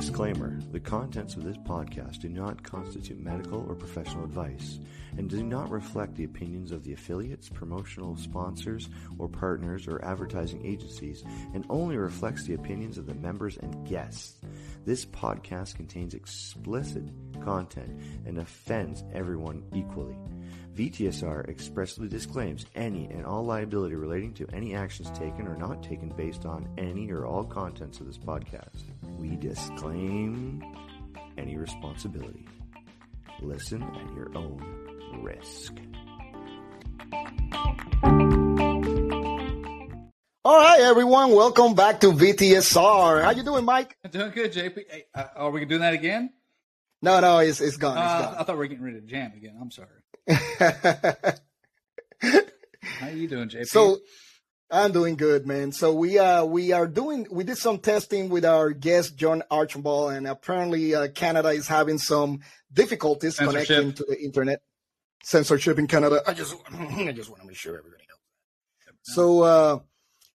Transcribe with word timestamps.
Disclaimer 0.00 0.58
The 0.72 0.80
contents 0.80 1.36
of 1.36 1.44
this 1.44 1.58
podcast 1.58 2.20
do 2.20 2.30
not 2.30 2.62
constitute 2.62 3.20
medical 3.20 3.66
or 3.68 3.74
professional 3.74 4.24
advice 4.24 4.80
and 5.18 5.28
do 5.28 5.42
not 5.42 5.70
reflect 5.70 6.14
the 6.14 6.24
opinions 6.24 6.72
of 6.72 6.84
the 6.84 6.94
affiliates, 6.94 7.50
promotional 7.50 8.16
sponsors, 8.16 8.88
or 9.18 9.28
partners 9.28 9.86
or 9.86 10.02
advertising 10.02 10.64
agencies 10.64 11.22
and 11.52 11.66
only 11.68 11.98
reflects 11.98 12.44
the 12.44 12.54
opinions 12.54 12.96
of 12.96 13.04
the 13.04 13.14
members 13.14 13.58
and 13.58 13.86
guests. 13.86 14.40
This 14.86 15.04
podcast 15.04 15.74
contains 15.74 16.14
explicit 16.14 17.04
content 17.44 18.00
and 18.26 18.38
offends 18.38 19.04
everyone 19.12 19.62
equally. 19.74 20.16
VTSR 20.74 21.48
expressly 21.48 22.08
disclaims 22.08 22.64
any 22.74 23.06
and 23.06 23.26
all 23.26 23.44
liability 23.44 23.94
relating 23.96 24.32
to 24.34 24.46
any 24.52 24.74
actions 24.74 25.10
taken 25.10 25.46
or 25.46 25.56
not 25.56 25.82
taken 25.82 26.08
based 26.10 26.46
on 26.46 26.68
any 26.78 27.10
or 27.10 27.26
all 27.26 27.44
contents 27.44 28.00
of 28.00 28.06
this 28.06 28.18
podcast. 28.18 28.84
We 29.18 29.36
disclaim 29.36 30.62
any 31.36 31.56
responsibility. 31.56 32.46
Listen 33.42 33.82
at 33.82 34.14
your 34.14 34.36
own 34.36 34.62
risk. 35.22 35.74
All 40.42 40.56
right, 40.56 40.80
everyone, 40.80 41.32
welcome 41.32 41.74
back 41.74 42.00
to 42.00 42.12
VTSR. 42.12 43.22
How 43.22 43.30
you 43.30 43.42
doing, 43.42 43.64
Mike? 43.64 43.96
Doing 44.10 44.30
good, 44.30 44.52
JP. 44.52 44.84
Hey, 44.90 45.04
uh, 45.14 45.24
are 45.36 45.50
we 45.50 45.64
doing 45.66 45.82
that 45.82 45.92
again? 45.92 46.30
No, 47.02 47.20
no, 47.20 47.38
it's 47.38 47.60
it's 47.60 47.76
gone. 47.76 47.96
Uh, 47.96 48.28
It's 48.32 48.40
I 48.40 48.44
thought 48.44 48.54
we 48.54 48.58
were 48.58 48.66
getting 48.66 48.84
rid 48.84 48.96
of 48.96 49.06
jam 49.06 49.32
again. 49.36 49.56
I'm 49.60 49.70
sorry. 49.70 49.88
gone. 50.58 51.34
How 52.82 53.08
you 53.08 53.28
doing, 53.28 53.48
JP? 53.48 53.66
so 53.66 53.98
I'm 54.70 54.92
doing 54.92 55.16
good, 55.16 55.46
man. 55.46 55.72
So 55.72 55.94
we 55.94 56.18
uh 56.18 56.44
we 56.44 56.72
are 56.72 56.86
doing 56.86 57.26
we 57.30 57.44
did 57.44 57.56
some 57.58 57.78
testing 57.78 58.28
with 58.28 58.44
our 58.44 58.70
guest 58.70 59.16
John 59.16 59.42
Archibald, 59.50 60.12
and 60.12 60.26
apparently 60.26 60.94
uh, 60.94 61.08
Canada 61.08 61.48
is 61.48 61.66
having 61.66 61.98
some 61.98 62.40
difficulties 62.72 63.36
connecting 63.38 63.94
to 63.94 64.04
the 64.08 64.20
internet. 64.20 64.60
Censorship 65.22 65.78
in 65.78 65.86
Canada. 65.86 66.22
I 66.26 66.32
just 66.34 66.54
I 66.72 67.12
just 67.12 67.28
want 67.28 67.42
to 67.42 67.46
make 67.48 67.56
sure 67.56 67.76
everybody 67.76 68.04
knows. 68.08 68.94
So 69.02 69.42
uh 69.42 69.78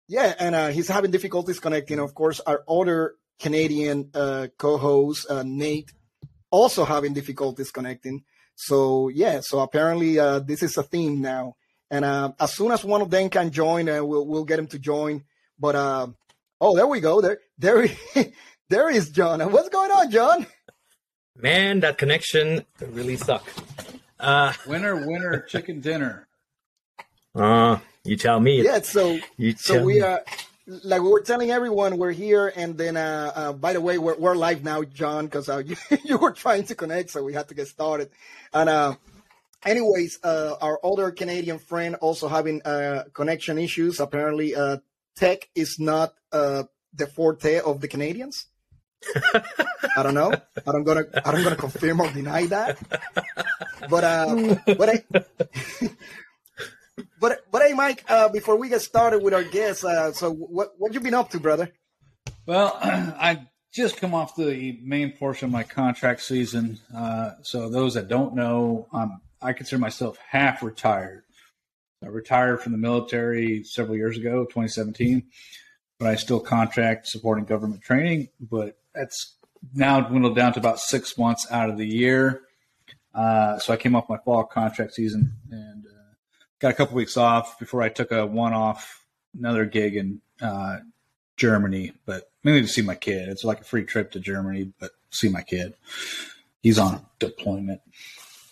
yeah, 0.06 0.34
and 0.38 0.54
uh, 0.54 0.68
he's 0.68 0.88
having 0.88 1.10
difficulties 1.10 1.58
connecting. 1.60 1.98
Of 1.98 2.14
course, 2.14 2.38
our 2.40 2.62
other 2.68 3.14
Canadian 3.40 4.10
uh, 4.14 4.48
co-host 4.58 5.30
uh, 5.30 5.42
Nate 5.46 5.90
also 6.54 6.84
having 6.84 7.12
difficulties 7.14 7.70
connecting. 7.72 8.22
So 8.54 9.08
yeah, 9.08 9.40
so 9.42 9.58
apparently 9.60 10.18
uh, 10.18 10.38
this 10.38 10.62
is 10.62 10.76
a 10.78 10.82
theme 10.84 11.20
now. 11.20 11.56
And 11.90 12.04
uh, 12.04 12.32
as 12.38 12.52
soon 12.54 12.70
as 12.72 12.84
one 12.84 13.02
of 13.02 13.10
them 13.10 13.28
can 13.28 13.50
join, 13.50 13.88
uh, 13.88 14.04
we'll 14.04 14.26
we'll 14.26 14.44
get 14.44 14.58
him 14.58 14.68
to 14.68 14.78
join. 14.78 15.24
But 15.58 15.74
uh, 15.74 16.06
oh, 16.60 16.76
there 16.76 16.86
we 16.86 17.00
go. 17.00 17.20
There 17.20 17.38
there 17.58 17.86
there 18.70 18.88
is 18.90 19.10
John. 19.10 19.40
What's 19.52 19.68
going 19.68 19.90
on, 19.90 20.10
John? 20.10 20.46
Man, 21.36 21.80
that 21.80 21.98
connection 21.98 22.64
really 22.80 23.16
sucked. 23.16 23.50
Uh, 24.20 24.52
winner, 24.66 24.94
winner, 25.06 25.40
chicken 25.48 25.80
dinner. 25.80 26.28
uh 27.34 27.78
you 28.04 28.16
tell 28.16 28.38
me. 28.38 28.62
Yeah. 28.62 28.80
So 28.82 29.18
You 29.36 29.54
so 29.58 29.74
tell 29.74 29.84
we 29.84 29.94
me. 29.94 30.00
are 30.02 30.22
like 30.66 31.02
we 31.02 31.08
were 31.08 31.20
telling 31.20 31.50
everyone 31.50 31.98
we're 31.98 32.12
here 32.12 32.52
and 32.56 32.78
then 32.78 32.96
uh, 32.96 33.32
uh 33.34 33.52
by 33.52 33.72
the 33.72 33.80
way 33.80 33.98
we're, 33.98 34.16
we're 34.16 34.34
live 34.34 34.64
now 34.64 34.82
john 34.82 35.26
because 35.26 35.48
uh, 35.48 35.58
you, 35.66 35.76
you 36.04 36.16
were 36.16 36.32
trying 36.32 36.64
to 36.64 36.74
connect 36.74 37.10
so 37.10 37.22
we 37.22 37.34
had 37.34 37.48
to 37.48 37.54
get 37.54 37.68
started. 37.68 38.10
And 38.52 38.68
uh 38.68 38.94
anyways 39.64 40.20
uh 40.22 40.56
our 40.60 40.78
older 40.82 41.10
canadian 41.10 41.58
friend 41.58 41.96
also 41.96 42.28
having 42.28 42.62
uh 42.62 43.04
connection 43.12 43.58
issues. 43.58 44.00
Apparently 44.00 44.54
tech 45.16 45.48
is 45.54 45.78
not 45.78 46.14
the 46.30 47.06
forte 47.14 47.60
of 47.60 47.80
the 47.80 47.88
canadians. 47.88 48.46
I 49.96 50.02
don't 50.02 50.14
know. 50.14 50.32
I 50.32 50.72
don't 50.72 50.84
gonna 50.84 51.04
i 51.26 51.30
don't 51.30 51.44
gonna 51.44 51.56
confirm 51.56 52.00
or 52.00 52.10
deny 52.10 52.46
that. 52.46 52.78
But 53.90 54.04
uh 54.04 54.56
but 54.64 54.88
I, 54.88 55.04
but 57.24 57.50
but 57.50 57.62
hey, 57.62 57.72
Mike. 57.72 58.04
Uh, 58.06 58.28
before 58.28 58.56
we 58.56 58.68
get 58.68 58.82
started 58.82 59.22
with 59.22 59.32
our 59.32 59.42
guests, 59.42 59.82
uh, 59.82 60.12
so 60.12 60.30
what 60.30 60.74
what 60.76 60.92
you 60.92 61.00
been 61.00 61.14
up 61.14 61.30
to, 61.30 61.40
brother? 61.40 61.72
Well, 62.44 62.78
I 62.82 63.46
just 63.72 63.96
come 63.96 64.14
off 64.14 64.36
the 64.36 64.78
main 64.82 65.12
portion 65.12 65.46
of 65.46 65.52
my 65.52 65.62
contract 65.62 66.20
season. 66.20 66.80
Uh, 66.94 67.30
so 67.40 67.70
those 67.70 67.94
that 67.94 68.08
don't 68.08 68.34
know, 68.34 68.88
I 69.40 69.54
consider 69.54 69.80
myself 69.80 70.18
half 70.28 70.62
retired. 70.62 71.22
I 72.02 72.08
retired 72.08 72.60
from 72.60 72.72
the 72.72 72.78
military 72.78 73.64
several 73.64 73.96
years 73.96 74.18
ago, 74.18 74.44
2017, 74.44 75.22
but 75.98 76.08
I 76.08 76.16
still 76.16 76.40
contract 76.40 77.06
supporting 77.06 77.46
government 77.46 77.80
training. 77.80 78.28
But 78.38 78.76
that's 78.94 79.34
now 79.72 80.02
dwindled 80.02 80.36
down 80.36 80.52
to 80.52 80.58
about 80.58 80.78
six 80.78 81.16
months 81.16 81.50
out 81.50 81.70
of 81.70 81.78
the 81.78 81.86
year. 81.86 82.42
Uh, 83.14 83.58
so 83.60 83.72
I 83.72 83.78
came 83.78 83.96
off 83.96 84.10
my 84.10 84.18
fall 84.18 84.44
contract 84.44 84.92
season 84.92 85.32
and 85.50 85.86
uh, 85.86 85.93
got 86.60 86.70
a 86.70 86.74
couple 86.74 86.96
weeks 86.96 87.16
off 87.16 87.58
before 87.58 87.82
I 87.82 87.88
took 87.88 88.12
a 88.12 88.26
one-off 88.26 89.04
another 89.38 89.64
gig 89.64 89.96
in 89.96 90.20
uh, 90.40 90.78
Germany, 91.36 91.92
but 92.06 92.30
mainly 92.42 92.62
to 92.62 92.68
see 92.68 92.82
my 92.82 92.94
kid. 92.94 93.28
It's 93.28 93.44
like 93.44 93.60
a 93.60 93.64
free 93.64 93.84
trip 93.84 94.12
to 94.12 94.20
Germany, 94.20 94.72
but 94.78 94.92
see 95.10 95.28
my 95.28 95.42
kid. 95.42 95.74
He's 96.62 96.78
on 96.78 97.04
deployment. 97.18 97.80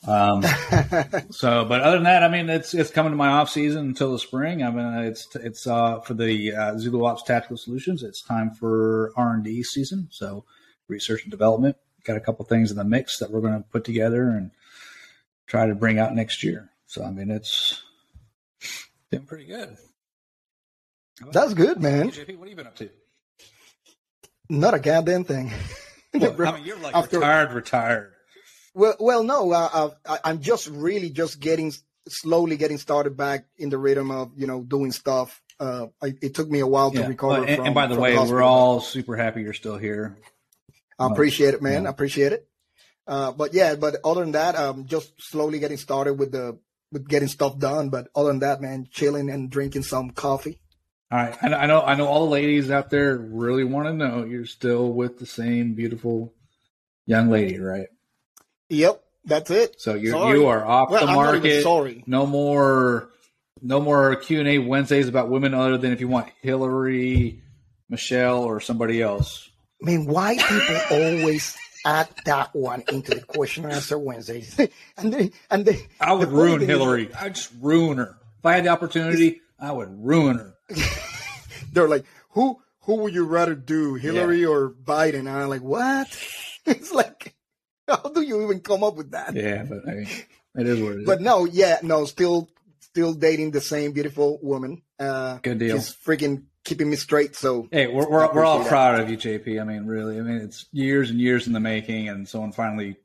Um, 0.07 0.43
so, 1.31 1.65
but 1.65 1.81
other 1.81 1.97
than 1.97 2.05
that, 2.05 2.25
I 2.25 2.29
mean, 2.29 2.51
it's 2.51 2.75
it's 2.75 2.91
coming 2.91 3.13
to 3.13 3.17
my 3.17 3.29
off 3.29 3.51
season 3.51 3.87
until 3.87 4.13
the 4.13 4.19
spring. 4.19 4.63
I 4.63 4.71
mean, 4.71 5.05
it's 5.05 5.35
it's 5.37 5.67
uh, 5.67 6.01
for 6.01 6.15
the 6.15 6.53
uh, 6.53 6.79
Zulu 6.79 7.05
Ops 7.05 7.23
Tactical 7.23 7.57
Solutions. 7.57 8.03
It's 8.03 8.23
time 8.23 8.51
for 8.51 9.13
R 9.17 9.35
and 9.35 9.45
D 9.45 9.63
season. 9.63 10.09
So, 10.11 10.45
research 10.89 11.23
and 11.23 11.31
development. 11.31 11.77
Got 12.05 12.17
a 12.17 12.21
couple 12.21 12.45
things 12.45 12.73
in 12.73 12.77
the 12.77 12.85
mix 12.85 13.19
that 13.19 13.31
we're 13.31 13.41
going 13.41 13.63
to 13.63 13.69
put 13.71 13.85
together 13.85 14.31
and 14.31 14.51
try 15.47 15.67
to 15.67 15.75
bring 15.75 16.01
out 16.01 16.17
next 16.17 16.43
year. 16.43 16.71
So, 16.87 17.05
I 17.05 17.13
mean, 17.13 17.31
it's 17.31 17.81
been 19.13 19.27
pretty 19.27 19.45
good. 19.45 19.77
That's 21.31 21.55
good, 21.55 21.81
man. 21.81 22.11
JP, 22.11 22.39
what 22.39 22.49
have 22.49 22.49
you 22.49 22.57
been 22.57 22.67
up 22.67 22.77
to? 22.77 22.89
Not 24.49 24.75
a 24.75 24.79
goddamn 24.81 25.25
thing. 25.25 25.53
Well, 26.15 26.35
I 26.49 26.53
mean, 26.57 26.65
you're 26.65 26.79
like 26.79 26.95
After- 26.97 27.19
retired, 27.19 27.53
retired. 27.53 28.13
well, 28.75 28.97
well, 28.99 29.23
no. 29.23 29.53
Uh, 29.53 29.69
uh, 29.73 29.91
I, 30.09 30.19
I'm 30.25 30.41
just 30.41 30.67
really 30.69 31.11
just 31.11 31.39
getting 31.41 31.73
slowly 32.09 32.57
getting 32.57 32.79
started 32.79 33.17
back 33.17 33.45
in 33.57 33.69
the 33.71 33.79
rhythm 33.79 34.11
of 34.11 34.33
you 34.37 34.47
know 34.47 34.63
doing 34.63 34.91
stuff. 34.93 35.41
Uh, 35.61 35.87
I, 36.03 36.15
it 36.21 36.35
took 36.35 36.51
me 36.51 36.59
a 36.61 36.67
while 36.67 36.91
to 36.91 36.99
Yeah. 37.01 37.07
recover. 37.07 37.33
Well, 37.41 37.45
and, 37.45 37.57
from, 37.57 37.67
and 37.67 37.75
by 37.75 37.87
the 37.87 37.99
way, 38.01 38.15
hospital. 38.15 38.35
we're 38.37 38.43
all 38.43 38.81
super 38.81 39.17
happy 39.17 39.43
you're 39.43 39.53
still 39.53 39.77
here. 39.77 40.19
I 40.99 41.07
appreciate 41.07 41.55
it, 41.55 41.63
man. 41.63 41.83
Yeah. 41.83 41.89
I 41.89 41.93
appreciate 41.93 42.33
it. 42.33 42.49
Uh, 43.07 43.33
but 43.33 43.53
yeah, 43.55 43.75
but 43.77 43.97
other 44.05 44.23
than 44.23 44.33
that, 44.33 44.59
I'm 44.59 44.87
just 44.87 45.13
slowly 45.21 45.59
getting 45.59 45.77
started 45.77 46.15
with 46.15 46.33
the 46.33 46.59
with 46.93 47.09
getting 47.09 47.29
stuff 47.29 47.59
done. 47.59 47.89
But 47.89 48.09
other 48.15 48.29
than 48.29 48.41
that, 48.41 48.61
man, 48.61 48.87
chilling 48.91 49.31
and 49.31 49.51
drinking 49.51 49.83
some 49.83 50.11
coffee. 50.11 50.59
All 51.11 51.19
right, 51.19 51.37
I 51.43 51.49
know, 51.49 51.57
I 51.57 51.67
know, 51.67 51.83
I 51.83 51.95
know. 51.95 52.07
All 52.07 52.25
the 52.25 52.31
ladies 52.33 52.71
out 52.71 52.89
there 52.89 53.19
really 53.19 53.65
want 53.65 53.87
to 53.87 53.93
know 53.93 54.25
you're 54.25 54.47
still 54.47 54.93
with 54.93 55.19
the 55.19 55.27
same 55.27 55.75
beautiful 55.75 56.33
young 57.07 57.29
lady, 57.29 57.59
right? 57.59 57.89
Yep, 58.71 59.03
that's 59.27 59.51
it. 59.51 59.79
So 59.79 59.93
you 59.95 60.17
you 60.29 60.47
are 60.47 60.65
off 60.65 60.91
Well, 60.91 61.07
the 61.07 61.13
market. 61.13 61.63
sorry. 61.63 62.03
No 62.07 62.25
more, 62.27 63.11
no 63.61 63.79
more 63.79 64.17
Q 64.17 64.41
and 64.41 64.49
A 64.49 64.59
Wednesdays 64.59 65.07
about 65.09 65.29
women, 65.29 65.53
other 65.53 65.77
than 65.77 65.93
if 65.93 66.01
you 66.01 66.09
want 66.09 66.29
Hillary, 66.41 67.43
Michelle, 67.91 68.45
or 68.45 68.61
somebody 68.61 69.03
else. 69.03 69.51
I 69.83 69.87
mean, 69.87 70.07
why 70.07 70.37
people 70.37 70.77
always 70.91 71.55
add 71.85 72.09
that 72.25 72.55
one 72.55 72.85
into 72.91 73.15
the 73.15 73.21
question 73.23 73.65
and 73.65 73.73
answer 73.73 73.99
Wednesdays? 73.99 74.59
and 74.97 75.13
they 75.13 75.33
and 75.51 75.65
they 75.65 75.87
I 76.01 76.13
would 76.13 76.29
the 76.29 76.33
ruin 76.33 76.61
thing 76.61 76.63
is- 76.63 76.69
Hillary. 76.69 77.11
I'd 77.15 77.35
just 77.35 77.53
ruin 77.61 77.99
her. 77.99 78.17
If 78.39 78.47
I 78.47 78.55
had 78.55 78.65
the 78.65 78.69
opportunity, 78.71 79.41
I 79.59 79.73
would 79.73 79.89
ruin 80.05 80.39
her. 80.39 80.55
They're 81.73 81.89
like, 81.89 82.05
who 82.31 82.61
who 82.81 82.97
would 82.97 83.15
you 83.15 83.25
rather 83.25 83.55
do, 83.55 83.95
Hillary 83.95 84.45
or 84.45 84.71
Biden? 84.71 85.21
And 85.21 85.29
I'm 85.31 85.49
like, 85.49 85.63
what? 85.63 86.09
it's 86.67 86.93
like, 86.93 87.35
how 87.87 88.11
do 88.13 88.21
you 88.23 88.43
even 88.45 88.61
come 88.61 88.83
up 88.83 88.97
with 88.97 89.13
that? 89.13 89.35
Yeah, 89.35 89.63
but 89.63 89.89
I 89.89 89.95
mean, 89.95 90.09
it 90.57 90.67
is 90.67 90.81
what 90.81 90.93
it 90.93 91.01
is. 91.01 91.07
But 91.07 91.21
no, 91.21 91.45
yeah, 91.45 91.79
no, 91.83 92.05
still 92.07 92.51
still 92.81 93.15
dating 93.15 93.53
the 93.53 93.61
same 93.61 93.93
beautiful 93.93 94.39
woman. 94.43 94.83
Uh, 94.99 95.39
Good 95.39 95.59
deal. 95.59 95.77
She's 95.77 95.95
freaking 95.95 96.45
keeping 96.65 96.89
me 96.91 96.97
straight. 96.97 97.35
So 97.37 97.69
Hey, 97.71 97.87
we're 97.87 98.09
we're, 98.09 98.33
we're 98.33 98.45
all 98.45 98.61
that. 98.61 98.69
proud 98.69 99.01
of 99.01 99.11
you, 99.11 99.17
JP. 99.17 99.61
I 99.61 99.65
mean, 99.65 99.87
really. 99.87 100.19
I 100.19 100.23
mean, 100.23 100.37
it's 100.37 100.67
years 100.73 101.11
and 101.11 101.21
years 101.21 101.47
in 101.47 101.53
the 101.53 101.61
making, 101.61 102.09
and 102.09 102.29
someone 102.29 102.53
finally 102.53 102.97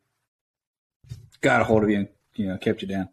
got 1.42 1.62
a 1.62 1.64
hold 1.64 1.84
of 1.84 1.90
you 1.90 1.98
and 2.00 2.08
you 2.36 2.48
know 2.48 2.58
kept 2.58 2.82
you 2.82 2.88
down. 2.88 3.10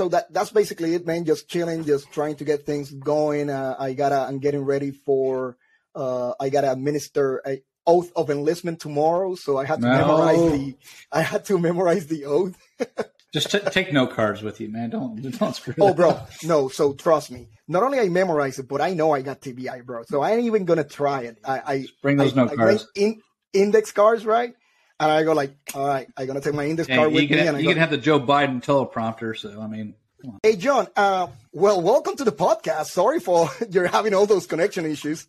so 0.00 0.08
that 0.08 0.32
that's 0.32 0.50
basically 0.50 0.94
it, 0.94 1.06
man. 1.06 1.24
Just 1.24 1.48
chilling, 1.48 1.84
just 1.84 2.10
trying 2.12 2.36
to 2.36 2.44
get 2.44 2.64
things 2.66 2.90
going. 2.90 3.50
Uh, 3.50 3.76
I 3.78 3.92
gotta, 3.94 4.16
I'm 4.20 4.38
getting 4.38 4.64
ready 4.64 4.90
for. 4.90 5.56
Uh, 5.94 6.32
I 6.38 6.48
gotta 6.50 6.70
administer 6.70 7.42
a 7.46 7.62
oath 7.86 8.12
of 8.14 8.28
enlistment 8.30 8.78
tomorrow, 8.80 9.34
so 9.34 9.56
I 9.56 9.64
had 9.64 9.80
to 9.80 9.86
No. 9.86 9.98
memorize 9.98 10.52
the. 10.52 10.76
I 11.10 11.22
had 11.22 11.44
to 11.46 11.58
memorize 11.58 12.06
the 12.06 12.26
oath. 12.26 12.56
Just 13.32 13.50
t- 13.50 13.58
take 13.70 13.92
note 13.92 14.12
cards 14.12 14.42
with 14.42 14.60
you, 14.60 14.68
man. 14.70 14.90
Don't 14.90 15.20
don't 15.38 15.54
screw. 15.56 15.74
Oh, 15.80 15.92
bro, 15.94 16.10
up. 16.10 16.30
no. 16.44 16.68
So 16.68 16.92
trust 16.94 17.30
me. 17.30 17.48
Not 17.70 17.82
only 17.82 18.00
I 18.00 18.08
memorize 18.08 18.58
it, 18.58 18.66
but 18.66 18.80
I 18.80 18.94
know 18.94 19.12
I 19.12 19.20
got 19.20 19.42
TBI, 19.42 19.84
bro. 19.84 20.02
So 20.04 20.22
I 20.22 20.32
ain't 20.32 20.44
even 20.46 20.64
gonna 20.64 20.84
try 20.84 21.22
it. 21.22 21.38
I, 21.44 21.58
I 21.58 21.86
Bring 22.02 22.16
those 22.16 22.32
I, 22.32 22.42
note 22.42 22.52
I 22.52 22.56
cards. 22.56 22.88
in. 22.94 23.20
index 23.52 23.92
cards, 23.92 24.24
right? 24.24 24.54
And 24.98 25.12
I 25.12 25.22
go 25.22 25.34
like, 25.34 25.54
all 25.74 25.86
right, 25.86 26.08
I'm 26.16 26.26
gonna 26.26 26.40
take 26.40 26.54
my 26.54 26.64
index 26.64 26.88
card 26.88 27.12
with 27.12 27.28
can, 27.28 27.36
me. 27.36 27.44
have, 27.44 27.48
and 27.48 27.56
I 27.58 27.60
you 27.60 27.66
go, 27.66 27.72
can 27.72 27.80
have 27.80 27.90
the 27.90 27.98
Joe 27.98 28.18
Biden 28.18 28.64
teleprompter. 28.64 29.36
So 29.36 29.60
I 29.60 29.66
mean. 29.66 29.94
Hey, 30.42 30.56
John. 30.56 30.88
Uh, 30.96 31.28
well, 31.52 31.80
welcome 31.80 32.16
to 32.16 32.24
the 32.24 32.32
podcast. 32.32 32.86
Sorry 32.86 33.20
for 33.20 33.48
you're 33.70 33.86
having 33.86 34.14
all 34.14 34.26
those 34.26 34.46
connection 34.46 34.86
issues. 34.86 35.26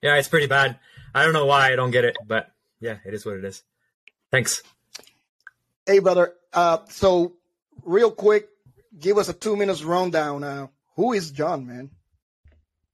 Yeah, 0.00 0.16
it's 0.16 0.28
pretty 0.28 0.46
bad. 0.46 0.78
I 1.14 1.24
don't 1.24 1.32
know 1.32 1.46
why 1.46 1.72
I 1.72 1.76
don't 1.76 1.90
get 1.90 2.04
it, 2.04 2.16
but 2.26 2.50
yeah, 2.80 2.98
it 3.04 3.12
is 3.14 3.26
what 3.26 3.36
it 3.36 3.44
is. 3.44 3.62
Thanks. 4.30 4.62
Hey, 5.84 5.98
brother. 5.98 6.34
Uh, 6.52 6.78
so 6.88 7.34
real 7.84 8.10
quick, 8.10 8.48
give 8.98 9.18
us 9.18 9.28
a 9.28 9.32
two 9.32 9.56
minutes 9.56 9.82
rundown. 9.82 10.44
Uh, 10.44 10.66
who 10.96 11.12
is 11.12 11.30
John, 11.30 11.66
man? 11.66 11.90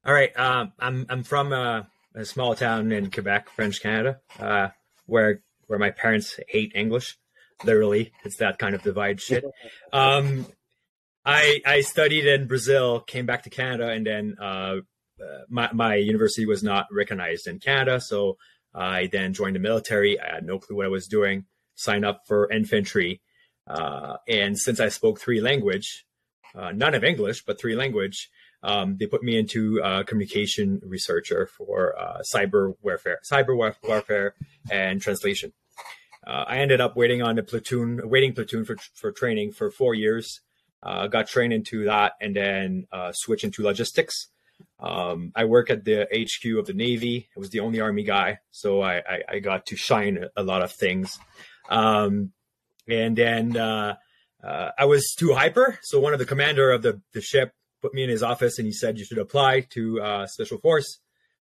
All 0.05 0.13
right. 0.13 0.37
Um, 0.39 0.73
I'm 0.79 1.07
I'm 1.09 1.23
from 1.23 1.53
a, 1.53 1.89
a 2.15 2.25
small 2.25 2.55
town 2.55 2.93
in 2.93 3.11
Quebec, 3.11 3.51
French 3.51 3.81
Canada, 3.81 4.21
uh, 4.39 4.69
where 5.07 5.43
where 5.69 5.79
my 5.79 5.91
parents 5.91 6.39
hate 6.49 6.73
English. 6.75 7.17
Literally, 7.65 8.13
it's 8.25 8.37
that 8.39 8.59
kind 8.59 8.75
of 8.75 8.83
divide 8.83 9.21
shit. 9.21 9.45
Um, 9.93 10.47
I 11.25 11.61
I 11.65 11.83
studied 11.83 12.27
in 12.27 12.49
Brazil, 12.49 13.01
came 13.01 13.27
back 13.27 13.45
to 13.45 13.51
Canada, 13.51 13.91
and 13.91 14.07
then 14.07 14.37
uh, 14.41 14.77
uh, 15.21 15.43
my 15.49 15.71
my 15.73 15.95
university 15.95 16.47
was 16.47 16.63
not 16.63 16.87
recognized 16.91 17.47
in 17.47 17.61
Canada, 17.61 18.01
so 18.01 18.39
I 18.75 19.09
then 19.13 19.35
joined 19.35 19.55
the 19.55 19.61
military. 19.61 20.19
I 20.19 20.35
had 20.35 20.47
no 20.47 20.59
clue 20.59 20.77
what 20.77 20.87
I 20.87 20.89
was 20.89 21.07
doing. 21.07 21.45
Signed 21.75 22.05
up 22.05 22.23
for 22.27 22.51
infantry, 22.51 23.21
uh, 23.69 24.17
and 24.27 24.59
since 24.59 24.81
I 24.81 24.89
spoke 24.89 25.21
three 25.21 25.41
language, 25.41 26.05
uh, 26.55 26.73
none 26.73 26.95
of 26.95 27.05
English, 27.05 27.45
but 27.45 27.61
three 27.61 27.75
language, 27.75 28.31
um, 28.63 28.97
they 28.99 29.07
put 29.07 29.23
me 29.23 29.37
into 29.37 29.83
uh, 29.83 30.03
communication 30.05 30.81
researcher 30.85 31.47
for 31.47 31.99
uh, 31.99 32.19
cyber 32.23 32.75
warfare, 32.83 33.19
cyber 33.31 33.57
war- 33.57 33.77
warfare, 33.83 34.35
and 34.71 35.01
translation. 35.01 35.53
Uh, 36.25 36.45
I 36.47 36.59
ended 36.59 36.81
up 36.81 36.97
waiting 36.97 37.23
on 37.23 37.37
the 37.37 37.43
platoon, 37.43 38.01
waiting 38.05 38.33
platoon 38.33 38.65
for 38.65 38.77
for 38.95 39.11
training 39.11 39.53
for 39.53 39.71
four 39.71 39.95
years. 39.95 40.41
Uh, 40.83 41.07
got 41.07 41.29
trained 41.29 41.53
into 41.53 41.85
that, 41.85 42.13
and 42.21 42.37
then 42.37 42.87
uh, 42.93 43.13
switched 43.13 43.45
into 43.45 43.63
logistics. 43.63 44.29
Um, 44.79 45.33
I 45.35 45.45
work 45.45 45.71
at 45.71 45.85
the 45.85 46.07
HQ 46.13 46.59
of 46.59 46.67
the 46.67 46.73
Navy. 46.73 47.29
I 47.37 47.41
was 47.41 47.51
the 47.51 47.61
only 47.61 47.81
Army 47.81 48.05
guy, 48.05 48.39
so 48.51 48.81
I, 48.81 48.99
I, 48.99 49.23
I 49.29 49.39
got 49.39 49.67
to 49.67 49.77
shine 49.77 50.25
a, 50.37 50.43
lot 50.43 50.63
of 50.63 50.73
things. 50.73 51.19
Um, 51.69 52.33
and 52.89 53.17
then 53.17 53.57
uh, 54.43 54.71
I 54.79 54.87
was 54.87 55.15
too 55.17 55.35
hyper, 55.35 55.79
so 55.83 56.01
one 56.01 56.13
of 56.13 56.19
the 56.19 56.27
commander 56.27 56.71
of 56.71 56.83
the, 56.83 57.01
the 57.13 57.21
ship 57.21 57.53
put 57.81 57.95
me 57.95 58.03
in 58.03 58.11
his 58.11 58.23
office 58.23 58.59
and 58.59 58.67
he 58.67 58.73
said 58.73 58.99
you 58.99 59.05
should 59.05 59.19
apply 59.19 59.61
to 59.71 60.01
uh, 60.01 60.27
special 60.27 60.59
force, 60.59 60.99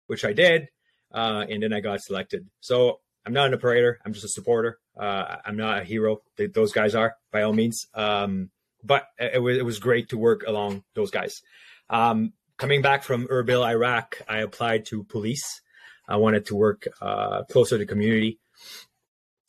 which 0.08 0.24
I 0.26 0.34
did, 0.34 0.70
uh, 1.14 1.46
and 1.50 1.64
then 1.64 1.74
I 1.74 1.80
got 1.80 2.02
selected. 2.02 2.48
So 2.60 3.00
I'm 3.26 3.34
not 3.34 3.48
an 3.48 3.54
operator; 3.54 4.00
I'm 4.06 4.14
just 4.14 4.26
a 4.26 4.30
supporter. 4.30 4.80
Uh, 5.00 5.38
I'm 5.46 5.58
not 5.58 5.80
a 5.80 5.84
hero. 5.84 6.22
They, 6.38 6.48
those 6.48 6.74
guys 6.74 6.96
are 6.96 7.16
by 7.32 7.44
all 7.44 7.54
means, 7.54 7.88
um, 7.94 8.50
but 8.84 9.08
it, 9.20 9.42
was 9.42 9.58
it 9.58 9.66
was 9.66 9.80
great 9.80 10.10
to 10.10 10.18
work 10.18 10.44
along 10.48 10.84
those 10.96 11.12
guys. 11.12 11.42
Um, 11.90 12.34
coming 12.58 12.82
back 12.82 13.04
from 13.04 13.28
Erbil, 13.28 13.66
Iraq, 13.66 14.22
I 14.28 14.40
applied 14.40 14.86
to 14.88 15.04
police. 15.04 15.62
I 16.08 16.18
wanted 16.18 16.46
to 16.48 16.56
work 16.56 16.88
uh, 17.00 17.44
closer 17.44 17.78
to 17.78 17.86
community 17.86 18.40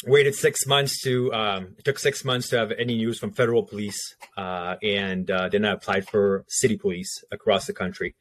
waited 0.06 0.34
six 0.34 0.66
months 0.66 1.00
to 1.02 1.32
um, 1.32 1.74
it 1.78 1.84
took 1.84 1.98
six 1.98 2.24
months 2.24 2.48
to 2.48 2.58
have 2.58 2.72
any 2.72 2.96
news 2.96 3.18
from 3.18 3.32
federal 3.32 3.62
police 3.62 4.16
uh, 4.36 4.76
and 4.82 5.30
uh, 5.30 5.48
then 5.48 5.64
i 5.64 5.72
applied 5.72 6.08
for 6.08 6.44
city 6.48 6.76
police 6.76 7.24
across 7.30 7.66
the 7.66 7.72
country. 7.72 8.14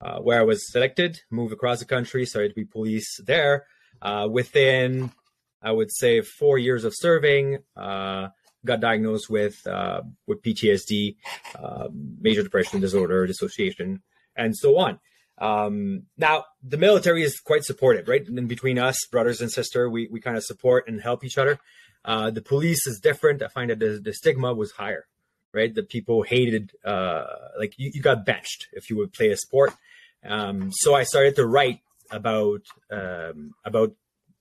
Uh, 0.00 0.18
where 0.18 0.38
i 0.38 0.42
was 0.42 0.70
selected 0.70 1.20
moved 1.30 1.52
across 1.52 1.78
the 1.78 1.84
country 1.84 2.26
started 2.26 2.50
to 2.50 2.54
be 2.54 2.64
police 2.64 3.18
there 3.26 3.66
uh, 4.02 4.28
within 4.30 5.10
i 5.62 5.72
would 5.72 5.90
say 5.90 6.20
four 6.20 6.58
years 6.58 6.84
of 6.84 6.92
serving 6.94 7.58
uh, 7.76 8.28
got 8.64 8.80
diagnosed 8.80 9.30
with 9.30 9.66
uh, 9.66 10.02
with 10.26 10.42
ptsd 10.42 11.16
major 12.20 12.42
depression 12.42 12.78
disorder 12.78 13.26
dissociation 13.26 14.02
and 14.36 14.54
so 14.56 14.76
on 14.76 14.98
um, 15.38 16.04
now 16.16 16.44
the 16.62 16.78
military 16.78 17.22
is 17.22 17.40
quite 17.40 17.64
supportive, 17.64 18.08
right? 18.08 18.26
And 18.26 18.48
between 18.48 18.78
us, 18.78 19.04
brothers 19.10 19.40
and 19.40 19.50
sister, 19.50 19.88
we, 19.90 20.08
we 20.10 20.20
kind 20.20 20.36
of 20.36 20.44
support 20.44 20.88
and 20.88 21.00
help 21.00 21.24
each 21.24 21.38
other. 21.38 21.58
Uh, 22.04 22.30
the 22.30 22.42
police 22.42 22.86
is 22.86 23.00
different. 23.00 23.42
I 23.42 23.48
find 23.48 23.70
that 23.70 23.78
the, 23.78 24.00
the 24.02 24.14
stigma 24.14 24.54
was 24.54 24.72
higher, 24.72 25.06
right? 25.52 25.74
The 25.74 25.82
people 25.82 26.22
hated, 26.22 26.72
uh, 26.84 27.24
like 27.58 27.74
you, 27.76 27.90
you 27.92 28.02
got 28.02 28.24
benched 28.24 28.68
if 28.72 28.88
you 28.88 28.96
would 28.96 29.12
play 29.12 29.30
a 29.30 29.36
sport. 29.36 29.74
Um, 30.24 30.70
so 30.72 30.94
I 30.94 31.02
started 31.02 31.36
to 31.36 31.46
write 31.46 31.80
about, 32.10 32.62
um, 32.90 33.54
about 33.64 33.92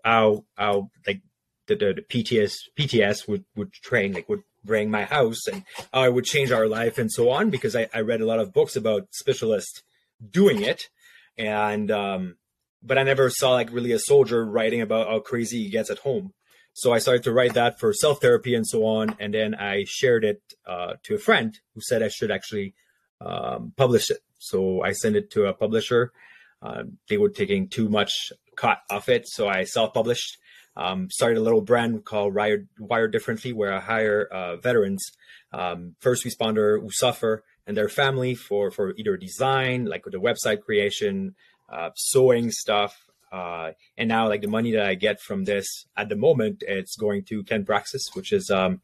how, 0.03 0.45
how 0.56 0.92
like 1.06 1.21
the, 1.68 1.75
the, 1.75 1.94
the 1.95 2.01
PTS, 2.01 2.53
PTS 2.77 3.27
would, 3.27 3.44
would 3.56 3.74
train, 3.74 4.13
like 4.13 4.30
would 4.30 4.44
bring 4.63 4.89
my 4.89 5.03
house 5.03 5.47
and 5.47 5.63
how 5.92 6.01
I 6.01 6.09
would 6.09 6.25
change 6.25 6.51
our 6.51 6.68
life 6.68 6.97
and 6.97 7.12
so 7.12 7.30
on, 7.31 7.50
because 7.50 7.75
I, 7.75 7.88
I 7.94 8.00
read 8.01 8.21
a 8.21 8.25
lot 8.25 8.39
of 8.39 8.53
books 8.53 8.75
about 8.75 9.07
specialists 9.12 9.83
doing 10.31 10.62
it. 10.62 10.89
And 11.38 11.91
um 11.91 12.35
but 12.81 12.97
i 12.97 13.03
never 13.03 13.29
saw 13.29 13.53
like 13.53 13.71
really 13.71 13.91
a 13.91 14.00
soldier 14.00 14.45
writing 14.45 14.81
about 14.81 15.07
how 15.07 15.19
crazy 15.19 15.63
he 15.63 15.69
gets 15.69 15.89
at 15.89 16.00
home. 16.00 16.33
So 16.73 16.94
i 16.94 17.00
started 17.00 17.23
to 17.23 17.33
write 17.33 17.53
that 17.56 17.79
for 17.79 17.94
self 17.94 18.21
therapy 18.21 18.56
and 18.56 18.67
so 18.67 18.85
on. 18.85 19.15
And 19.19 19.33
then 19.33 19.56
i 19.56 19.85
shared 19.88 20.23
it 20.23 20.41
uh, 20.67 20.94
to 21.03 21.15
a 21.15 21.19
friend 21.19 21.57
who 21.73 21.81
said 21.81 22.03
i 22.03 22.09
should 22.09 22.31
actually 22.31 22.73
um, 23.21 23.73
publish 23.75 24.09
it. 24.09 24.19
So 24.39 24.81
i 24.81 24.91
sent 24.91 25.15
it 25.15 25.31
to 25.31 25.45
a 25.45 25.53
publisher. 25.53 26.12
Uh, 26.61 26.83
they 27.09 27.18
were 27.18 27.29
taking 27.29 27.68
too 27.68 27.89
much 27.89 28.31
cut 28.56 28.79
off 28.89 29.09
it. 29.09 29.27
So 29.27 29.47
i 29.47 29.63
self-published. 29.63 30.38
Um, 30.77 31.09
started 31.09 31.38
a 31.38 31.41
little 31.41 31.61
brand 31.61 32.03
called 32.03 32.35
Wired, 32.35 32.68
Wired 32.77 33.13
Differently, 33.13 33.53
where 33.53 33.71
I 33.71 33.79
hire 33.79 34.27
uh, 34.29 34.57
veterans, 34.57 35.06
um, 35.53 35.95
first 36.01 36.25
responder 36.25 36.81
who 36.81 36.89
suffer 36.91 37.45
and 37.67 37.75
their 37.75 37.89
family 37.89 38.35
for 38.35 38.71
for 38.71 38.94
either 38.97 39.17
design, 39.17 39.85
like 39.85 40.03
the 40.06 40.17
website 40.17 40.62
creation, 40.62 41.35
uh, 41.69 41.89
sewing 41.95 42.51
stuff, 42.51 43.09
uh, 43.31 43.71
and 43.97 44.07
now 44.07 44.27
like 44.27 44.41
the 44.41 44.47
money 44.47 44.71
that 44.71 44.85
I 44.85 44.95
get 44.95 45.19
from 45.19 45.45
this 45.45 45.85
at 45.97 46.09
the 46.09 46.15
moment, 46.15 46.63
it's 46.67 46.95
going 46.95 47.23
to 47.25 47.44
Can 47.44 47.65
Praxis, 47.65 48.07
which 48.13 48.31
is 48.31 48.50
um, 48.50 48.81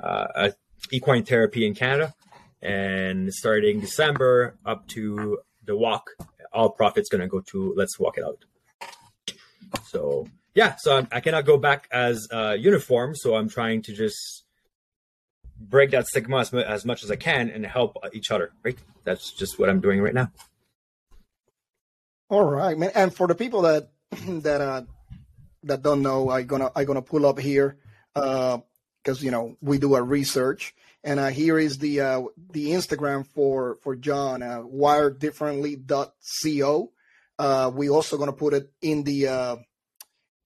uh, 0.00 0.50
equine 0.90 1.24
therapy 1.24 1.66
in 1.66 1.74
Canada, 1.74 2.14
and 2.60 3.32
starting 3.32 3.80
December 3.80 4.58
up 4.66 4.86
to 4.88 5.38
the 5.64 5.76
walk, 5.76 6.10
all 6.52 6.70
profits 6.70 7.08
going 7.08 7.20
to 7.20 7.28
go 7.28 7.40
to 7.40 7.74
Let's 7.76 7.98
Walk 7.98 8.18
It 8.18 8.24
Out. 8.24 8.44
So 9.84 10.26
yeah, 10.54 10.76
so 10.76 10.98
I, 10.98 11.06
I 11.12 11.20
cannot 11.20 11.44
go 11.44 11.56
back 11.56 11.88
as 11.92 12.26
uh, 12.32 12.56
uniform, 12.58 13.14
so 13.14 13.36
I'm 13.36 13.48
trying 13.48 13.82
to 13.82 13.92
just 13.92 14.44
break 15.58 15.90
that 15.90 16.06
stigma 16.06 16.38
as, 16.38 16.54
as 16.54 16.84
much 16.84 17.04
as 17.04 17.10
I 17.10 17.16
can 17.16 17.50
and 17.50 17.66
help 17.66 17.96
each 18.12 18.30
other. 18.30 18.52
Right? 18.62 18.78
That's 19.04 19.32
just 19.32 19.58
what 19.58 19.68
I'm 19.68 19.80
doing 19.80 20.00
right 20.00 20.14
now. 20.14 20.30
All 22.30 22.44
right, 22.44 22.76
man. 22.76 22.90
And 22.94 23.14
for 23.14 23.26
the 23.26 23.34
people 23.34 23.62
that 23.62 23.90
that 24.42 24.60
uh 24.60 24.82
that 25.64 25.82
don't 25.82 26.02
know, 26.02 26.30
I 26.30 26.42
gonna 26.42 26.70
I 26.74 26.84
gonna 26.84 27.02
pull 27.02 27.26
up 27.26 27.38
here 27.38 27.76
because 28.14 28.62
uh, 29.06 29.20
you 29.20 29.30
know 29.30 29.56
we 29.60 29.76
do 29.78 29.94
a 29.94 30.02
research, 30.02 30.74
and 31.02 31.20
uh, 31.20 31.28
here 31.28 31.58
is 31.58 31.78
the 31.78 32.00
uh, 32.00 32.22
the 32.50 32.72
Instagram 32.72 33.26
for 33.26 33.76
for 33.82 33.96
John 33.96 34.42
uh, 34.42 34.62
wireddifferently.co. 34.62 36.92
Uh, 37.38 37.70
we 37.74 37.88
also 37.88 38.18
gonna 38.18 38.32
put 38.32 38.54
it 38.54 38.72
in 38.82 39.04
the 39.04 39.28
uh, 39.28 39.56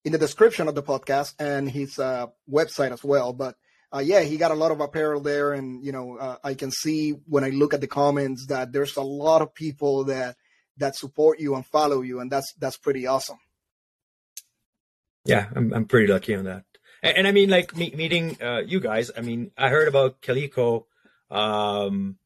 in 0.04 0.12
the 0.12 0.18
description 0.18 0.68
of 0.68 0.74
the 0.74 0.82
podcast 0.82 1.34
and 1.38 1.70
his 1.70 1.98
uh, 1.98 2.26
website 2.50 2.92
as 2.92 3.02
well. 3.02 3.32
But 3.32 3.56
uh, 3.94 3.98
yeah, 3.98 4.20
he 4.20 4.38
got 4.38 4.50
a 4.50 4.54
lot 4.54 4.70
of 4.72 4.80
apparel 4.80 5.20
there, 5.20 5.52
and 5.52 5.84
you 5.84 5.92
know, 5.92 6.16
uh, 6.16 6.36
I 6.42 6.54
can 6.54 6.70
see 6.70 7.10
when 7.26 7.44
I 7.44 7.50
look 7.50 7.74
at 7.74 7.80
the 7.80 7.86
comments 7.86 8.46
that 8.46 8.72
there's 8.72 8.96
a 8.96 9.02
lot 9.02 9.42
of 9.42 9.54
people 9.54 10.04
that 10.04 10.36
that 10.78 10.96
support 10.96 11.40
you 11.40 11.54
and 11.54 11.66
follow 11.66 12.00
you, 12.00 12.20
and 12.20 12.30
that's 12.30 12.54
that's 12.58 12.78
pretty 12.78 13.06
awesome. 13.06 13.38
Yeah, 15.24 15.46
I'm 15.54 15.74
I'm 15.74 15.84
pretty 15.84 16.10
lucky 16.10 16.34
on 16.34 16.44
that, 16.44 16.64
and, 17.02 17.18
and 17.18 17.28
I 17.28 17.32
mean, 17.32 17.50
like 17.50 17.76
me, 17.76 17.92
meeting 17.94 18.38
uh, 18.42 18.62
you 18.66 18.80
guys. 18.80 19.10
I 19.14 19.20
mean, 19.20 19.50
I 19.58 19.68
heard 19.68 19.88
about 19.88 20.22
Calico. 20.22 20.86
Um, 21.30 22.16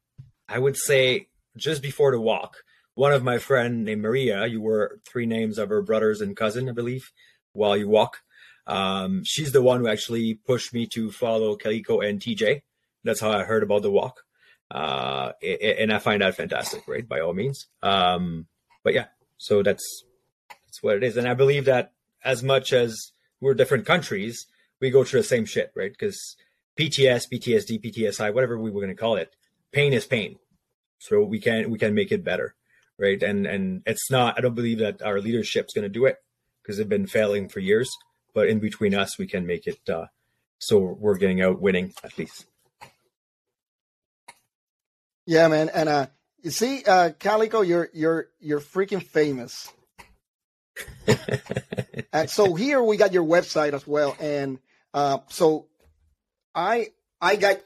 I 0.49 0.58
would 0.58 0.76
say 0.76 1.28
just 1.56 1.82
before 1.82 2.12
the 2.12 2.20
walk, 2.20 2.58
one 2.94 3.12
of 3.12 3.25
my 3.25 3.38
friend 3.38 3.85
named 3.85 4.02
Maria. 4.02 4.46
You 4.46 4.61
were 4.61 5.00
three 5.04 5.26
names 5.26 5.58
of 5.58 5.70
her 5.70 5.82
brothers 5.82 6.20
and 6.20 6.37
cousin, 6.37 6.68
I 6.68 6.73
believe. 6.73 7.11
While 7.52 7.76
you 7.76 7.88
walk, 7.88 8.18
um, 8.66 9.23
she's 9.25 9.52
the 9.52 9.62
one 9.62 9.80
who 9.80 9.88
actually 9.88 10.35
pushed 10.35 10.75
me 10.75 10.87
to 10.94 11.11
follow 11.11 11.56
Calico 11.56 12.00
and 12.00 12.20
TJ. 12.20 12.62
That's 13.04 13.20
how 13.20 13.30
I 13.30 13.44
heard 13.44 13.62
about 13.62 13.82
the 13.82 13.90
walk. 13.90 14.23
Uh, 14.70 15.32
and 15.42 15.92
I 15.92 15.99
find 15.99 16.23
that 16.23 16.35
fantastic, 16.35 16.88
right? 16.88 17.06
By 17.06 17.20
all 17.20 17.35
means. 17.35 17.68
Um, 17.82 18.46
but 18.82 18.94
yeah, 18.94 19.06
so 19.38 19.62
that's, 19.62 20.04
that's 20.49 20.82
what 20.82 20.96
it 20.96 21.04
is. 21.04 21.16
And 21.16 21.28
I 21.28 21.35
believe 21.35 21.66
that 21.66 21.92
as 22.25 22.42
much 22.42 22.73
as 22.73 23.12
we're 23.40 23.54
different 23.54 23.87
countries, 23.87 24.46
we 24.80 24.90
go 24.90 25.04
through 25.04 25.20
the 25.20 25.26
same 25.26 25.44
shit, 25.44 25.70
right? 25.76 25.92
Because 25.92 26.37
PTS, 26.78 27.25
PTSD, 27.32 27.85
PTSI, 27.85 28.35
whatever 28.35 28.58
we 28.58 28.70
were 28.70 28.80
going 28.80 28.94
to 28.94 29.00
call 29.00 29.16
it, 29.16 29.37
pain 29.70 29.92
is 29.92 30.06
pain. 30.06 30.37
So 30.99 31.23
we 31.23 31.38
can, 31.38 31.70
we 31.70 31.78
can 31.78 31.94
make 31.94 32.11
it 32.11 32.25
better. 32.25 32.54
Right. 32.99 33.23
And, 33.23 33.46
and 33.46 33.82
it's 33.85 34.11
not, 34.11 34.37
I 34.38 34.40
don't 34.40 34.54
believe 34.54 34.78
that 34.78 35.02
our 35.02 35.20
leadership's 35.20 35.75
going 35.75 35.82
to 35.82 35.90
do 35.90 36.06
it 36.06 36.16
because 36.62 36.78
they've 36.78 36.88
been 36.88 37.06
failing 37.06 37.49
for 37.49 37.61
years. 37.61 37.90
But 38.37 38.49
in 38.49 38.59
between 38.59 38.95
us, 38.95 39.16
we 39.16 39.26
can 39.26 39.47
make 39.47 39.66
it 39.66 39.81
uh, 39.88 40.09
so 40.59 40.76
we're 40.78 41.16
getting 41.16 41.40
out 41.40 41.59
winning 41.59 41.95
at 42.05 42.19
least. 42.19 42.45
Yeah, 45.25 45.49
man, 45.49 45.71
and 45.71 45.88
uh, 45.88 46.07
you 46.43 46.50
see, 46.50 46.85
uh, 46.85 47.12
Calico, 47.19 47.62
you're 47.62 47.88
you're 47.95 48.28
you're 48.38 48.61
freaking 48.61 49.02
famous. 49.02 49.73
and 52.12 52.28
so 52.28 52.55
here 52.55 52.83
we 52.83 52.99
got 52.99 53.14
your 53.14 53.25
website 53.25 53.73
as 53.73 53.87
well, 53.87 54.14
and 54.21 54.59
uh, 54.93 55.21
so 55.28 55.69
I 56.55 56.88
I 57.19 57.37
got 57.37 57.62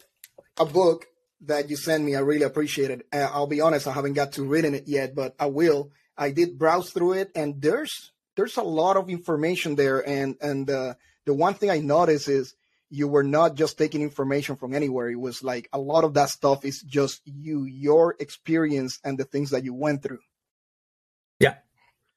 a 0.57 0.67
book 0.67 1.09
that 1.47 1.69
you 1.69 1.75
sent 1.75 2.05
me. 2.05 2.15
I 2.15 2.21
really 2.21 2.45
appreciate 2.45 2.93
it. 2.93 3.07
Uh, 3.12 3.29
I'll 3.33 3.49
be 3.49 3.61
honest, 3.61 3.89
I 3.89 3.93
haven't 3.93 4.12
got 4.12 4.35
to 4.35 4.45
reading 4.45 4.75
it 4.75 4.87
yet, 4.87 5.17
but 5.17 5.35
I 5.37 5.47
will. 5.47 5.91
I 6.17 6.31
did 6.31 6.61
browse 6.61 6.93
through 6.93 7.15
it, 7.15 7.33
and 7.35 7.61
there's 7.61 8.12
there's 8.37 8.57
a 8.57 8.63
lot 8.63 8.97
of 8.97 9.09
information 9.09 9.75
there. 9.75 10.07
And 10.07 10.37
and 10.41 10.69
uh, 10.71 10.95
the 11.27 11.35
one 11.35 11.55
thing 11.55 11.71
I 11.71 11.81
noticed 11.81 12.29
is 12.29 12.55
you 12.91 13.07
were 13.07 13.23
not 13.23 13.55
just 13.55 13.79
taking 13.79 14.03
information 14.03 14.57
from 14.57 14.75
anywhere. 14.75 15.09
It 15.09 15.21
was 15.21 15.43
like 15.43 15.69
a 15.73 15.79
lot 15.79 16.05
of 16.05 16.15
that 16.15 16.31
stuff 16.31 16.65
is 16.65 16.83
just 16.83 17.21
you, 17.25 17.65
your 17.65 18.17
experience, 18.19 18.99
and 19.05 19.17
the 19.17 19.25
things 19.25 19.51
that 19.51 19.65
you 19.65 19.73
went 19.73 20.03
through. 20.03 20.19
Yeah, 21.39 21.55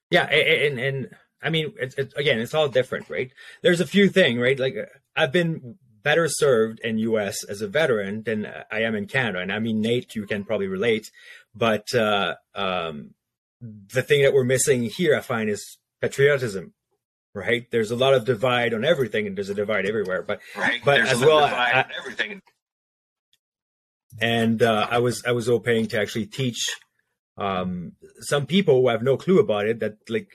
yeah, 0.10 0.24
and 0.24 0.80
and, 0.80 0.80
and 0.80 1.16
I 1.42 1.50
mean, 1.50 1.74
it's, 1.80 1.96
it's, 1.96 2.14
again, 2.16 2.40
it's 2.40 2.54
all 2.54 2.68
different, 2.68 3.10
right? 3.10 3.32
There's 3.62 3.82
a 3.82 3.88
few 3.88 4.10
things, 4.10 4.40
right? 4.40 4.60
Like 4.60 4.76
I've 5.16 5.32
been 5.32 5.78
better 6.02 6.28
served 6.28 6.80
in 6.80 6.98
U.S. 6.98 7.44
as 7.46 7.62
a 7.62 7.68
veteran 7.68 8.24
than 8.24 8.48
I 8.72 8.82
am 8.82 8.96
in 8.96 9.06
Canada, 9.06 9.40
and 9.40 9.54
I 9.54 9.60
mean, 9.60 9.80
Nate, 9.80 10.16
you 10.16 10.26
can 10.26 10.44
probably 10.44 10.68
relate, 10.68 11.12
but 11.54 11.94
uh, 11.94 12.36
um, 12.56 13.14
the 13.62 14.02
thing 14.02 14.24
that 14.24 14.34
we're 14.34 14.44
missing 14.44 14.84
here, 14.84 15.16
I 15.16 15.22
find, 15.22 15.50
is 15.50 15.78
patriotism. 16.04 16.74
Right, 17.36 17.66
there's 17.72 17.90
a 17.90 17.96
lot 17.96 18.14
of 18.14 18.26
divide 18.26 18.76
on 18.76 18.86
everything, 18.86 19.26
and 19.26 19.36
there's 19.36 19.50
a 19.50 19.56
divide 19.56 19.88
everywhere. 19.88 20.22
But 20.22 20.40
right, 20.56 20.80
but 20.86 20.98
there's 20.98 21.14
as 21.14 21.20
well, 21.20 21.44
I, 21.44 21.84
everything. 21.98 22.42
And 24.22 24.62
uh, 24.62 24.88
I 24.92 25.00
was 25.00 25.24
I 25.26 25.32
was 25.32 25.48
hoping 25.48 25.88
to 25.88 26.00
actually 26.00 26.28
teach 26.28 26.70
um, 27.38 27.94
some 28.20 28.46
people 28.46 28.82
who 28.82 28.90
have 28.90 29.02
no 29.02 29.18
clue 29.18 29.40
about 29.40 29.66
it 29.66 29.80
that 29.80 29.96
like 30.10 30.28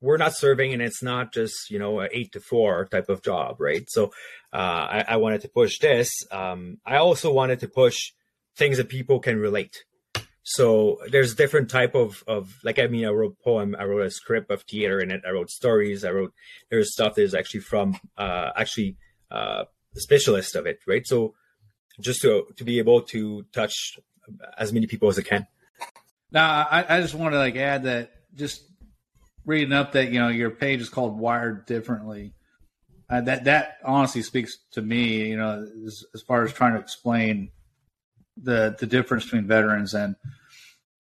we're 0.00 0.16
not 0.16 0.36
serving 0.36 0.72
and 0.72 0.80
it's 0.80 1.02
not 1.02 1.32
just 1.32 1.70
you 1.70 1.78
know 1.78 2.00
a 2.00 2.08
eight 2.12 2.32
to 2.32 2.40
four 2.40 2.86
type 2.86 3.08
of 3.08 3.22
job 3.22 3.56
right 3.58 3.84
so 3.88 4.12
uh, 4.52 4.56
I, 4.56 5.04
I, 5.08 5.16
wanted 5.16 5.42
to 5.42 5.48
push 5.48 5.78
this 5.78 6.10
um, 6.30 6.78
i 6.86 6.96
also 6.96 7.32
wanted 7.32 7.60
to 7.60 7.68
push 7.68 7.98
things 8.56 8.78
that 8.78 8.88
people 8.88 9.20
can 9.20 9.38
relate 9.38 9.84
so 10.42 10.98
there's 11.10 11.34
different 11.34 11.70
type 11.70 11.94
of 11.94 12.24
of 12.26 12.56
like 12.64 12.78
I 12.78 12.86
mean 12.86 13.04
I 13.04 13.10
wrote 13.10 13.36
poem, 13.44 13.76
I 13.78 13.84
wrote 13.84 14.06
a 14.06 14.10
script 14.10 14.50
of 14.50 14.62
theater 14.62 15.00
in 15.00 15.10
it, 15.10 15.22
I 15.26 15.30
wrote 15.30 15.50
stories, 15.50 16.04
I 16.04 16.10
wrote 16.10 16.32
there's 16.70 16.92
stuff 16.92 17.14
that 17.14 17.22
is 17.22 17.34
actually 17.34 17.60
from 17.60 17.96
uh 18.16 18.50
actually 18.56 18.96
uh 19.30 19.64
specialist 19.96 20.54
of 20.56 20.66
it, 20.66 20.78
right? 20.86 21.06
So 21.06 21.34
just 22.00 22.22
to 22.22 22.46
to 22.56 22.64
be 22.64 22.78
able 22.78 23.02
to 23.02 23.44
touch 23.52 23.98
as 24.56 24.72
many 24.72 24.86
people 24.86 25.08
as 25.08 25.18
I 25.18 25.22
can. 25.22 25.46
Now 26.32 26.66
I, 26.70 26.96
I 26.96 27.00
just 27.00 27.14
want 27.14 27.34
to 27.34 27.38
like 27.38 27.56
add 27.56 27.84
that 27.84 28.10
just 28.34 28.62
reading 29.44 29.72
up 29.72 29.92
that 29.92 30.10
you 30.10 30.18
know 30.18 30.28
your 30.28 30.50
page 30.50 30.80
is 30.80 30.88
called 30.88 31.18
Wired 31.18 31.66
Differently. 31.66 32.34
Uh, 33.10 33.20
that 33.22 33.44
that 33.44 33.78
honestly 33.84 34.22
speaks 34.22 34.56
to 34.72 34.80
me, 34.80 35.28
you 35.28 35.36
know, 35.36 35.66
as, 35.84 36.04
as 36.14 36.22
far 36.22 36.44
as 36.44 36.52
trying 36.52 36.74
to 36.74 36.78
explain 36.78 37.50
the 38.36 38.76
the 38.78 38.86
difference 38.86 39.24
between 39.24 39.46
veterans 39.46 39.94
and 39.94 40.16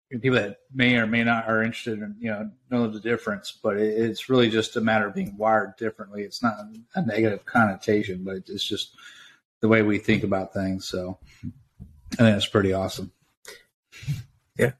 people 0.09 0.39
that 0.39 0.57
may 0.73 0.95
or 0.95 1.05
may 1.05 1.23
not 1.23 1.47
are 1.47 1.61
interested 1.61 1.99
in 1.99 2.15
you 2.19 2.31
know 2.31 2.49
know 2.69 2.87
the 2.87 2.99
difference. 2.99 3.51
But 3.51 3.77
it, 3.77 3.97
it's 3.97 4.29
really 4.29 4.49
just 4.49 4.75
a 4.75 4.81
matter 4.81 5.07
of 5.07 5.15
being 5.15 5.37
wired 5.37 5.75
differently. 5.77 6.23
It's 6.23 6.41
not 6.41 6.55
a 6.95 7.01
negative 7.01 7.45
connotation 7.45 8.23
but 8.23 8.37
it's 8.47 8.67
just 8.67 8.95
the 9.61 9.67
way 9.67 9.81
we 9.81 9.97
think 9.97 10.23
about 10.23 10.53
things. 10.53 10.87
So 10.87 11.19
i 12.13 12.15
think 12.15 12.35
that's 12.35 12.47
pretty 12.47 12.73
awesome. 12.73 13.11
Yeah. 14.57 14.71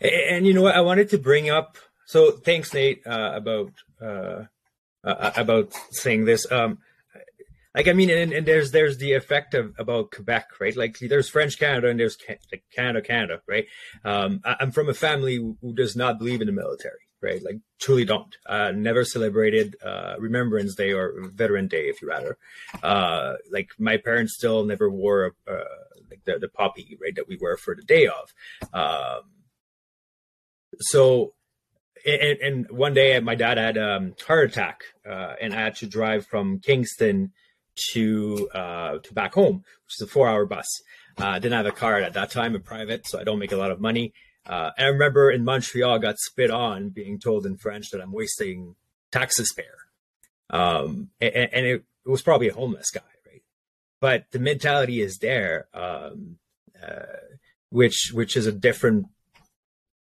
And 0.00 0.46
you 0.46 0.54
know 0.54 0.62
what? 0.62 0.76
I 0.76 0.80
wanted 0.80 1.10
to 1.10 1.18
bring 1.18 1.50
up 1.50 1.78
so 2.06 2.30
thanks 2.30 2.72
nate 2.72 3.06
uh, 3.06 3.32
about 3.34 3.72
uh, 4.00 4.44
uh, 5.04 5.32
about 5.36 5.72
saying 5.90 6.24
this. 6.24 6.50
Um, 6.50 6.78
like 7.76 7.88
I 7.88 7.92
mean, 7.92 8.08
and, 8.08 8.32
and 8.32 8.46
there's 8.46 8.70
there's 8.70 8.96
the 8.96 9.12
effect 9.12 9.52
of 9.52 9.74
about 9.78 10.10
Quebec, 10.10 10.48
right? 10.58 10.74
Like 10.74 10.98
there's 10.98 11.28
French 11.28 11.58
Canada 11.58 11.88
and 11.88 12.00
there's 12.00 12.16
like 12.50 12.64
Canada, 12.74 13.02
Canada, 13.02 13.42
right? 13.46 13.66
Um, 14.02 14.40
I, 14.46 14.56
am 14.60 14.72
from 14.72 14.88
a 14.88 14.94
family 14.94 15.36
who 15.36 15.74
does 15.74 15.94
not 15.94 16.18
believe 16.18 16.40
in 16.40 16.46
the 16.46 16.54
military, 16.54 17.04
right? 17.20 17.42
Like 17.44 17.58
truly 17.78 18.06
don't. 18.06 18.34
Uh, 18.46 18.72
never 18.74 19.04
celebrated 19.04 19.76
uh, 19.84 20.14
Remembrance 20.18 20.74
Day 20.74 20.94
or 20.94 21.12
Veteran 21.34 21.68
Day, 21.68 21.88
if 21.88 22.00
you 22.00 22.08
rather. 22.08 22.38
Uh, 22.82 23.34
like 23.52 23.68
my 23.78 23.98
parents 23.98 24.34
still 24.34 24.64
never 24.64 24.90
wore 24.90 25.34
a, 25.46 25.52
uh, 25.52 25.64
like 26.08 26.24
the 26.24 26.38
the 26.38 26.48
poppy, 26.48 26.96
right, 26.98 27.14
that 27.14 27.28
we 27.28 27.36
wear 27.38 27.58
for 27.58 27.74
the 27.74 27.82
day 27.82 28.06
of. 28.06 28.32
Um, 28.72 29.22
so 30.80 31.34
and, 32.06 32.38
and, 32.38 32.70
one 32.70 32.94
day 32.94 33.18
my 33.20 33.34
dad 33.34 33.58
had 33.58 33.76
a 33.76 33.96
um, 33.96 34.14
heart 34.26 34.50
attack 34.50 34.82
uh, 35.08 35.34
and 35.40 35.54
i 35.54 35.56
had 35.56 35.74
to 35.74 35.86
drive 35.86 36.26
from 36.26 36.60
kingston 36.60 37.32
to 37.92 38.48
uh, 38.54 38.98
to 38.98 39.14
back 39.14 39.34
home, 39.34 39.56
which 39.56 40.00
is 40.00 40.02
a 40.02 40.06
four 40.06 40.28
hour 40.28 40.46
bus. 40.46 40.66
Uh, 41.18 41.26
I 41.26 41.38
didn't 41.38 41.56
have 41.56 41.66
a 41.66 41.72
car 41.72 42.00
at 42.00 42.12
that 42.14 42.30
time, 42.30 42.54
a 42.54 42.60
private, 42.60 43.06
so 43.06 43.18
I 43.18 43.24
don't 43.24 43.38
make 43.38 43.52
a 43.52 43.56
lot 43.56 43.70
of 43.70 43.80
money. 43.80 44.12
Uh, 44.44 44.70
and 44.76 44.86
I 44.86 44.90
remember 44.90 45.30
in 45.30 45.44
Montreal, 45.44 45.94
I 45.94 45.98
got 45.98 46.18
spit 46.18 46.50
on, 46.50 46.90
being 46.90 47.18
told 47.18 47.46
in 47.46 47.56
French 47.56 47.90
that 47.90 48.00
I'm 48.00 48.12
wasting 48.12 48.76
taxpayer. 49.10 49.78
Um, 50.50 51.10
and, 51.20 51.34
and 51.34 51.66
it, 51.66 51.84
it, 52.04 52.08
was 52.08 52.22
probably 52.22 52.48
a 52.48 52.54
homeless 52.54 52.90
guy, 52.92 53.00
right? 53.26 53.42
But 54.00 54.26
the 54.30 54.38
mentality 54.38 55.00
is 55.00 55.18
there, 55.18 55.66
um, 55.74 56.38
uh, 56.80 57.02
which 57.70 58.10
which 58.12 58.36
is 58.36 58.46
a 58.46 58.52
different 58.52 59.06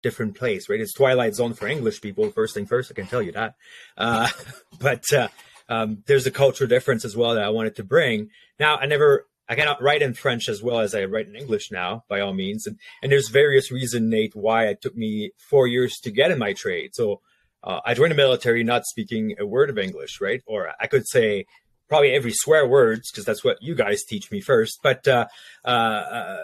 different 0.02 0.36
place, 0.36 0.68
right? 0.70 0.82
It's 0.82 0.94
Twilight 0.94 1.36
Zone 1.36 1.54
for 1.54 1.68
English 1.68 2.02
people. 2.02 2.30
First 2.32 2.54
thing 2.54 2.66
first, 2.66 2.92
I 2.92 2.96
can 2.96 3.08
tell 3.08 3.22
you 3.22 3.32
that. 3.32 3.56
Uh, 3.98 4.28
but 4.80 5.04
uh, 5.14 5.30
um, 5.70 6.04
there's 6.08 6.28
a 6.28 6.32
cultural 6.32 6.68
difference 6.68 7.06
as 7.06 7.16
well 7.16 7.36
that 7.36 7.44
I 7.44 7.50
wanted 7.50 7.76
to 7.78 7.84
bring. 7.84 8.30
Now, 8.60 8.78
I 8.78 8.86
never, 8.86 9.28
I 9.48 9.56
cannot 9.56 9.82
write 9.82 10.02
in 10.02 10.14
French 10.14 10.50
as 10.50 10.62
well 10.62 10.80
as 10.80 10.94
I 10.94 11.06
write 11.06 11.28
in 11.28 11.36
English 11.36 11.72
now, 11.72 12.04
by 12.08 12.20
all 12.20 12.34
means. 12.34 12.68
And, 12.68 12.78
and 13.02 13.12
there's 13.12 13.30
various 13.30 13.72
reasons, 13.72 14.10
Nate, 14.10 14.36
why 14.36 14.68
it 14.68 14.82
took 14.82 14.96
me 14.96 15.32
four 15.38 15.68
years 15.68 16.00
to 16.04 16.12
get 16.12 16.32
in 16.32 16.38
my 16.38 16.54
trade. 16.54 16.96
So 16.96 17.22
uh, 17.64 17.80
I 17.86 17.94
joined 17.94 18.12
the 18.12 18.16
military 18.16 18.64
not 18.64 18.86
speaking 18.86 19.36
a 19.40 19.46
word 19.46 19.70
of 19.70 19.78
English, 19.78 20.20
right? 20.20 20.42
Or 20.46 20.74
I 20.80 20.88
could 20.88 21.08
say 21.08 21.46
probably 21.88 22.12
every 22.12 22.34
swear 22.34 22.68
words 22.68 23.12
because 23.12 23.26
that's 23.26 23.44
what 23.44 23.62
you 23.62 23.76
guys 23.76 24.04
teach 24.04 24.32
me 24.32 24.42
first. 24.42 24.80
But 24.82 25.08
uh, 25.08 25.28
uh, 25.64 26.44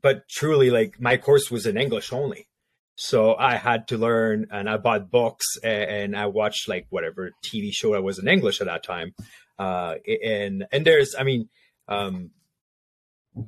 but 0.00 0.28
truly, 0.28 0.70
like 0.70 1.00
my 1.00 1.16
course 1.16 1.50
was 1.50 1.66
in 1.66 1.76
English 1.76 2.12
only. 2.12 2.46
So 2.94 3.34
I 3.34 3.56
had 3.56 3.88
to 3.88 3.98
learn, 3.98 4.46
and 4.50 4.68
I 4.68 4.76
bought 4.76 5.10
books, 5.10 5.46
and, 5.62 6.16
I 6.16 6.26
watched 6.26 6.68
like 6.68 6.86
whatever 6.90 7.32
TV 7.42 7.72
show 7.72 7.94
I 7.94 8.00
was 8.00 8.18
in 8.18 8.28
English 8.28 8.60
at 8.60 8.66
that 8.66 8.84
time. 8.84 9.14
Uh, 9.58 9.94
and 10.22 10.66
and 10.72 10.86
there's, 10.86 11.14
I 11.18 11.22
mean, 11.22 11.48
um, 11.88 12.30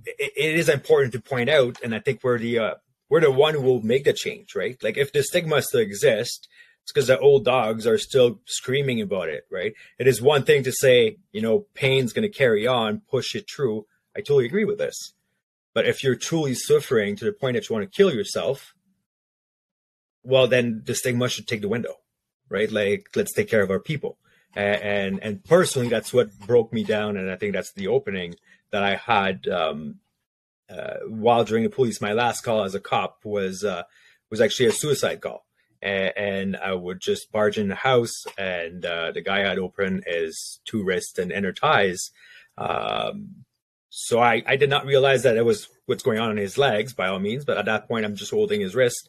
it, 0.07 0.33
it 0.37 0.55
is 0.57 0.69
important 0.69 1.13
to 1.13 1.21
point 1.21 1.51
out, 1.51 1.79
and 1.83 1.95
I 1.95 2.01
think 2.01 2.21
we're 2.23 2.39
the 2.39 2.59
uh, 2.59 2.75
we're 3.09 3.21
the 3.21 3.31
one 3.31 3.55
who 3.55 3.61
will 3.61 3.83
make 3.83 4.05
the 4.05 4.13
change, 4.13 4.55
right? 4.55 4.77
Like 4.83 4.97
if 4.97 5.13
the 5.13 5.23
stigma 5.23 5.61
still 5.63 5.81
exists, 5.81 6.49
it's 6.83 6.93
because 6.93 7.07
the 7.07 7.19
old 7.19 7.45
dogs 7.45 7.87
are 7.87 7.99
still 7.99 8.41
screaming 8.45 9.01
about 9.01 9.29
it, 9.29 9.45
right? 9.51 9.73
It 9.99 10.07
is 10.07 10.21
one 10.21 10.43
thing 10.43 10.65
to 10.65 10.73
say, 10.73 11.17
you 11.33 11.41
know, 11.41 11.67
pain's 11.75 12.13
going 12.13 12.31
to 12.31 12.39
carry 12.39 12.67
on, 12.67 13.03
push 13.11 13.35
it 13.35 13.49
through. 13.49 13.87
I 14.17 14.21
totally 14.21 14.47
agree 14.47 14.65
with 14.65 14.79
this. 14.79 15.15
But 15.73 15.87
if 15.87 16.05
you're 16.05 16.15
truly 16.15 16.55
suffering 16.55 17.17
to 17.17 17.25
the 17.25 17.33
point 17.33 17.55
that 17.55 17.69
you 17.69 17.75
want 17.75 17.91
to 17.91 17.97
kill 17.97 18.13
yourself, 18.13 18.74
well, 20.25 20.49
then 20.49 20.83
the 20.85 20.95
stigma 20.95 21.28
should 21.28 21.47
take 21.47 21.61
the 21.61 21.69
window, 21.69 21.97
right? 22.49 22.71
Like, 22.71 23.09
let's 23.14 23.33
take 23.33 23.49
care 23.49 23.62
of 23.62 23.71
our 23.71 23.78
people. 23.78 24.19
And, 24.57 24.83
and, 24.83 25.23
and 25.23 25.45
personally, 25.45 25.88
that's 25.88 26.12
what 26.12 26.37
broke 26.40 26.73
me 26.73 26.83
down. 26.83 27.16
And 27.16 27.31
I 27.31 27.37
think 27.37 27.52
that's 27.52 27.73
the 27.73 27.88
opening 27.88 28.35
that 28.71 28.83
I 28.83 28.97
had, 28.97 29.47
um, 29.49 30.00
uh, 30.69 30.97
while 31.07 31.45
during 31.45 31.64
the 31.64 31.71
police, 31.71 32.00
my 32.00 32.12
last 32.12 32.40
call 32.40 32.64
as 32.64 32.75
a 32.75 32.81
cop 32.81 33.25
was, 33.25 33.64
uh, 33.64 33.83
was 34.31 34.40
actually 34.40 34.66
a 34.66 34.73
suicide 34.73 35.21
call. 35.21 35.45
And, 35.83 36.12
and 36.16 36.57
I 36.57 36.73
would 36.73 37.00
just 37.00 37.31
barge 37.31 37.59
in 37.59 37.69
the 37.69 37.75
house 37.75 38.25
and, 38.38 38.85
uh, 38.85 39.12
the 39.12 39.21
guy 39.21 39.40
had 39.40 39.59
open 39.59 40.02
his 40.07 40.61
two 40.64 40.83
wrists 40.83 41.19
and 41.19 41.31
inner 41.31 41.52
ties. 41.52 42.11
Um, 42.57 43.45
so 43.90 44.21
I, 44.21 44.43
I 44.47 44.57
did 44.57 44.71
not 44.71 44.87
realize 44.87 45.23
that 45.23 45.37
it 45.37 45.45
was 45.45 45.69
what's 45.87 46.02
going 46.02 46.19
on 46.19 46.31
in 46.31 46.37
his 46.37 46.57
legs 46.57 46.95
by 46.95 47.09
all 47.09 47.19
means, 47.19 47.45
but 47.45 47.59
at 47.59 47.66
that 47.66 47.87
point 47.87 48.04
I'm 48.04 48.16
just 48.16 48.31
holding 48.31 48.61
his 48.61 48.75
wrist 48.75 49.09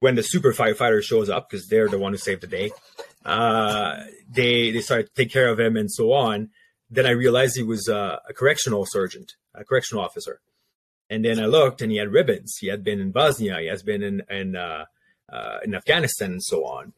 when 0.00 0.14
the 0.14 0.22
super 0.22 0.52
firefighter 0.52 1.02
shows 1.02 1.28
up 1.28 1.48
because 1.48 1.68
they're 1.68 1.88
the 1.88 1.98
one 1.98 2.12
who 2.12 2.18
saved 2.18 2.42
the 2.42 2.46
day 2.46 2.70
uh, 3.26 4.04
they 4.30 4.70
they 4.70 4.80
start 4.80 5.06
to 5.06 5.12
take 5.14 5.32
care 5.32 5.48
of 5.48 5.58
him 5.58 5.76
and 5.76 5.90
so 5.90 6.12
on. 6.12 6.50
Then 6.88 7.06
i 7.06 7.10
realized 7.10 7.56
he 7.56 7.64
was 7.64 7.88
uh, 7.88 8.18
a 8.28 8.32
correctional 8.32 8.86
sergeant 8.86 9.34
a 9.54 9.64
correctional 9.64 10.02
officer. 10.02 10.40
And 11.10 11.24
then 11.24 11.40
i 11.40 11.46
looked 11.46 11.82
and 11.82 11.90
he 11.90 11.98
had 11.98 12.12
ribbons. 12.12 12.56
He 12.60 12.68
had 12.68 12.84
been 12.84 13.00
in 13.00 13.10
bosnia. 13.10 13.58
He 13.58 13.66
has 13.66 13.82
been 13.82 14.02
in 14.02 14.22
in, 14.30 14.56
uh, 14.56 14.84
uh 15.30 15.58
in 15.64 15.74
afghanistan 15.74 16.32
and 16.32 16.42
so 16.42 16.64
on. 16.64 16.92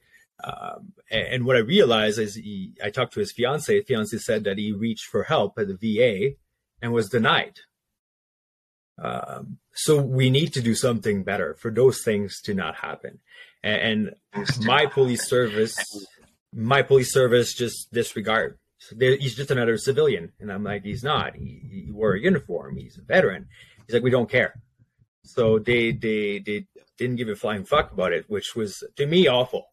Um, 0.45 0.93
and, 1.11 1.45
what 1.45 1.57
I 1.57 1.61
realized 1.61 2.21
is 2.21 2.37
he, 2.37 2.73
I 2.81 2.91
talked 2.91 3.15
to 3.15 3.21
his 3.21 3.33
fiance. 3.33 3.83
Fiance 3.83 4.17
said 4.19 4.45
that 4.45 4.57
he 4.57 4.71
reached 4.71 5.07
for 5.07 5.25
help 5.25 5.59
at 5.59 5.67
the 5.67 5.75
VA 5.75 6.37
and 6.81 6.93
was 6.93 7.09
denied. 7.09 7.59
Um, 9.03 9.59
so 9.85 10.01
we 10.01 10.31
need 10.31 10.53
to 10.55 10.61
do 10.61 10.75
something 10.75 11.25
better 11.25 11.55
for 11.55 11.71
those 11.71 12.03
things 12.03 12.41
to 12.43 12.55
not 12.55 12.77
happen. 12.77 13.21
And, 13.63 14.15
and 14.33 14.65
my 14.65 14.87
police 14.87 15.29
service, 15.29 15.77
my 16.53 16.83
police 16.83 17.13
service 17.13 17.55
just 17.55 17.93
disregard. 17.93 18.59
So 18.79 18.97
he's 18.99 19.35
just 19.35 19.51
another 19.51 19.77
civilian, 19.77 20.33
and 20.39 20.53
I'm 20.53 20.63
like, 20.63 20.85
he's 20.85 21.03
not. 21.03 21.35
He, 21.35 21.87
he 21.87 21.93
wore 21.93 22.15
a 22.15 22.21
uniform. 22.21 22.77
He's 22.77 22.97
a 22.97 23.03
veteran. 23.03 23.49
He's 23.87 23.95
like, 23.95 24.05
we 24.05 24.11
don't 24.11 24.31
care. 24.31 24.55
So 25.25 25.59
they 25.59 25.93
they 25.93 26.39
they 26.39 26.67
didn't 26.97 27.17
give 27.17 27.29
a 27.29 27.37
flying 27.37 27.65
fuck 27.65 27.93
about 27.93 28.13
it, 28.13 28.25
which 28.29 28.55
was 28.55 28.85
to 28.97 29.07
me 29.07 29.27
awful 29.27 29.67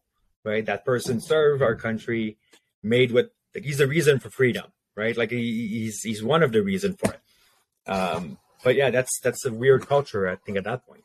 right? 0.46 0.64
That 0.64 0.84
person 0.84 1.20
served 1.20 1.60
our 1.60 1.74
country, 1.74 2.38
made 2.82 3.12
what 3.12 3.30
like 3.54 3.64
he's 3.64 3.78
the 3.78 3.86
reason 3.86 4.20
for 4.20 4.30
freedom, 4.30 4.66
right? 4.94 5.16
Like 5.16 5.32
he, 5.32 5.68
he's 5.68 6.02
he's 6.02 6.22
one 6.22 6.42
of 6.42 6.52
the 6.52 6.62
reason 6.62 6.94
for 6.94 7.12
it. 7.12 7.90
Um, 7.90 8.38
but 8.62 8.74
yeah, 8.74 8.90
that's 8.90 9.20
that's 9.20 9.44
a 9.44 9.52
weird 9.52 9.86
culture, 9.86 10.28
I 10.28 10.36
think, 10.36 10.58
at 10.58 10.64
that 10.64 10.86
point. 10.86 11.04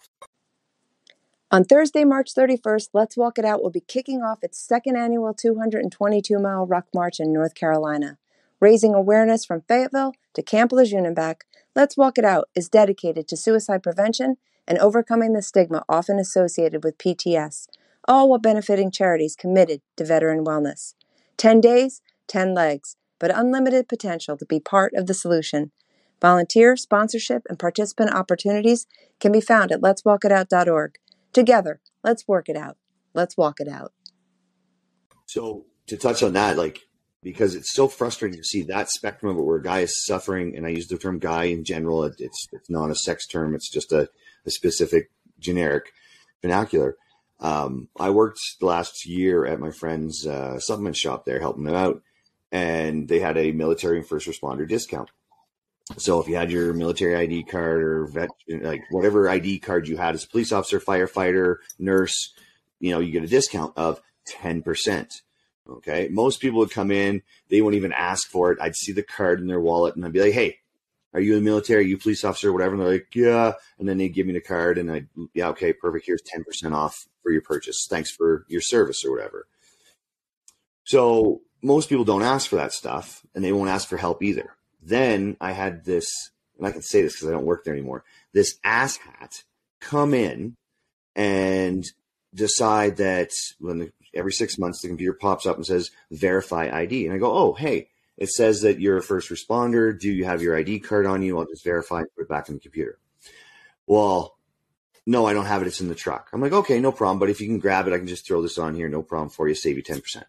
On 1.54 1.66
Thursday, 1.66 2.06
March 2.06 2.34
31st, 2.34 2.90
Let's 2.94 3.18
Walk 3.18 3.38
It 3.38 3.44
Out 3.44 3.62
will 3.62 3.72
be 3.72 3.82
kicking 3.82 4.22
off 4.22 4.42
its 4.42 4.58
second 4.58 4.96
annual 4.96 5.34
222 5.34 6.40
mile 6.40 6.66
ruck 6.66 6.86
march 6.94 7.20
in 7.20 7.34
North 7.34 7.56
Carolina. 7.56 8.18
Raising 8.62 8.94
awareness 8.94 9.44
from 9.44 9.64
Fayetteville 9.68 10.14
to 10.34 10.42
Camp 10.42 10.72
Lejeune 10.72 11.06
and 11.06 11.16
back, 11.16 11.44
Let's 11.76 11.98
Walk 11.98 12.18
It 12.18 12.24
Out 12.24 12.48
is 12.56 12.70
dedicated 12.70 13.28
to 13.28 13.36
suicide 13.36 13.84
prevention 13.84 14.38
and 14.68 14.78
overcoming 14.80 15.34
the 15.34 15.42
stigma 15.42 15.84
often 15.90 16.20
associated 16.20 16.84
with 16.84 16.98
PTS, 16.98 17.68
all 18.08 18.30
while 18.30 18.40
benefiting 18.40 18.90
charities 18.90 19.36
committed 19.36 19.82
to 19.98 20.06
veteran 20.06 20.46
wellness. 20.46 20.94
10 21.36 21.60
days, 21.60 22.02
10 22.28 22.54
legs, 22.54 22.96
but 23.20 23.36
unlimited 23.36 23.90
potential 23.90 24.38
to 24.38 24.46
be 24.46 24.60
part 24.60 24.94
of 24.94 25.08
the 25.08 25.14
solution. 25.14 25.72
Volunteer, 26.22 26.78
sponsorship, 26.78 27.44
and 27.50 27.58
participant 27.58 28.14
opportunities 28.14 28.88
can 29.20 29.32
be 29.32 29.42
found 29.42 29.72
at 29.72 29.82
letswalkitout.org. 29.82 30.96
Together, 31.34 31.82
let's 32.04 32.28
work 32.28 32.48
it 32.48 32.56
out. 32.56 32.78
Let's 33.14 33.36
walk 33.36 33.60
it 33.60 33.68
out. 33.68 33.94
So, 35.26 35.66
to 35.88 35.98
touch 35.98 36.24
on 36.24 36.34
that, 36.34 36.58
like, 36.58 36.80
because 37.24 37.56
it's 37.56 37.74
so 37.74 37.88
frustrating 37.88 38.38
to 38.38 38.44
see 38.44 38.64
that 38.64 38.90
spectrum 38.90 39.32
of 39.32 39.38
it 39.38 39.46
where 39.46 39.58
a 39.58 39.64
guy 39.64 39.80
is 39.80 40.06
suffering, 40.06 40.56
and 40.56 40.66
I 40.66 40.70
use 40.70 40.88
the 40.88 40.98
term 40.98 41.20
guy 41.20 41.46
in 41.46 41.64
general, 41.64 42.04
it's, 42.04 42.20
it's 42.20 42.70
not 42.70 42.92
a 42.92 42.96
sex 42.96 43.26
term, 43.28 43.56
it's 43.56 43.70
just 43.70 43.92
a, 43.92 44.10
a 44.46 44.52
specific 44.52 45.12
generic 45.40 45.92
vernacular 46.42 46.96
um, 47.42 47.90
I 48.00 48.12
worked 48.12 48.40
last 48.62 49.06
year 49.06 49.46
at 49.46 49.60
my 49.60 49.72
friend's 49.72 50.26
uh, 50.28 50.60
supplement 50.60 50.96
shop 50.96 51.26
there, 51.26 51.40
helping 51.40 51.64
them 51.64 51.76
out, 51.76 52.02
and 52.52 53.08
they 53.08 53.20
had 53.20 53.38
a 53.38 53.52
military 53.52 53.98
and 53.98 54.08
first 54.08 54.28
responder 54.28 54.68
discount. 54.68 55.10
So 55.98 56.20
if 56.22 56.28
you 56.28 56.36
had 56.36 56.52
your 56.52 56.74
military 56.74 57.16
ID 57.16 57.44
card 57.44 57.84
or 57.84 58.06
vet, 58.08 58.30
like 58.48 58.82
whatever 58.92 59.30
ID 59.30 59.60
card 59.60 59.88
you 59.88 59.98
had 59.98 60.16
as 60.16 60.24
a 60.24 60.28
police 60.28 60.52
officer, 60.52 60.80
firefighter, 60.80 61.58
nurse, 61.80 62.34
you 62.80 62.92
know, 62.92 63.00
you 63.00 63.12
get 63.12 63.24
a 63.24 63.28
discount 63.28 63.74
of 63.76 64.02
ten 64.26 64.62
percent. 64.62 65.22
Okay, 65.70 66.08
most 66.12 66.40
people 66.42 66.60
would 66.60 66.72
come 66.72 66.92
in, 66.92 67.22
they 67.50 67.62
wouldn't 67.62 67.78
even 67.78 67.94
ask 67.94 68.30
for 68.30 68.52
it. 68.52 68.60
I'd 68.62 68.76
see 68.76 68.92
the 68.92 69.04
card 69.04 69.40
in 69.40 69.48
their 69.48 69.60
wallet, 69.60 69.96
and 69.96 70.06
I'd 70.06 70.14
be 70.14 70.22
like, 70.22 70.34
"Hey, 70.34 70.58
are 71.14 71.22
you 71.22 71.36
in 71.36 71.44
the 71.44 71.50
military? 71.50 71.84
Are 71.84 71.88
you 71.88 71.98
police 71.98 72.24
officer, 72.24 72.52
whatever?" 72.52 72.74
And 72.74 72.82
they're 72.82 72.92
like, 72.94 73.16
"Yeah," 73.16 73.54
and 73.78 73.88
then 73.88 73.98
they 73.98 74.10
give 74.10 74.28
me 74.28 74.34
the 74.34 74.42
card, 74.42 74.78
and 74.78 74.92
I, 74.92 75.06
yeah, 75.34 75.50
okay, 75.50 75.74
perfect. 75.74 76.06
Here's 76.06 76.22
ten 76.26 76.44
percent 76.44 76.74
off 76.74 77.08
for 77.22 77.32
your 77.32 77.42
purchase. 77.42 77.86
Thanks 77.90 78.12
for 78.12 78.46
your 78.48 78.62
service 78.62 79.04
or 79.06 79.12
whatever. 79.12 79.48
So 80.84 81.42
most 81.62 81.90
people 81.90 82.06
don't 82.06 82.24
ask 82.24 82.50
for 82.50 82.56
that 82.56 82.74
stuff 82.74 83.26
and 83.36 83.44
they 83.44 83.52
won't 83.52 83.70
ask 83.70 83.88
for 83.88 83.98
help 83.98 84.24
either. 84.24 84.56
Then 84.82 85.38
I 85.40 85.52
had 85.52 85.86
this, 85.86 86.32
and 86.58 86.68
I 86.68 86.72
can 86.72 86.82
say 86.82 87.02
this 87.02 87.16
because 87.16 87.30
I 87.30 87.32
don't 87.32 87.46
work 87.46 87.64
there 87.64 87.74
anymore, 87.74 88.04
this 88.34 88.58
ass 88.64 88.98
hat 88.98 89.44
come 89.80 90.14
in 90.14 90.56
and 91.16 91.86
decide 92.34 92.98
that 92.98 93.32
when 93.60 93.80
the, 93.80 93.92
every 94.14 94.32
six 94.32 94.58
months 94.58 94.82
the 94.82 94.88
computer 94.88 95.14
pops 95.14 95.46
up 95.46 95.58
and 95.58 95.66
says 95.66 95.92
verify 96.12 96.70
ID. 96.72 97.06
And 97.06 97.14
I 97.14 97.18
go, 97.18 97.32
oh, 97.32 97.54
hey, 97.54 97.90
it 98.18 98.30
says 98.30 98.62
that 98.62 98.80
you're 98.80 98.98
a 98.98 99.04
first 99.04 99.30
responder. 99.30 99.98
Do 99.98 100.12
you 100.12 100.26
have 100.26 100.42
your 100.42 100.56
ID 100.58 100.80
card 100.80 101.06
on 101.06 101.22
you? 101.22 101.38
I'll 101.38 101.46
just 101.46 101.64
verify 101.64 102.00
and 102.00 102.08
put 102.16 102.24
it 102.24 102.30
back 102.30 102.50
in 102.50 102.56
the 102.56 102.62
computer. 102.62 103.00
Well, 103.88 104.38
no, 105.06 105.26
I 105.26 105.34
don't 105.34 105.46
have 105.46 105.62
it. 105.62 105.68
It's 105.68 105.82
in 105.82 105.88
the 105.88 105.96
truck. 105.96 106.30
I'm 106.32 106.42
like, 106.42 106.54
okay, 106.54 106.80
no 106.80 106.92
problem. 106.92 107.20
But 107.20 107.30
if 107.30 107.42
you 107.42 107.48
can 107.48 107.60
grab 107.60 107.88
it, 107.88 107.94
I 107.94 107.98
can 107.98 108.08
just 108.08 108.26
throw 108.28 108.42
this 108.42 108.58
on 108.58 108.76
here. 108.76 108.88
No 108.88 109.02
problem 109.02 109.30
for 109.30 109.48
you. 109.48 109.56
Save 109.56 109.78
you 109.78 109.84
10%. 109.84 110.24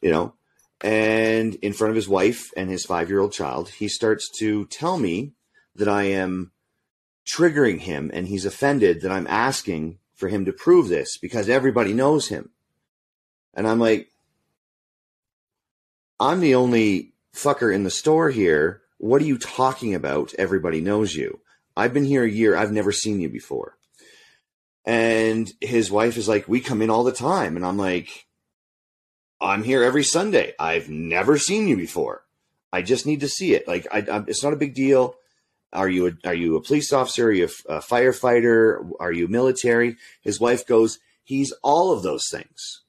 You 0.00 0.10
know? 0.10 0.34
And 0.82 1.54
in 1.56 1.72
front 1.72 1.90
of 1.90 1.96
his 1.96 2.08
wife 2.08 2.50
and 2.56 2.68
his 2.68 2.84
five 2.84 3.08
year 3.08 3.20
old 3.20 3.32
child, 3.32 3.68
he 3.68 3.88
starts 3.88 4.28
to 4.38 4.66
tell 4.66 4.98
me 4.98 5.32
that 5.76 5.88
I 5.88 6.04
am 6.04 6.52
triggering 7.26 7.78
him 7.80 8.10
and 8.12 8.26
he's 8.26 8.44
offended 8.44 9.00
that 9.00 9.12
I'm 9.12 9.28
asking 9.28 9.98
for 10.14 10.28
him 10.28 10.44
to 10.44 10.52
prove 10.52 10.88
this 10.88 11.16
because 11.18 11.48
everybody 11.48 11.92
knows 11.92 12.28
him. 12.28 12.50
And 13.54 13.66
I'm 13.68 13.78
like, 13.78 14.08
I'm 16.18 16.40
the 16.40 16.54
only 16.54 17.12
fucker 17.34 17.74
in 17.74 17.84
the 17.84 17.90
store 17.90 18.30
here. 18.30 18.82
What 18.98 19.22
are 19.22 19.26
you 19.26 19.38
talking 19.38 19.94
about? 19.94 20.34
Everybody 20.38 20.80
knows 20.80 21.14
you. 21.14 21.40
I've 21.76 21.94
been 21.94 22.04
here 22.04 22.24
a 22.24 22.30
year. 22.30 22.56
I've 22.56 22.72
never 22.72 22.92
seen 22.92 23.20
you 23.20 23.28
before. 23.28 23.76
And 24.84 25.52
his 25.60 25.90
wife 25.90 26.16
is 26.16 26.28
like, 26.28 26.48
we 26.48 26.60
come 26.60 26.82
in 26.82 26.90
all 26.90 27.04
the 27.04 27.12
time. 27.12 27.56
And 27.56 27.64
I'm 27.64 27.78
like, 27.78 28.26
I'm 29.42 29.64
here 29.64 29.82
every 29.82 30.04
Sunday. 30.04 30.54
I've 30.58 30.88
never 30.88 31.36
seen 31.36 31.68
you 31.68 31.76
before. 31.76 32.24
I 32.72 32.82
just 32.82 33.06
need 33.06 33.20
to 33.20 33.28
see 33.28 33.54
it. 33.54 33.66
Like, 33.68 33.86
I, 33.92 33.98
I, 33.98 34.24
it's 34.26 34.42
not 34.42 34.52
a 34.52 34.56
big 34.56 34.74
deal. 34.74 35.16
Are 35.72 35.88
you 35.88 36.06
a, 36.06 36.28
are 36.28 36.34
you 36.34 36.56
a 36.56 36.62
police 36.62 36.92
officer? 36.92 37.28
Are 37.28 37.32
you 37.32 37.48
a, 37.68 37.76
a 37.76 37.80
firefighter? 37.80 38.90
Are 39.00 39.12
you 39.12 39.28
military? 39.28 39.96
His 40.20 40.38
wife 40.40 40.66
goes, 40.66 40.98
he's 41.24 41.52
all 41.62 41.92
of 41.92 42.02
those 42.02 42.24
things. 42.30 42.82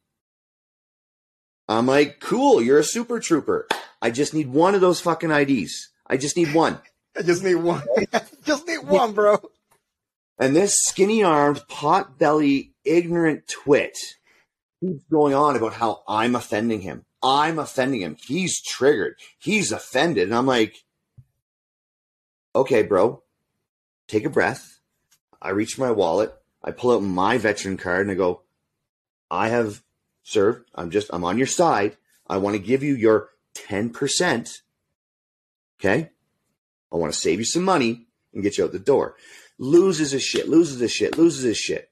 I'm 1.68 1.88
like, 1.88 2.20
cool. 2.20 2.62
You're 2.62 2.80
a 2.80 2.84
super 2.84 3.20
trooper. 3.20 3.68
I 4.02 4.12
just 4.12 4.34
need 4.34 4.50
one 4.50 4.76
of 4.76 4.82
those 4.82 5.02
fucking 5.02 5.32
IDs. 5.32 5.90
I 6.08 6.18
just 6.18 6.38
need 6.38 6.54
one. 6.54 6.80
I 7.18 7.22
just 7.22 7.44
need 7.44 7.56
one. 7.56 7.84
just 8.46 8.68
need 8.68 8.84
one, 8.84 9.14
bro. 9.14 9.40
And 10.38 10.56
this 10.56 10.76
skinny 10.76 11.24
armed, 11.24 11.68
pot 11.68 12.18
belly, 12.18 12.74
ignorant 12.84 13.48
twit 13.48 13.98
keeps 14.84 15.04
going 15.10 15.34
on 15.34 15.56
about 15.56 15.74
how 15.74 16.04
I'm 16.08 16.36
offending 16.36 16.82
him. 16.82 17.06
I'm 17.22 17.58
offending 17.58 18.02
him. 18.02 18.18
He's 18.20 18.62
triggered. 18.62 19.16
He's 19.40 19.72
offended. 19.72 20.24
And 20.28 20.36
I'm 20.36 20.46
like, 20.46 20.84
okay, 22.54 22.84
bro, 22.84 23.24
take 24.08 24.26
a 24.26 24.30
breath. 24.30 24.80
I 25.42 25.50
reach 25.50 25.80
my 25.80 25.92
wallet. 25.92 26.34
I 26.64 26.72
pull 26.72 26.92
out 26.92 27.04
my 27.04 27.38
veteran 27.38 27.78
card 27.78 28.02
and 28.02 28.12
I 28.12 28.16
go, 28.16 28.42
I 29.32 29.50
have 29.50 29.82
served. 30.24 30.70
I'm 30.76 30.92
just, 30.92 31.10
I'm 31.14 31.24
on 31.24 31.38
your 31.38 31.48
side. 31.48 31.98
I 32.28 32.38
want 32.38 32.56
to 32.56 32.62
give 32.62 32.84
you 32.84 32.96
your 32.96 33.30
10%. 33.56 34.60
Okay. 35.80 36.10
I 36.92 36.96
want 36.96 37.14
to 37.14 37.20
save 37.20 37.40
you 37.40 37.46
some 37.46 37.64
money 37.64 38.08
and 38.34 38.44
get 38.44 38.58
you 38.58 38.64
out 38.64 38.72
the 38.72 38.80
door. 38.80 39.16
Loses 39.58 40.12
his 40.12 40.24
shit, 40.24 40.48
loses 40.48 40.80
his 40.80 40.92
shit, 40.92 41.18
loses 41.18 41.44
his 41.44 41.58
shit. 41.58 41.90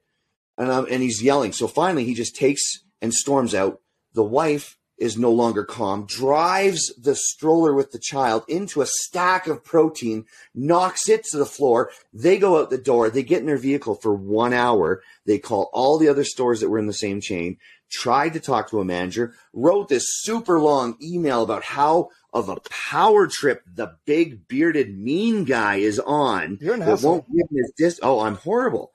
And, 0.58 0.70
um, 0.70 0.88
and 0.90 1.02
he's 1.02 1.24
yelling. 1.24 1.54
So 1.54 1.68
finally, 1.68 2.06
he 2.06 2.14
just 2.14 2.36
takes 2.36 2.81
and 3.02 3.14
storms 3.14 3.54
out. 3.56 3.82
The 4.14 4.24
wife 4.24 4.78
is 4.98 5.18
no 5.18 5.32
longer 5.32 5.64
calm, 5.64 6.06
drives 6.06 6.94
the 6.96 7.16
stroller 7.16 7.74
with 7.74 7.92
the 7.92 8.00
child 8.00 8.44
into 8.48 8.82
a 8.82 8.86
stack 8.86 9.48
of 9.48 9.64
protein, 9.64 10.26
knocks 10.54 11.10
it 11.10 11.24
to 11.24 11.40
the 11.40 11.46
floor. 11.46 11.90
They 12.14 12.38
go 12.38 12.62
out 12.62 12.70
the 12.70 12.78
door. 12.78 13.10
They 13.10 13.24
get 13.24 13.40
in 13.40 13.48
their 13.48 13.58
vehicle 13.58 13.96
for 13.96 14.14
one 14.14 14.54
hour. 14.54 15.02
They 15.26 15.40
call 15.40 15.72
all 15.74 15.98
the 15.98 16.08
other 16.08 16.24
stores 16.24 16.60
that 16.60 16.70
were 16.70 16.78
in 16.78 16.86
the 16.86 16.94
same 16.94 17.20
chain, 17.20 17.58
tried 17.90 18.34
to 18.34 18.40
talk 18.40 18.70
to 18.70 18.80
a 18.80 18.86
manager, 18.86 19.34
wrote 19.54 19.90
this 19.90 20.06
super 20.22 20.60
long 20.60 20.98
email 21.02 21.42
about 21.42 21.64
how 21.64 22.10
of 22.34 22.50
a 22.50 22.58
power 22.70 23.28
trip 23.28 23.64
the 23.66 23.96
big 24.06 24.48
bearded 24.48 24.98
mean 24.98 25.44
guy 25.44 25.76
is 25.78 26.00
on 26.00 26.58
You're 26.62 26.76
an 26.76 27.02
won't 27.02 27.26
give 27.28 27.48
his 27.52 27.74
dis- 27.78 28.00
oh 28.02 28.22
i'm 28.22 28.36
horrible 28.36 28.94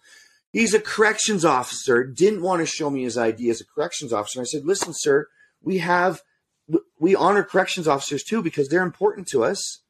he's 0.52 0.74
a 0.74 0.80
corrections 0.80 1.44
officer. 1.44 2.04
Didn't 2.04 2.42
want 2.42 2.60
to 2.60 2.66
show 2.66 2.90
me 2.90 3.02
his 3.04 3.18
id 3.18 3.48
as 3.50 3.60
a 3.60 3.66
corrections 3.66 4.12
officer. 4.12 4.40
I 4.40 4.44
said 4.44 4.64
listen 4.64 4.92
sir 4.94 5.28
we 5.62 5.78
have 5.78 6.22
we 6.98 7.14
honor 7.14 7.44
corrections 7.44 7.88
officers 7.88 8.22
too 8.22 8.42
because 8.42 8.68
they're 8.68 8.82
important 8.82 9.28
to 9.28 9.44
us 9.44 9.82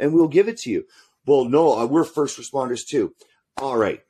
and 0.00 0.12
we'll 0.12 0.28
give 0.28 0.48
it 0.48 0.58
to 0.58 0.70
you. 0.70 0.86
Well 1.26 1.44
no 1.44 1.78
uh, 1.78 1.86
we're 1.86 2.04
first 2.04 2.38
responders 2.38 2.86
too. 2.86 3.14
All 3.56 3.76
right. 3.76 4.02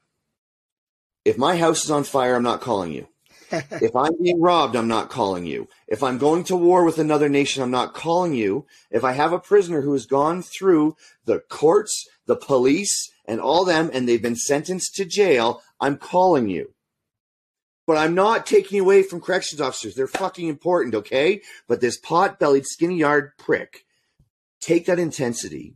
If 1.24 1.38
my 1.38 1.56
house 1.56 1.84
is 1.84 1.90
on 1.90 2.04
fire 2.04 2.34
i'm 2.36 2.42
not 2.42 2.60
calling 2.60 2.92
you. 2.92 3.08
If 3.70 3.94
I'm 3.94 4.12
being 4.22 4.40
robbed, 4.40 4.76
I'm 4.76 4.88
not 4.88 5.10
calling 5.10 5.44
you. 5.44 5.68
If 5.86 6.02
I'm 6.02 6.16
going 6.16 6.44
to 6.44 6.56
war 6.56 6.84
with 6.84 6.98
another 6.98 7.28
nation, 7.28 7.62
I'm 7.62 7.70
not 7.70 7.92
calling 7.92 8.34
you. 8.34 8.66
If 8.90 9.04
I 9.04 9.12
have 9.12 9.32
a 9.32 9.38
prisoner 9.38 9.82
who 9.82 9.92
has 9.92 10.06
gone 10.06 10.42
through 10.42 10.96
the 11.26 11.40
courts, 11.50 12.08
the 12.26 12.36
police, 12.36 13.10
and 13.26 13.40
all 13.40 13.64
them, 13.64 13.90
and 13.92 14.08
they've 14.08 14.22
been 14.22 14.36
sentenced 14.36 14.94
to 14.94 15.04
jail, 15.04 15.62
I'm 15.82 15.98
calling 15.98 16.48
you. 16.48 16.72
but 17.86 17.96
I'm 17.96 18.14
not 18.14 18.46
taking 18.46 18.80
away 18.80 19.02
from 19.02 19.20
corrections 19.20 19.60
officers. 19.60 19.94
They're 19.94 20.06
fucking 20.06 20.48
important, 20.48 20.94
okay? 20.94 21.42
But 21.68 21.80
this 21.80 21.98
pot 21.98 22.38
bellied, 22.38 22.64
skinny 22.66 22.96
yard 22.96 23.32
prick, 23.38 23.84
take 24.60 24.86
that 24.86 24.98
intensity 24.98 25.74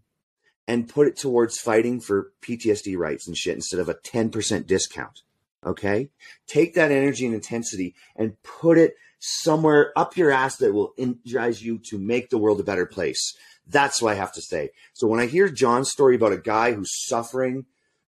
and 0.69 0.89
put 0.89 1.09
it 1.09 1.17
towards 1.17 1.59
fighting 1.59 2.01
for 2.01 2.31
PTSD 2.43 2.97
rights 2.97 3.27
and 3.27 3.37
shit 3.37 3.55
instead 3.55 3.81
of 3.81 3.89
a 3.89 3.95
10% 3.95 4.67
discount. 4.67 5.23
Okay? 5.65 6.11
Take 6.47 6.75
that 6.75 6.93
energy 6.93 7.27
and 7.27 7.35
intensity 7.35 7.95
and 8.15 8.41
put 8.43 8.79
it 8.79 8.95
somewhere 9.19 9.93
up 9.97 10.17
your 10.17 10.31
ass 10.31 10.57
that 10.59 10.73
will 10.73 10.93
energize 10.97 11.63
you 11.63 11.79
to 11.91 11.99
make 11.99 12.31
the 12.31 12.39
world 12.39 12.61
a 12.61 12.65
better 12.65 12.87
place. 12.87 13.37
That's 13.67 14.01
what 14.01 14.13
I 14.13 14.17
have 14.17 14.33
to 14.35 14.43
say. 14.43 14.71
So 14.93 15.09
when 15.09 15.19
I 15.19 15.27
hear 15.27 15.49
John's 15.49 15.91
story 15.91 16.15
about 16.15 16.33
a 16.33 16.39
guy 16.39 16.73
who's 16.73 17.07
suffering 17.07 17.67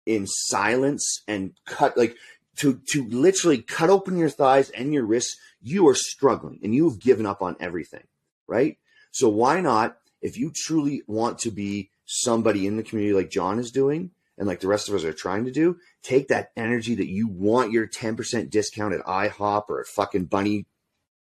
in 0.08 0.26
silence 0.26 1.22
and 1.28 1.54
cut 1.66 1.98
like 1.98 2.16
to 2.58 2.82
to 2.90 3.08
literally 3.10 3.62
cut 3.62 3.90
open 3.90 4.18
your 4.18 4.30
thighs 4.30 4.70
and 4.72 4.94
your 4.94 5.06
wrists, 5.06 5.38
you 5.62 5.88
are 5.88 5.96
struggling 5.96 6.60
and 6.64 6.74
you've 6.74 7.00
given 7.00 7.26
up 7.26 7.42
on 7.42 7.56
everything, 7.60 8.06
right? 8.48 8.78
So 9.12 9.30
why 9.30 9.62
not 9.62 9.98
if 10.22 10.38
you 10.38 10.52
truly 10.56 11.04
want 11.08 11.40
to 11.40 11.52
be 11.52 11.92
somebody 12.06 12.66
in 12.66 12.78
the 12.78 12.84
community 12.84 13.14
like 13.14 13.30
John 13.30 13.60
is 13.60 13.72
doing 13.72 14.12
and 14.38 14.48
like 14.48 14.62
the 14.62 14.68
rest 14.68 14.90
of 14.90 14.96
us 14.96 15.04
are 15.04 15.14
trying 15.14 15.46
to 15.46 15.52
do, 15.52 15.78
take 16.04 16.30
that 16.30 16.52
energy 16.56 16.96
that 16.96 17.10
you 17.10 17.28
want 17.28 17.72
your 17.72 17.88
10% 17.88 18.50
discount 18.50 18.94
at 18.94 19.06
IHOP 19.06 19.66
or 19.70 19.82
at 19.82 19.88
fucking 19.88 20.26
Bunny 20.26 20.66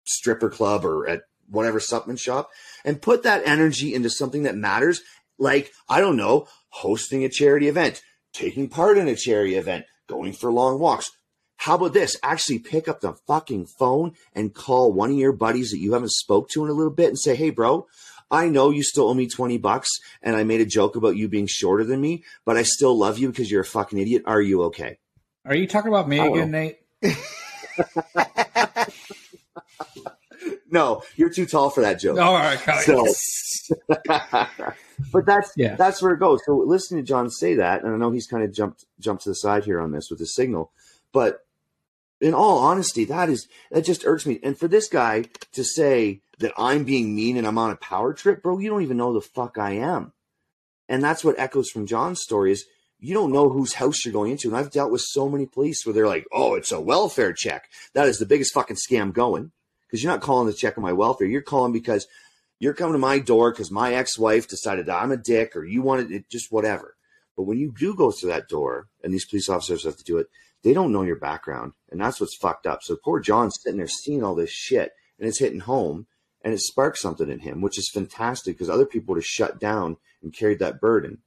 stripper 0.05 0.49
club 0.49 0.85
or 0.85 1.09
at 1.09 1.23
whatever 1.49 1.81
supplement 1.81 2.21
shop 2.21 2.51
and 2.85 3.03
put 3.03 3.23
that 3.23 3.47
energy 3.47 3.95
into 3.95 4.11
something 4.11 4.45
that 4.45 4.57
matters 4.57 5.01
like 5.39 5.73
i 5.89 6.01
don't 6.01 6.17
know 6.17 6.47
hosting 6.71 7.25
a 7.25 7.29
charity 7.29 7.69
event 7.69 8.03
taking 8.37 8.69
part 8.69 8.99
in 8.99 9.09
a 9.09 9.17
charity 9.17 9.55
event 9.55 9.85
going 10.07 10.33
for 10.33 10.53
long 10.53 10.79
walks 10.79 11.11
how 11.59 11.75
about 11.75 11.95
this 11.95 12.17
actually 12.23 12.59
pick 12.59 12.87
up 12.87 13.01
the 13.01 13.15
fucking 13.27 13.67
phone 13.67 14.13
and 14.35 14.55
call 14.55 14.93
one 14.93 15.11
of 15.11 15.17
your 15.17 15.33
buddies 15.33 15.71
that 15.71 15.79
you 15.79 15.95
haven't 15.95 16.13
spoke 16.13 16.49
to 16.51 16.63
in 16.63 16.71
a 16.71 16.75
little 16.75 16.93
bit 16.93 17.09
and 17.09 17.19
say 17.19 17.35
hey 17.35 17.51
bro 17.51 17.87
I 18.31 18.49
know 18.49 18.71
you 18.71 18.83
still 18.83 19.09
owe 19.09 19.15
me 19.15 19.29
20 19.29 19.59
bucks 19.59 19.89
and 20.21 20.35
I 20.35 20.43
made 20.43 20.61
a 20.61 20.67
joke 20.67 20.97
about 20.97 21.17
you 21.17 21.29
being 21.29 21.47
shorter 21.47 21.85
than 21.85 22.01
me, 22.01 22.25
but 22.45 22.57
I 22.57 22.65
still 22.65 22.99
love 22.99 23.19
you 23.19 23.29
because 23.29 23.53
you're 23.53 23.61
a 23.61 23.65
fucking 23.65 24.01
idiot. 24.01 24.25
Are 24.27 24.41
you 24.41 24.65
okay? 24.65 24.99
Are 25.45 25.55
you 25.55 25.69
talking 25.69 25.93
about 25.93 26.09
me 26.09 26.19
again, 26.19 26.51
Nate? 26.51 26.81
no, 30.71 31.03
you're 31.15 31.31
too 31.31 31.47
tall 31.47 31.71
for 31.71 31.83
that 31.83 32.01
joke. 32.01 32.19
All 32.19 32.35
right, 32.35 32.59
so, 32.81 33.07
but 35.13 35.27
that's 35.27 35.53
yeah. 35.57 35.77
that's 35.77 36.03
where 36.03 36.13
it 36.13 36.21
goes. 36.21 36.41
So 36.45 36.57
listening 36.57 37.05
to 37.05 37.09
John 37.09 37.31
say 37.31 37.55
that, 37.55 37.83
and 37.85 37.95
I 37.95 37.97
know 37.97 38.11
he's 38.11 38.27
kind 38.27 38.43
of 38.43 38.53
jumped 38.53 38.85
jumped 38.99 39.25
to 39.25 39.31
the 39.31 39.35
side 39.35 39.65
here 39.65 39.81
on 39.81 39.93
this 39.93 40.09
with 40.11 40.19
the 40.19 40.27
signal, 40.27 40.73
but 41.13 41.47
in 42.21 42.35
all 42.35 42.59
honesty, 42.59 43.05
that 43.07 43.29
is 43.29 43.49
that 43.71 43.85
just 43.85 44.05
irks 44.05 44.27
me. 44.27 44.41
And 44.43 44.59
for 44.59 44.69
this 44.69 44.89
guy 44.89 45.25
to 45.53 45.65
say 45.65 46.21
that 46.39 46.53
I'm 46.57 46.85
being 46.85 47.15
mean 47.15 47.37
and 47.37 47.47
I'm 47.47 47.59
on 47.59 47.71
a 47.71 47.77
power 47.77 48.13
trip, 48.13 48.43
bro, 48.43 48.59
you 48.59 48.69
don't 48.69 48.83
even 48.83 48.97
know 48.97 49.13
the 49.13 49.21
fuck 49.21 49.59
I 49.59 49.73
am. 49.73 50.13
And 50.89 51.03
that's 51.03 51.25
what 51.25 51.39
echoes 51.39 51.71
from 51.71 51.87
John's 51.87 52.23
story 52.23 52.53
is 52.53 52.65
you 52.99 53.13
don't 53.13 53.33
know 53.33 53.49
whose 53.49 53.75
house 53.75 54.05
you're 54.05 54.13
going 54.13 54.33
into. 54.33 54.49
And 54.49 54.57
I've 54.57 54.71
dealt 54.71 54.93
with 54.93 55.03
so 55.03 55.29
many 55.29 55.47
police 55.47 55.85
where 55.85 55.93
they're 55.93 56.07
like, 56.07 56.25
oh, 56.33 56.55
it's 56.55 56.73
a 56.73 56.81
welfare 56.81 57.33
check. 57.33 57.69
That 57.93 58.09
is 58.09 58.19
the 58.19 58.27
biggest 58.27 58.55
fucking 58.55 58.77
scam 58.77 59.13
going 59.13 59.53
because 59.87 60.03
you're 60.03 60.13
not 60.13 60.23
calling 60.23 60.53
to 60.53 60.59
check 60.59 60.77
on 60.77 60.83
my 60.83 60.93
welfare. 60.93 61.27
You're 61.27 61.43
calling 61.43 61.73
because 61.73 62.07
you're 62.59 62.75
coming 62.75 62.95
to 62.95 62.99
my 62.99 63.19
door 63.19 63.51
because 63.53 63.71
my 63.71 63.95
ex-wife 63.95 64.49
decided 64.49 64.87
that 64.87 65.03
I'm 65.03 65.13
a 65.13 65.17
dick 65.17 65.57
or 65.57 65.65
you 65.65 65.83
wanted 65.83 66.11
it, 66.11 66.31
just 66.31 66.51
whatever. 66.51 66.97
But 67.37 67.45
when 67.45 67.59
you 67.59 67.73
do 67.79 67.95
go 67.95 68.11
through 68.11 68.31
that 68.31 68.49
door 68.49 68.89
and 69.05 69.13
these 69.13 69.27
police 69.27 69.49
officers 69.49 69.85
have 69.85 69.97
to 69.97 70.05
do 70.05 70.19
it, 70.19 70.29
they 70.63 70.73
don't 70.73 70.93
know 70.93 71.03
your 71.03 71.19
background. 71.19 71.73
And 71.91 72.01
that's 72.01 72.21
what's 72.21 72.37
fucked 72.37 72.67
up. 72.67 72.83
So 72.83 72.97
poor 72.97 73.21
John's 73.21 73.59
sitting 73.61 73.77
there 73.77 73.87
seeing 73.87 74.25
all 74.25 74.35
this 74.35 74.51
shit 74.51 74.93
and 75.19 75.29
it's 75.29 75.39
hitting 75.39 75.61
home 75.61 76.07
and 76.43 76.55
it 76.55 76.61
sparked 76.61 76.99
something 76.99 77.31
in 77.31 77.41
him, 77.41 77.61
which 77.61 77.79
is 77.79 77.91
fantastic 77.93 78.57
because 78.57 78.71
other 78.71 78.87
people 78.87 79.15
would 79.15 79.21
have 79.21 79.27
shut 79.27 79.61
down 79.61 79.99
and 80.23 80.37
carried 80.37 80.61
that 80.61 80.81
burden. 80.81 81.19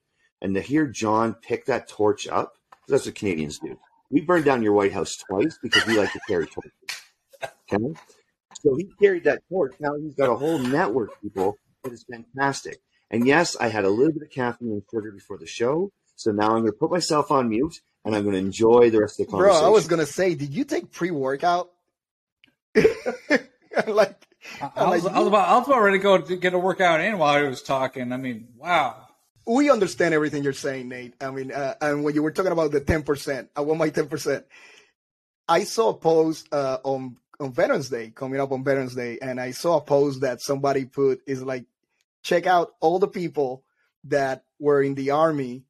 And 0.41 0.55
to 0.55 0.61
hear 0.61 0.87
John 0.87 1.35
pick 1.35 1.65
that 1.65 1.87
torch 1.87 2.27
up, 2.27 2.53
that's 2.87 3.05
what 3.05 3.15
Canadians 3.15 3.59
do. 3.59 3.77
We 4.09 4.21
burned 4.21 4.45
down 4.45 4.63
your 4.63 4.73
White 4.73 4.93
House 4.93 5.15
twice 5.29 5.59
because 5.61 5.85
we 5.85 5.97
like 5.97 6.11
to 6.13 6.19
carry 6.27 6.47
torches. 6.47 6.71
Okay? 7.71 7.93
So 8.59 8.75
he 8.75 8.89
carried 9.01 9.23
that 9.23 9.41
torch. 9.49 9.73
Now 9.79 9.95
he's 9.95 10.15
got 10.15 10.29
a 10.29 10.35
whole 10.35 10.59
network 10.59 11.13
of 11.13 11.21
people 11.21 11.57
that 11.83 11.93
is 11.93 12.05
fantastic. 12.11 12.77
And 13.09 13.25
yes, 13.25 13.55
I 13.55 13.69
had 13.69 13.85
a 13.85 13.89
little 13.89 14.13
bit 14.13 14.23
of 14.23 14.29
caffeine 14.29 14.71
and 14.71 14.83
sugar 14.91 15.11
before 15.11 15.37
the 15.37 15.47
show. 15.47 15.91
So 16.15 16.31
now 16.31 16.49
I'm 16.49 16.61
going 16.61 16.65
to 16.65 16.73
put 16.73 16.91
myself 16.91 17.31
on 17.31 17.49
mute 17.49 17.79
and 18.05 18.15
I'm 18.15 18.23
going 18.23 18.33
to 18.33 18.39
enjoy 18.39 18.89
the 18.89 18.99
rest 18.99 19.19
of 19.19 19.25
the 19.25 19.31
conversation. 19.31 19.61
Bro, 19.61 19.67
I 19.67 19.71
was 19.71 19.87
going 19.87 19.99
to 19.99 20.05
say, 20.05 20.35
did 20.35 20.53
you 20.53 20.65
take 20.65 20.91
pre 20.91 21.11
workout? 21.11 21.69
like, 22.75 24.27
I 24.61 24.89
was, 24.89 25.03
like, 25.03 25.13
I 25.13 25.19
was, 25.19 25.27
about, 25.27 25.47
I 25.47 25.57
was 25.57 25.67
about 25.67 25.81
ready 25.81 25.97
to 25.97 26.03
go 26.03 26.17
to 26.17 26.35
get 26.35 26.53
a 26.53 26.59
workout 26.59 27.01
in 27.01 27.17
while 27.17 27.35
I 27.35 27.47
was 27.47 27.61
talking. 27.61 28.11
I 28.11 28.17
mean, 28.17 28.49
wow. 28.57 29.07
We 29.45 29.69
understand 29.69 30.13
everything 30.13 30.43
you're 30.43 30.53
saying, 30.53 30.89
Nate. 30.89 31.15
I 31.21 31.31
mean, 31.31 31.51
uh, 31.51 31.75
and 31.81 32.03
when 32.03 32.13
you 32.13 32.21
were 32.21 32.31
talking 32.31 32.51
about 32.51 32.71
the 32.71 32.81
10%, 32.81 33.49
I 33.55 33.61
want 33.61 33.79
my 33.79 33.89
10%. 33.89 34.43
I 35.47 35.63
saw 35.63 35.89
a 35.89 35.93
post 35.95 36.47
uh, 36.51 36.77
on 36.83 37.17
on 37.39 37.53
Veterans 37.53 37.89
Day, 37.89 38.11
coming 38.13 38.39
up 38.39 38.51
on 38.51 38.63
Veterans 38.63 38.95
Day, 38.95 39.17
and 39.21 39.39
I 39.39 39.51
saw 39.51 39.77
a 39.77 39.81
post 39.81 40.21
that 40.21 40.41
somebody 40.41 40.85
put 40.85 41.21
is 41.25 41.41
like, 41.41 41.65
check 42.21 42.45
out 42.45 42.73
all 42.81 42.99
the 42.99 43.07
people 43.07 43.63
that 44.05 44.43
were 44.59 44.83
in 44.83 44.95
the 44.95 45.11
army, 45.11 45.63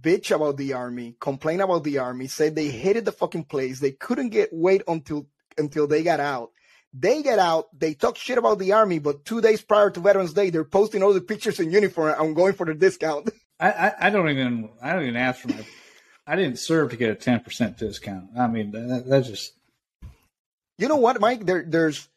bitch 0.00 0.34
about 0.34 0.56
the 0.56 0.74
army, 0.74 1.16
complain 1.20 1.60
about 1.60 1.84
the 1.84 1.98
army, 1.98 2.26
said 2.26 2.54
they 2.54 2.68
hated 2.68 3.04
the 3.04 3.12
fucking 3.12 3.44
place, 3.44 3.80
they 3.80 3.92
couldn't 3.92 4.30
get 4.30 4.50
wait 4.52 4.82
until 4.88 5.26
until 5.58 5.86
they 5.86 6.02
got 6.02 6.20
out. 6.20 6.50
They 6.92 7.22
get 7.22 7.38
out, 7.38 7.66
they 7.78 7.94
talk 7.94 8.16
shit 8.16 8.38
about 8.38 8.58
the 8.58 8.72
army, 8.72 8.98
but 8.98 9.24
two 9.24 9.40
days 9.40 9.60
prior 9.62 9.90
to 9.90 10.00
Veterans 10.00 10.32
Day, 10.32 10.50
they're 10.50 10.64
posting 10.64 11.02
all 11.02 11.12
the 11.12 11.20
pictures 11.20 11.60
in 11.60 11.70
uniform. 11.70 12.14
I'm 12.18 12.34
going 12.34 12.54
for 12.54 12.66
the 12.66 12.74
discount. 12.74 13.30
I, 13.60 13.70
I, 13.70 13.92
I 14.00 14.10
don't 14.10 14.28
even 14.28 14.70
I 14.82 14.92
don't 14.92 15.02
even 15.02 15.16
ask 15.16 15.40
for 15.40 15.48
my 15.48 15.66
I 16.26 16.36
didn't 16.36 16.58
serve 16.58 16.90
to 16.90 16.96
get 16.96 17.10
a 17.10 17.14
ten 17.14 17.40
percent 17.40 17.78
discount. 17.78 18.30
I 18.38 18.46
mean 18.48 18.70
that, 18.72 19.04
that's 19.06 19.28
just 19.28 19.54
you 20.78 20.88
know 20.88 20.96
what, 20.96 21.20
Mike? 21.20 21.46
There, 21.46 21.64
there's 21.66 22.08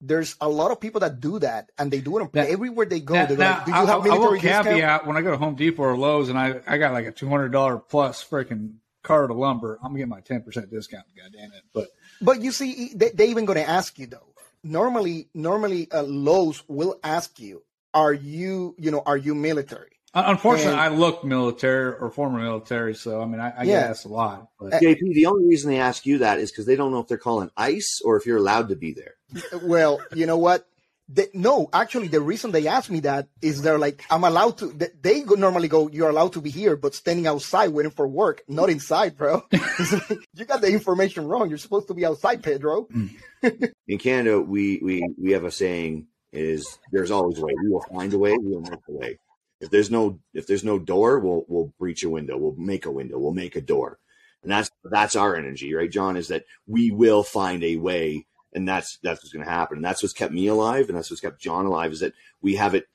there's 0.00 0.36
a 0.40 0.48
lot 0.48 0.72
of 0.72 0.80
people 0.80 1.00
that 1.00 1.20
do 1.20 1.38
that, 1.38 1.70
and 1.78 1.90
they 1.90 2.00
do 2.00 2.18
it 2.18 2.34
now, 2.34 2.42
everywhere 2.42 2.86
they 2.86 3.00
go. 3.00 3.14
Now, 3.14 3.20
like, 3.20 3.64
do 3.64 3.70
you 3.70 3.76
I, 3.76 3.86
have 3.86 4.02
military 4.04 4.38
I 4.38 4.42
caveat 4.42 5.06
when 5.06 5.16
I 5.16 5.22
go 5.22 5.30
to 5.30 5.36
Home 5.36 5.54
Depot 5.54 5.82
or 5.82 5.96
Lowe's, 5.96 6.28
and 6.28 6.38
I, 6.38 6.60
I 6.66 6.76
got 6.78 6.92
like 6.92 7.06
a 7.06 7.12
two 7.12 7.28
hundred 7.28 7.50
dollar 7.50 7.78
plus 7.78 8.22
freaking 8.22 8.74
cart 9.02 9.30
of 9.30 9.36
lumber. 9.36 9.78
I'm 9.82 9.90
gonna 9.90 10.00
get 10.00 10.08
my 10.08 10.20
ten 10.20 10.42
percent 10.42 10.70
discount. 10.70 11.04
God 11.16 11.30
damn 11.32 11.52
it! 11.52 11.62
But 11.72 11.88
but 12.20 12.42
you 12.42 12.52
see, 12.52 12.92
they, 12.94 13.10
they 13.10 13.28
even 13.28 13.44
gonna 13.44 13.60
ask 13.60 13.98
you 13.98 14.06
though. 14.06 14.34
Normally, 14.64 15.28
normally 15.34 15.90
uh, 15.90 16.02
Lowe's 16.02 16.62
will 16.68 16.98
ask 17.04 17.38
you, 17.38 17.62
"Are 17.94 18.12
you, 18.12 18.74
you 18.78 18.90
know, 18.90 19.02
are 19.06 19.16
you 19.16 19.34
military?" 19.34 19.91
Uh, 20.14 20.24
unfortunately, 20.26 20.72
and, 20.72 20.80
I 20.80 20.88
look 20.88 21.24
military 21.24 21.94
or 21.94 22.10
former 22.10 22.38
military, 22.38 22.94
so 22.94 23.22
I 23.22 23.24
mean, 23.24 23.40
I, 23.40 23.50
I 23.50 23.62
yeah. 23.62 23.80
get 23.80 23.90
asked 23.90 24.04
a 24.04 24.08
lot. 24.08 24.48
But. 24.60 24.74
JP, 24.74 25.14
the 25.14 25.26
only 25.26 25.46
reason 25.46 25.70
they 25.70 25.78
ask 25.78 26.04
you 26.04 26.18
that 26.18 26.38
is 26.38 26.50
because 26.50 26.66
they 26.66 26.76
don't 26.76 26.92
know 26.92 27.00
if 27.00 27.08
they're 27.08 27.16
calling 27.16 27.50
ICE 27.56 28.02
or 28.04 28.16
if 28.16 28.26
you're 28.26 28.36
allowed 28.36 28.68
to 28.68 28.76
be 28.76 28.92
there. 28.92 29.14
Well, 29.62 30.02
you 30.14 30.26
know 30.26 30.36
what? 30.36 30.68
They, 31.08 31.28
no, 31.32 31.68
actually, 31.72 32.08
the 32.08 32.20
reason 32.20 32.52
they 32.52 32.66
ask 32.68 32.90
me 32.90 33.00
that 33.00 33.28
is 33.40 33.62
they're 33.62 33.78
like, 33.78 34.04
I'm 34.10 34.24
allowed 34.24 34.58
to. 34.58 34.66
They, 34.66 34.88
they 35.00 35.24
normally 35.24 35.68
go, 35.68 35.88
you're 35.88 36.10
allowed 36.10 36.34
to 36.34 36.42
be 36.42 36.50
here, 36.50 36.76
but 36.76 36.94
standing 36.94 37.26
outside 37.26 37.70
waiting 37.70 37.90
for 37.90 38.06
work, 38.06 38.42
not 38.48 38.68
inside, 38.68 39.16
bro. 39.16 39.42
you 39.52 40.44
got 40.44 40.60
the 40.60 40.70
information 40.70 41.26
wrong. 41.26 41.48
You're 41.48 41.58
supposed 41.58 41.88
to 41.88 41.94
be 41.94 42.04
outside, 42.04 42.42
Pedro. 42.42 42.86
In 43.42 43.98
Canada, 43.98 44.40
we 44.40 44.78
we 44.82 45.06
we 45.18 45.32
have 45.32 45.44
a 45.44 45.50
saying: 45.50 46.06
is 46.32 46.78
there's 46.92 47.10
always 47.10 47.38
a 47.38 47.42
way. 47.42 47.52
We 47.62 47.70
will 47.70 47.84
find 47.90 48.12
a 48.12 48.18
way. 48.18 48.36
We 48.38 48.50
will 48.50 48.62
make 48.62 48.80
a 48.88 48.92
way. 48.92 49.18
If 49.62 49.70
there's 49.70 49.92
no 49.92 50.18
if 50.34 50.48
there's 50.48 50.64
no 50.64 50.80
door, 50.80 51.20
we'll 51.20 51.44
we'll 51.46 51.72
breach 51.78 52.02
a 52.02 52.10
window. 52.10 52.36
We'll 52.36 52.56
make 52.56 52.84
a 52.84 52.90
window. 52.90 53.18
We'll 53.18 53.32
make 53.32 53.54
a 53.54 53.60
door. 53.60 54.00
And 54.42 54.50
that's 54.50 54.72
that's 54.82 55.14
our 55.14 55.36
energy, 55.36 55.72
right, 55.72 55.90
John? 55.90 56.16
Is 56.16 56.28
that 56.28 56.44
we 56.66 56.90
will 56.90 57.22
find 57.22 57.62
a 57.62 57.76
way, 57.76 58.26
and 58.52 58.68
that's 58.68 58.98
that's 59.04 59.22
what's 59.22 59.32
going 59.32 59.46
to 59.46 59.50
happen. 59.50 59.76
And 59.78 59.84
that's 59.84 60.02
what's 60.02 60.12
kept 60.12 60.32
me 60.32 60.48
alive, 60.48 60.88
and 60.88 60.98
that's 60.98 61.10
what's 61.10 61.20
kept 61.20 61.40
John 61.40 61.64
alive. 61.64 61.92
Is 61.92 62.00
that 62.00 62.14
we 62.40 62.56
have 62.56 62.74
it 62.74 62.88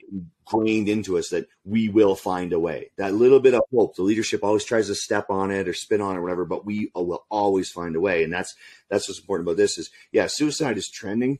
grained 0.44 0.90
into 0.90 1.18
us 1.18 1.30
that 1.30 1.48
we 1.64 1.88
will 1.88 2.16
find 2.16 2.52
a 2.52 2.60
way. 2.60 2.92
That 2.98 3.14
little 3.14 3.40
bit 3.40 3.54
of 3.54 3.62
hope. 3.74 3.96
The 3.96 4.04
leadership 4.04 4.44
always 4.44 4.66
tries 4.66 4.88
to 4.88 4.96
step 4.96 5.30
on 5.30 5.52
it 5.52 5.70
or 5.70 5.74
spin 5.74 6.02
on 6.02 6.16
it 6.16 6.20
or 6.20 6.22
whatever, 6.22 6.44
but 6.44 6.66
we 6.66 6.92
will 6.94 7.26
always 7.30 7.72
find 7.72 7.96
a 7.96 8.02
way. 8.02 8.26
And 8.26 8.34
that's 8.34 8.56
that's 8.90 9.08
what's 9.08 9.22
important 9.22 9.48
about 9.48 9.56
this. 9.56 9.78
Is 9.78 9.90
yeah, 10.12 10.28
suicide 10.28 10.78
is 10.78 10.90
trending. 10.90 11.40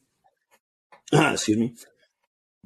excuse 1.12 1.58
me, 1.58 1.74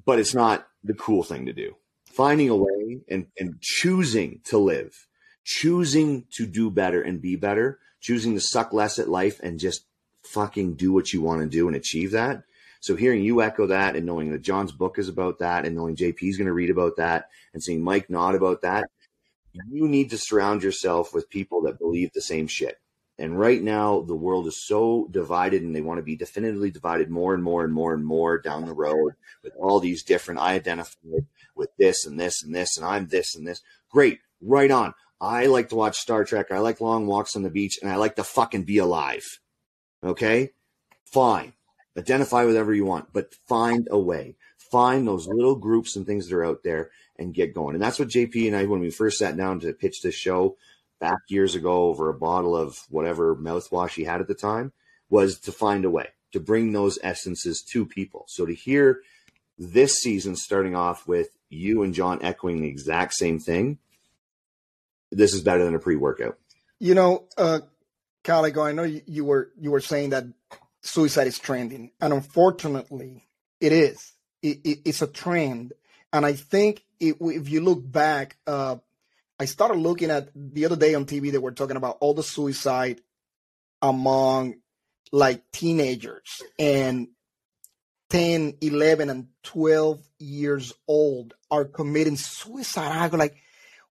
but 0.06 0.20
it's 0.20 0.36
not 0.36 0.68
the 0.84 0.94
cool 0.94 1.24
thing 1.24 1.48
to 1.48 1.54
do 1.54 1.76
finding 2.12 2.50
a 2.50 2.56
way 2.56 3.02
and, 3.10 3.28
and 3.40 3.62
choosing 3.62 4.42
to 4.46 4.58
live, 4.58 5.08
choosing 5.44 6.26
to 6.32 6.46
do 6.46 6.70
better 6.70 7.02
and 7.02 7.22
be 7.22 7.36
better, 7.36 7.80
choosing 8.02 8.34
to 8.34 8.42
suck 8.42 8.74
less 8.74 9.00
at 9.00 9.10
life 9.10 9.40
and 9.42 9.60
just 9.60 9.86
fucking 10.24 10.76
do 10.76 10.92
what 10.92 11.14
you 11.14 11.22
want 11.22 11.42
to 11.42 11.48
do 11.48 11.68
and 11.68 11.76
achieve 11.76 12.12
that. 12.12 12.44
So 12.82 12.96
hearing 12.96 13.24
you 13.24 13.42
echo 13.42 13.68
that 13.68 13.96
and 13.96 14.06
knowing 14.06 14.32
that 14.32 14.42
John's 14.42 14.72
book 14.72 14.98
is 14.98 15.08
about 15.08 15.40
that 15.40 15.66
and 15.66 15.76
knowing 15.76 15.96
JP 15.96 16.18
is 16.24 16.38
going 16.38 16.48
to 16.48 16.54
read 16.54 16.72
about 16.72 16.98
that 16.98 17.30
and 17.54 17.62
seeing 17.62 17.84
Mike 17.84 18.10
nod 18.10 18.34
about 18.34 18.64
that, 18.64 18.86
you 19.70 19.88
need 19.88 20.10
to 20.10 20.18
surround 20.18 20.64
yourself 20.64 21.14
with 21.14 21.30
people 21.30 21.62
that 21.64 21.78
believe 21.78 22.12
the 22.14 22.22
same 22.22 22.48
shit. 22.48 22.81
And 23.22 23.38
right 23.38 23.62
now, 23.62 24.02
the 24.02 24.16
world 24.16 24.48
is 24.48 24.66
so 24.66 25.08
divided, 25.12 25.62
and 25.62 25.76
they 25.76 25.82
want 25.82 26.00
to 26.00 26.04
be 26.04 26.16
definitively 26.16 26.72
divided 26.72 27.12
more 27.12 27.36
and 27.36 27.44
more 27.44 27.64
and 27.64 27.72
more 27.72 27.94
and 27.94 28.04
more 28.04 28.40
down 28.40 28.66
the 28.66 28.74
road 28.74 29.14
with 29.44 29.54
all 29.60 29.80
these 29.80 30.02
different. 30.02 30.40
I 30.40 30.56
identify 30.56 30.98
with 31.56 31.70
this 31.78 32.08
and 32.08 32.20
this 32.20 32.42
and 32.42 32.56
this, 32.56 32.78
and 32.78 32.86
I'm 32.86 33.06
this 33.06 33.36
and 33.36 33.46
this. 33.46 33.62
Great, 33.92 34.22
right 34.42 34.72
on. 34.72 34.96
I 35.22 35.46
like 35.46 35.70
to 35.70 35.76
watch 35.76 36.00
Star 36.00 36.26
Trek. 36.26 36.48
I 36.52 36.58
like 36.58 36.82
long 36.82 37.06
walks 37.06 37.36
on 37.36 37.44
the 37.44 37.52
beach, 37.52 37.78
and 37.80 37.92
I 37.92 37.98
like 37.98 38.16
to 38.16 38.24
fucking 38.24 38.64
be 38.64 38.80
alive. 38.80 39.24
Okay, 40.04 40.50
fine. 41.06 41.54
Identify 41.96 42.46
with 42.46 42.56
whatever 42.56 42.74
you 42.74 42.86
want, 42.86 43.14
but 43.14 43.36
find 43.48 43.88
a 43.92 44.00
way. 44.00 44.36
Find 44.58 45.08
those 45.08 45.28
little 45.28 45.58
groups 45.58 45.96
and 45.96 46.08
things 46.08 46.28
that 46.28 46.36
are 46.36 46.46
out 46.46 46.64
there 46.64 46.90
and 47.20 47.36
get 47.36 47.54
going. 47.54 47.76
And 47.76 47.84
that's 47.84 48.00
what 48.00 48.08
JP 48.08 48.48
and 48.48 48.56
I, 48.56 48.66
when 48.66 48.80
we 48.80 48.90
first 48.90 49.20
sat 49.20 49.38
down 49.38 49.60
to 49.60 49.74
pitch 49.74 50.02
this 50.02 50.16
show 50.16 50.58
back 51.02 51.20
years 51.28 51.56
ago 51.56 51.88
over 51.88 52.08
a 52.08 52.14
bottle 52.14 52.56
of 52.56 52.78
whatever 52.90 53.36
mouthwash 53.36 53.96
he 53.96 54.06
had 54.06 54.22
at 54.22 54.28
the 54.30 54.34
time, 54.34 54.72
was 55.10 55.40
to 55.40 55.52
find 55.52 55.84
a 55.84 55.90
way 55.90 56.08
to 56.32 56.40
bring 56.40 56.72
those 56.72 56.98
essences 57.04 57.62
to 57.62 57.86
people. 57.86 58.24
So 58.30 58.46
to 58.46 58.54
hear 58.54 59.02
this 59.58 59.96
season 59.96 60.38
starting 60.38 60.76
off 60.76 61.06
with 61.06 61.28
you 61.50 61.84
and 61.84 61.94
John 61.94 62.24
echoing 62.24 62.62
the 62.62 62.70
exact 62.70 63.14
same 63.16 63.40
thing, 63.40 63.80
this 65.12 65.34
is 65.34 65.42
better 65.42 65.66
than 65.66 65.76
a 65.76 65.80
pre-workout. 65.80 66.38
You 66.80 66.96
know, 66.96 67.26
uh, 67.38 67.60
I 68.28 68.72
know 68.72 68.84
you, 68.84 69.02
you 69.06 69.26
were 69.26 69.52
you 69.60 69.72
were 69.72 69.82
saying 69.82 70.12
that 70.12 70.26
suicide 70.82 71.28
is 71.28 71.40
trending, 71.40 71.92
and 72.00 72.14
unfortunately, 72.14 73.28
it 73.60 73.72
is. 73.72 74.14
It, 74.42 74.62
it, 74.64 74.80
it's 74.86 75.02
a 75.02 75.08
trend, 75.08 75.74
and 76.14 76.26
I 76.26 76.34
think 76.34 76.84
it, 77.00 77.18
if 77.20 77.50
you 77.50 77.62
look 77.62 77.80
back, 77.84 78.38
uh, 78.48 78.78
I 79.42 79.46
started 79.46 79.80
looking 79.80 80.12
at 80.12 80.30
the 80.36 80.66
other 80.66 80.76
day 80.76 80.94
on 80.94 81.08
TV. 81.08 81.32
They 81.32 81.40
were 81.40 81.52
talking 81.52 81.76
about 81.76 81.98
all 82.00 82.14
the 82.14 82.22
suicide 82.22 83.02
among 83.82 84.58
like 85.12 85.50
teenagers 85.52 86.44
and 86.60 87.08
10, 88.12 88.58
11, 88.62 89.10
and 89.10 89.30
12 89.42 90.00
years 90.20 90.74
old 90.88 91.34
are 91.50 91.66
committing 91.66 92.18
suicide. 92.18 92.92
I 92.92 93.10
go 93.10 93.18
like, 93.18 93.36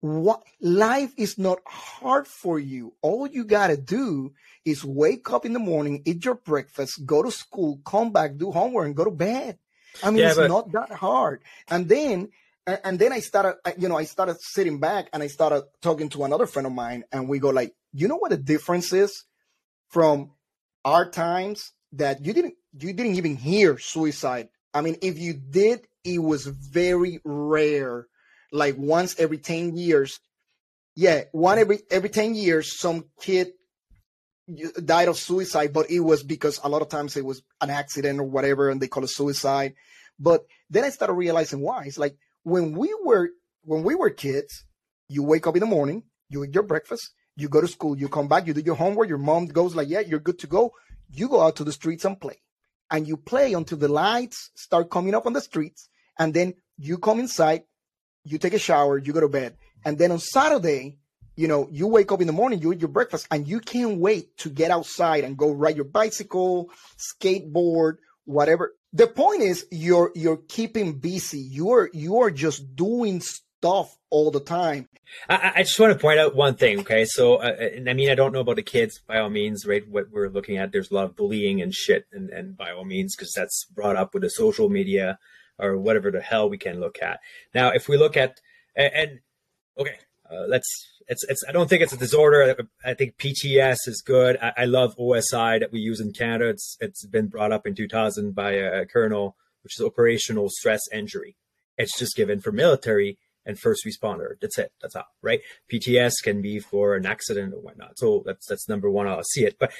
what 0.00 0.42
life 0.60 1.12
is 1.16 1.38
not 1.38 1.60
hard 1.64 2.26
for 2.26 2.58
you. 2.58 2.94
All 3.00 3.28
you 3.28 3.44
gotta 3.44 3.76
do 3.76 4.32
is 4.64 4.84
wake 4.84 5.32
up 5.32 5.46
in 5.46 5.52
the 5.52 5.60
morning, 5.60 6.02
eat 6.06 6.24
your 6.24 6.34
breakfast, 6.34 7.06
go 7.06 7.22
to 7.22 7.30
school, 7.30 7.80
come 7.84 8.10
back, 8.10 8.36
do 8.36 8.50
homework, 8.50 8.86
and 8.86 8.96
go 8.96 9.04
to 9.04 9.12
bed. 9.12 9.60
I 10.02 10.10
mean, 10.10 10.18
yeah, 10.18 10.30
it's 10.30 10.38
but... 10.38 10.48
not 10.48 10.72
that 10.72 10.90
hard. 10.90 11.42
And 11.68 11.88
then, 11.88 12.30
and 12.66 12.98
then 12.98 13.12
I 13.12 13.20
started, 13.20 13.56
you 13.78 13.88
know, 13.88 13.96
I 13.96 14.04
started 14.04 14.38
sitting 14.40 14.80
back 14.80 15.08
and 15.12 15.22
I 15.22 15.28
started 15.28 15.64
talking 15.82 16.08
to 16.10 16.24
another 16.24 16.46
friend 16.46 16.66
of 16.66 16.72
mine, 16.72 17.04
and 17.12 17.28
we 17.28 17.38
go 17.38 17.50
like, 17.50 17.72
you 17.92 18.08
know 18.08 18.16
what 18.16 18.30
the 18.30 18.36
difference 18.36 18.92
is 18.92 19.24
from 19.88 20.32
our 20.84 21.08
times 21.08 21.72
that 21.92 22.24
you 22.24 22.32
didn't, 22.32 22.54
you 22.78 22.92
didn't 22.92 23.14
even 23.14 23.36
hear 23.36 23.78
suicide. 23.78 24.48
I 24.74 24.80
mean, 24.80 24.96
if 25.00 25.18
you 25.18 25.32
did, 25.32 25.86
it 26.04 26.18
was 26.18 26.46
very 26.46 27.20
rare 27.24 28.06
like 28.52 28.76
once 28.76 29.18
every 29.18 29.38
10 29.38 29.76
years. 29.76 30.20
Yeah, 30.94 31.24
one 31.32 31.58
every 31.58 31.80
every 31.90 32.08
10 32.08 32.34
years, 32.34 32.78
some 32.78 33.04
kid 33.20 33.48
died 34.84 35.08
of 35.08 35.18
suicide, 35.18 35.72
but 35.72 35.90
it 35.90 36.00
was 36.00 36.22
because 36.22 36.60
a 36.62 36.68
lot 36.68 36.82
of 36.82 36.88
times 36.88 37.16
it 37.16 37.24
was 37.24 37.42
an 37.60 37.70
accident 37.70 38.20
or 38.20 38.24
whatever, 38.24 38.70
and 38.70 38.80
they 38.80 38.88
call 38.88 39.04
it 39.04 39.10
suicide. 39.10 39.74
But 40.18 40.46
then 40.70 40.84
I 40.84 40.90
started 40.90 41.14
realizing 41.14 41.60
why. 41.60 41.84
It's 41.84 41.98
like 41.98 42.16
when 42.46 42.70
we 42.78 42.94
were 43.02 43.30
when 43.64 43.82
we 43.82 43.96
were 43.96 44.08
kids, 44.08 44.64
you 45.08 45.24
wake 45.24 45.48
up 45.48 45.56
in 45.56 45.60
the 45.60 45.66
morning, 45.66 46.04
you 46.28 46.44
eat 46.44 46.54
your 46.54 46.62
breakfast, 46.62 47.10
you 47.34 47.48
go 47.48 47.60
to 47.60 47.66
school, 47.66 47.98
you 47.98 48.08
come 48.08 48.28
back, 48.28 48.46
you 48.46 48.54
do 48.54 48.60
your 48.60 48.76
homework, 48.76 49.08
your 49.08 49.18
mom 49.18 49.46
goes 49.46 49.74
like, 49.74 49.88
Yeah, 49.88 49.98
you're 50.00 50.20
good 50.20 50.38
to 50.38 50.46
go. 50.46 50.72
You 51.10 51.28
go 51.28 51.42
out 51.42 51.56
to 51.56 51.64
the 51.64 51.72
streets 51.72 52.04
and 52.04 52.20
play. 52.20 52.40
And 52.88 53.08
you 53.08 53.16
play 53.16 53.52
until 53.52 53.78
the 53.78 53.88
lights 53.88 54.52
start 54.54 54.90
coming 54.90 55.12
up 55.12 55.26
on 55.26 55.32
the 55.32 55.40
streets, 55.40 55.88
and 56.20 56.32
then 56.32 56.54
you 56.78 56.98
come 56.98 57.18
inside, 57.18 57.64
you 58.22 58.38
take 58.38 58.54
a 58.54 58.60
shower, 58.60 58.96
you 58.96 59.12
go 59.12 59.20
to 59.20 59.28
bed, 59.28 59.56
and 59.84 59.98
then 59.98 60.12
on 60.12 60.20
Saturday, 60.20 60.98
you 61.34 61.48
know, 61.48 61.68
you 61.72 61.88
wake 61.88 62.12
up 62.12 62.20
in 62.20 62.28
the 62.28 62.32
morning, 62.32 62.60
you 62.60 62.72
eat 62.72 62.80
your 62.80 62.88
breakfast, 62.88 63.26
and 63.32 63.48
you 63.48 63.58
can't 63.58 63.98
wait 63.98 64.36
to 64.38 64.50
get 64.50 64.70
outside 64.70 65.24
and 65.24 65.36
go 65.36 65.50
ride 65.50 65.74
your 65.74 65.84
bicycle, 65.84 66.70
skateboard, 66.96 67.96
whatever. 68.26 68.74
The 68.92 69.06
point 69.06 69.42
is, 69.42 69.66
you're 69.70 70.12
you're 70.14 70.36
keeping 70.48 70.98
busy. 70.98 71.40
You're 71.40 71.90
you're 71.92 72.30
just 72.30 72.76
doing 72.76 73.20
stuff 73.20 73.96
all 74.10 74.30
the 74.30 74.40
time. 74.40 74.88
I, 75.28 75.52
I 75.56 75.62
just 75.62 75.78
want 75.78 75.92
to 75.92 75.98
point 75.98 76.18
out 76.18 76.34
one 76.34 76.56
thing. 76.56 76.80
Okay, 76.80 77.04
so 77.04 77.36
uh, 77.36 77.70
I 77.86 77.92
mean, 77.94 78.10
I 78.10 78.14
don't 78.14 78.32
know 78.32 78.40
about 78.40 78.56
the 78.56 78.62
kids 78.62 79.00
by 79.06 79.18
all 79.18 79.30
means, 79.30 79.64
right? 79.66 79.86
What 79.88 80.10
we're 80.10 80.28
looking 80.28 80.56
at, 80.58 80.72
there's 80.72 80.90
a 80.90 80.94
lot 80.94 81.04
of 81.04 81.16
bullying 81.16 81.62
and 81.62 81.72
shit, 81.74 82.06
and 82.12 82.30
and 82.30 82.56
by 82.56 82.70
all 82.72 82.84
means, 82.84 83.16
because 83.16 83.32
that's 83.32 83.64
brought 83.66 83.96
up 83.96 84.14
with 84.14 84.22
the 84.22 84.30
social 84.30 84.68
media 84.68 85.18
or 85.58 85.76
whatever 85.78 86.10
the 86.10 86.20
hell 86.20 86.50
we 86.50 86.58
can 86.58 86.80
look 86.80 86.98
at. 87.02 87.20
Now, 87.54 87.70
if 87.70 87.88
we 87.88 87.96
look 87.96 88.16
at 88.16 88.40
and, 88.74 88.92
and 88.94 89.20
okay, 89.78 89.98
uh, 90.30 90.46
let's 90.48 90.95
it's 91.08 91.24
it's 91.24 91.42
I 91.48 91.52
don't 91.52 91.68
think 91.68 91.82
it's 91.82 91.92
a 91.92 91.98
disorder. 91.98 92.56
I 92.84 92.94
think 92.94 93.16
PTS 93.18 93.76
is 93.86 94.02
good. 94.04 94.38
I, 94.42 94.52
I, 94.58 94.64
love 94.64 94.96
OSI 94.96 95.60
that 95.60 95.72
we 95.72 95.80
use 95.80 96.00
in 96.00 96.12
Canada. 96.12 96.48
It's 96.50 96.76
it's 96.80 97.06
been 97.06 97.28
brought 97.28 97.52
up 97.52 97.66
in 97.66 97.74
2000 97.74 98.34
by 98.34 98.52
a, 98.52 98.86
colonel, 98.86 99.36
which 99.62 99.78
is 99.78 99.84
operational 99.84 100.48
stress 100.50 100.82
injury. 100.92 101.36
It's 101.78 101.98
just 101.98 102.16
given 102.16 102.40
for 102.40 102.52
military 102.52 103.18
and 103.44 103.58
first 103.58 103.84
responder. 103.86 104.34
That's 104.40 104.58
it. 104.58 104.72
That's 104.82 104.96
all, 104.96 105.06
right? 105.22 105.40
PTS 105.72 106.14
can 106.22 106.42
be 106.42 106.58
for 106.58 106.96
an 106.96 107.06
accident 107.06 107.54
or 107.54 107.60
whatnot. 107.60 107.98
So 107.98 108.22
that's 108.26 108.46
that's 108.46 108.68
number 108.68 108.90
one. 108.90 109.06
I'll 109.06 109.22
see 109.22 109.44
it, 109.44 109.58
but 109.58 109.72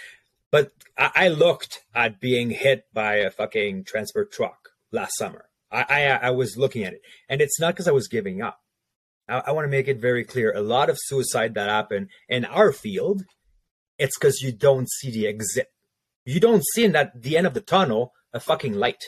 but 0.50 0.72
I, 0.96 1.10
I 1.14 1.28
looked 1.28 1.84
at 1.94 2.20
being 2.20 2.50
hit 2.50 2.84
by 2.92 3.16
a 3.16 3.30
fucking 3.30 3.84
transport 3.84 4.32
truck 4.32 4.70
last 4.92 5.16
summer 5.18 5.46
I, 5.70 5.84
I, 5.88 6.02
I 6.26 6.30
was 6.30 6.56
looking 6.56 6.84
at 6.84 6.94
it, 6.94 7.02
and 7.28 7.40
it's 7.40 7.60
not 7.60 7.74
because 7.74 7.88
I 7.88 7.92
was 7.92 8.08
giving 8.08 8.40
up. 8.40 8.60
I, 9.28 9.42
I 9.46 9.52
want 9.52 9.64
to 9.64 9.70
make 9.70 9.88
it 9.88 10.00
very 10.00 10.24
clear: 10.24 10.52
a 10.52 10.60
lot 10.60 10.90
of 10.90 10.98
suicide 11.00 11.54
that 11.54 11.68
happen 11.68 12.08
in 12.28 12.44
our 12.44 12.72
field, 12.72 13.24
it's 13.98 14.18
because 14.18 14.40
you 14.42 14.52
don't 14.52 14.88
see 14.90 15.10
the 15.10 15.26
exit. 15.26 15.68
You 16.24 16.40
don't 16.40 16.64
see 16.74 16.84
in 16.84 16.92
that 16.92 17.22
the 17.22 17.36
end 17.36 17.46
of 17.46 17.54
the 17.54 17.60
tunnel 17.60 18.12
a 18.32 18.40
fucking 18.40 18.74
light, 18.74 19.02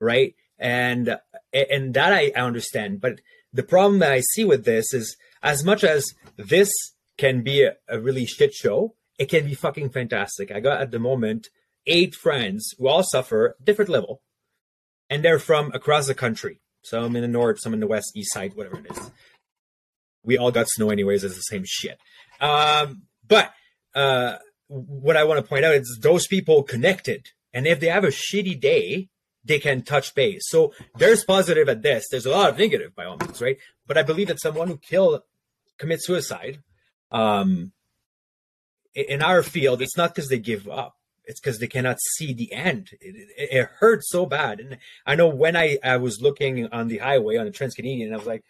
right? 0.00 0.34
And 0.58 1.16
and 1.52 1.94
that 1.94 2.12
I 2.12 2.32
understand, 2.36 3.00
but 3.00 3.20
the 3.52 3.62
problem 3.62 3.98
that 3.98 4.12
I 4.12 4.20
see 4.20 4.44
with 4.44 4.64
this 4.64 4.94
is 4.94 5.16
as 5.42 5.64
much 5.64 5.82
as 5.82 6.14
this 6.36 6.70
can 7.18 7.42
be 7.42 7.64
a, 7.64 7.74
a 7.88 7.98
really 7.98 8.24
shit 8.24 8.54
show, 8.54 8.94
it 9.18 9.28
can 9.28 9.44
be 9.44 9.54
fucking 9.54 9.90
fantastic. 9.90 10.50
I 10.52 10.60
got 10.60 10.80
at 10.80 10.90
the 10.90 10.98
moment 10.98 11.48
eight 11.86 12.14
friends 12.14 12.74
who 12.78 12.88
all 12.88 13.02
suffer 13.02 13.56
different 13.62 13.90
level 13.90 14.22
and 15.08 15.24
they're 15.24 15.38
from 15.38 15.72
across 15.72 16.06
the 16.06 16.14
country. 16.14 16.60
Some 16.82 17.16
in 17.16 17.22
the 17.22 17.28
north, 17.28 17.58
some 17.60 17.74
in 17.74 17.80
the 17.80 17.86
west, 17.86 18.12
east 18.16 18.32
side, 18.32 18.54
whatever 18.54 18.78
it 18.78 18.90
is. 18.90 19.10
We 20.22 20.38
all 20.38 20.50
got 20.50 20.68
snow 20.68 20.90
anyways. 20.90 21.24
It's 21.24 21.36
the 21.36 21.42
same 21.42 21.64
shit. 21.64 21.98
Um, 22.40 23.02
but 23.26 23.52
uh, 23.94 24.36
what 24.68 25.16
I 25.16 25.24
want 25.24 25.38
to 25.38 25.48
point 25.48 25.64
out 25.64 25.74
is 25.74 25.98
those 26.02 26.26
people 26.26 26.62
connected, 26.62 27.28
and 27.52 27.66
if 27.66 27.80
they 27.80 27.88
have 27.88 28.04
a 28.04 28.08
shitty 28.08 28.60
day, 28.60 29.08
they 29.44 29.58
can 29.58 29.82
touch 29.82 30.14
base. 30.14 30.42
So 30.46 30.72
there's 30.96 31.24
positive 31.24 31.68
at 31.68 31.82
this. 31.82 32.06
There's 32.10 32.26
a 32.26 32.30
lot 32.30 32.50
of 32.50 32.58
negative 32.58 32.94
by 32.94 33.06
all 33.06 33.16
means, 33.16 33.40
right? 33.40 33.56
But 33.86 33.96
I 33.96 34.02
believe 34.02 34.28
that 34.28 34.40
someone 34.40 34.68
who 34.68 34.76
killed 34.76 35.22
commits 35.78 36.06
suicide, 36.06 36.62
um, 37.10 37.72
in 38.94 39.22
our 39.22 39.42
field, 39.42 39.80
it's 39.80 39.96
not 39.96 40.14
because 40.14 40.28
they 40.28 40.38
give 40.38 40.68
up 40.68 40.94
it's 41.30 41.40
because 41.40 41.60
they 41.60 41.68
cannot 41.68 41.98
see 42.16 42.34
the 42.34 42.52
end. 42.52 42.90
It, 43.00 43.14
it, 43.36 43.68
it, 43.80 44.04
so 44.04 44.26
bad. 44.26 44.58
And 44.58 44.78
I 45.06 45.14
know 45.14 45.28
when 45.28 45.56
I, 45.56 45.78
I 45.82 45.96
was 45.96 46.20
looking 46.20 46.66
on 46.72 46.88
the 46.88 46.98
highway 46.98 47.36
on 47.36 47.44
the 47.44 47.52
Trans 47.52 47.74
Canadian, 47.74 48.12
I 48.12 48.16
was 48.16 48.26
like, 48.26 48.42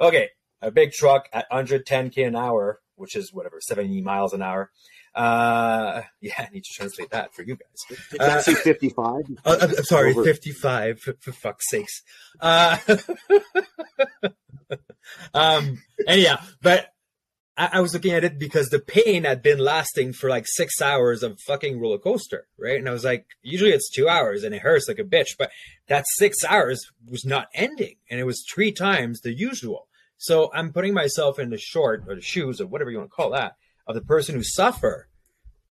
okay, 0.00 0.30
a 0.62 0.70
big 0.70 0.92
truck 0.92 1.28
at 1.32 1.50
110k 1.50 2.26
an 2.26 2.36
hour, 2.36 2.80
which 2.94 3.16
is 3.16 3.32
whatever 3.32 3.60
70 3.60 4.00
miles 4.00 4.32
an 4.32 4.42
hour. 4.42 4.70
Uh, 5.14 6.02
yeah, 6.20 6.34
I 6.38 6.48
need 6.52 6.64
to 6.64 6.74
translate 6.74 7.10
that 7.10 7.34
for 7.34 7.42
you 7.42 7.56
guys. 7.56 7.98
Did 8.10 8.20
uh, 8.20 8.40
say 8.40 8.54
55? 8.64 9.24
Uh, 9.44 9.56
I'm 9.60 9.84
sorry, 9.84 10.12
Over. 10.12 10.24
55 10.24 11.00
for, 11.00 11.14
for 11.20 11.32
fuck's 11.32 11.68
sakes. 11.68 12.02
Uh, 12.40 12.78
um, 15.34 15.82
anyhow, 16.06 16.36
but 16.62 16.92
I, 17.56 17.70
I, 17.74 17.80
was 17.80 17.92
looking 17.92 18.12
at 18.12 18.24
it 18.24 18.38
because 18.38 18.70
the 18.70 18.78
pain 18.78 19.24
had 19.24 19.42
been 19.42 19.58
lasting 19.58 20.14
for 20.14 20.30
like 20.30 20.46
six 20.46 20.80
hours 20.80 21.22
of 21.22 21.38
fucking 21.40 21.78
roller 21.78 21.98
coaster, 21.98 22.46
right? 22.58 22.78
And 22.78 22.88
I 22.88 22.92
was 22.92 23.04
like, 23.04 23.26
usually 23.42 23.72
it's 23.72 23.90
two 23.90 24.08
hours 24.08 24.44
and 24.44 24.54
it 24.54 24.62
hurts 24.62 24.88
like 24.88 24.98
a 24.98 25.04
bitch, 25.04 25.36
but 25.38 25.50
that 25.88 26.06
six 26.14 26.42
hours 26.44 26.90
was 27.06 27.26
not 27.26 27.48
ending, 27.54 27.96
and 28.10 28.18
it 28.18 28.24
was 28.24 28.44
three 28.50 28.72
times 28.72 29.20
the 29.20 29.34
usual. 29.34 29.88
So 30.22 30.52
I'm 30.54 30.72
putting 30.72 30.94
myself 30.94 31.40
in 31.40 31.50
the 31.50 31.58
short 31.58 32.04
or 32.06 32.14
the 32.14 32.20
shoes 32.20 32.60
or 32.60 32.68
whatever 32.68 32.90
you 32.90 32.98
want 32.98 33.10
to 33.10 33.14
call 33.14 33.30
that 33.30 33.56
of 33.86 33.96
the 33.96 34.02
person 34.02 34.36
who 34.36 34.44
suffer. 34.44 35.08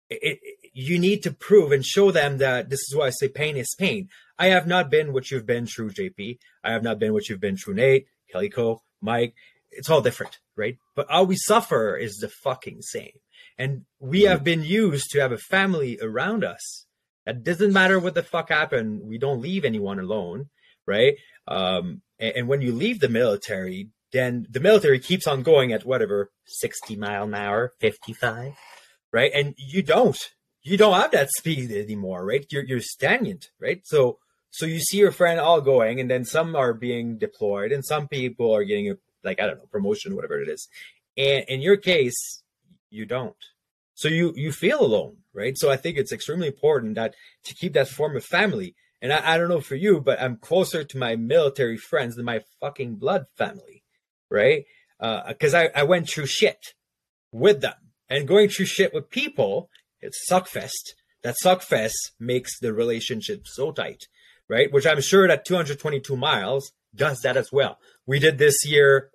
It, 0.08 0.40
it, 0.42 0.70
you 0.72 0.98
need 0.98 1.22
to 1.22 1.30
prove 1.30 1.70
and 1.70 1.84
show 1.84 2.10
them 2.10 2.38
that 2.38 2.68
this 2.68 2.80
is 2.80 2.96
why 2.96 3.06
I 3.06 3.10
say 3.10 3.28
pain 3.28 3.56
is 3.56 3.76
pain. 3.78 4.08
I 4.40 4.48
have 4.48 4.66
not 4.66 4.90
been 4.90 5.12
what 5.12 5.30
you've 5.30 5.46
been 5.46 5.66
through, 5.66 5.90
JP. 5.90 6.38
I 6.64 6.72
have 6.72 6.82
not 6.82 6.98
been 6.98 7.12
what 7.12 7.28
you've 7.28 7.40
been 7.40 7.56
through, 7.56 7.74
Nate, 7.74 8.06
Kelly 8.32 8.52
Mike 9.00 9.34
it's 9.70 9.88
all 9.88 10.00
different, 10.00 10.38
right? 10.56 10.78
But 10.94 11.06
how 11.08 11.24
we 11.24 11.36
suffer 11.36 11.96
is 11.96 12.18
the 12.18 12.28
fucking 12.28 12.82
same. 12.82 13.12
And 13.58 13.84
we 13.98 14.22
have 14.22 14.42
been 14.42 14.64
used 14.64 15.10
to 15.10 15.20
have 15.20 15.32
a 15.32 15.38
family 15.38 15.98
around 16.00 16.44
us. 16.44 16.86
It 17.26 17.44
doesn't 17.44 17.72
matter 17.72 18.00
what 18.00 18.14
the 18.14 18.22
fuck 18.22 18.48
happened. 18.48 19.02
We 19.04 19.18
don't 19.18 19.42
leave 19.42 19.64
anyone 19.64 20.00
alone, 20.00 20.48
right? 20.86 21.14
Um, 21.46 22.02
and, 22.18 22.36
and 22.36 22.48
when 22.48 22.62
you 22.62 22.72
leave 22.72 23.00
the 23.00 23.08
military, 23.08 23.88
then 24.12 24.46
the 24.50 24.60
military 24.60 24.98
keeps 24.98 25.26
on 25.26 25.42
going 25.42 25.72
at 25.72 25.84
whatever 25.84 26.30
60 26.46 26.96
mile 26.96 27.24
an 27.24 27.34
hour, 27.34 27.72
55, 27.80 28.54
right? 29.12 29.30
And 29.34 29.54
you 29.56 29.82
don't, 29.82 30.18
you 30.62 30.76
don't 30.76 31.00
have 31.00 31.12
that 31.12 31.30
speed 31.38 31.70
anymore, 31.70 32.24
right? 32.24 32.44
You're, 32.50 32.64
you're 32.64 32.80
stagnant, 32.80 33.50
right? 33.60 33.80
So, 33.84 34.18
so 34.50 34.66
you 34.66 34.80
see 34.80 34.98
your 34.98 35.12
friend 35.12 35.38
all 35.38 35.60
going 35.60 36.00
and 36.00 36.10
then 36.10 36.24
some 36.24 36.56
are 36.56 36.74
being 36.74 37.18
deployed 37.18 37.72
and 37.72 37.84
some 37.84 38.08
people 38.08 38.54
are 38.54 38.64
getting 38.64 38.90
a, 38.90 38.94
like, 39.22 39.40
I 39.40 39.46
don't 39.46 39.58
know, 39.58 39.66
promotion, 39.70 40.16
whatever 40.16 40.40
it 40.40 40.48
is. 40.48 40.68
And 41.16 41.44
in 41.48 41.60
your 41.60 41.76
case, 41.76 42.42
you 42.90 43.06
don't. 43.06 43.36
So 43.94 44.08
you, 44.08 44.32
you 44.34 44.50
feel 44.50 44.80
alone, 44.80 45.18
right? 45.32 45.56
So 45.56 45.70
I 45.70 45.76
think 45.76 45.98
it's 45.98 46.12
extremely 46.12 46.48
important 46.48 46.94
that 46.94 47.14
to 47.44 47.54
keep 47.54 47.74
that 47.74 47.88
form 47.88 48.16
of 48.16 48.24
family. 48.24 48.74
And 49.02 49.12
I, 49.12 49.34
I 49.34 49.38
don't 49.38 49.48
know 49.48 49.60
for 49.60 49.76
you, 49.76 50.00
but 50.00 50.20
I'm 50.20 50.36
closer 50.36 50.84
to 50.84 50.98
my 50.98 51.16
military 51.16 51.76
friends 51.76 52.16
than 52.16 52.24
my 52.24 52.42
fucking 52.60 52.96
blood 52.96 53.26
family, 53.36 53.79
right? 54.30 54.64
Uh, 54.98 55.32
cause 55.34 55.54
I, 55.54 55.70
I 55.74 55.82
went 55.84 56.08
through 56.08 56.26
shit 56.26 56.74
with 57.32 57.60
them 57.60 57.74
and 58.08 58.28
going 58.28 58.48
through 58.48 58.66
shit 58.66 58.92
with 58.92 59.10
people. 59.10 59.70
It's 60.00 60.26
suckfest. 60.30 60.94
That 61.22 61.36
suckfest 61.42 62.12
makes 62.18 62.58
the 62.58 62.72
relationship 62.72 63.46
so 63.46 63.72
tight, 63.72 64.04
right? 64.48 64.72
Which 64.72 64.86
I'm 64.86 65.00
sure 65.00 65.28
that 65.28 65.44
222 65.44 66.16
miles 66.16 66.72
does 66.94 67.20
that 67.20 67.36
as 67.36 67.52
well. 67.52 67.78
We 68.06 68.18
did 68.18 68.38
this 68.38 68.64
year. 68.64 69.10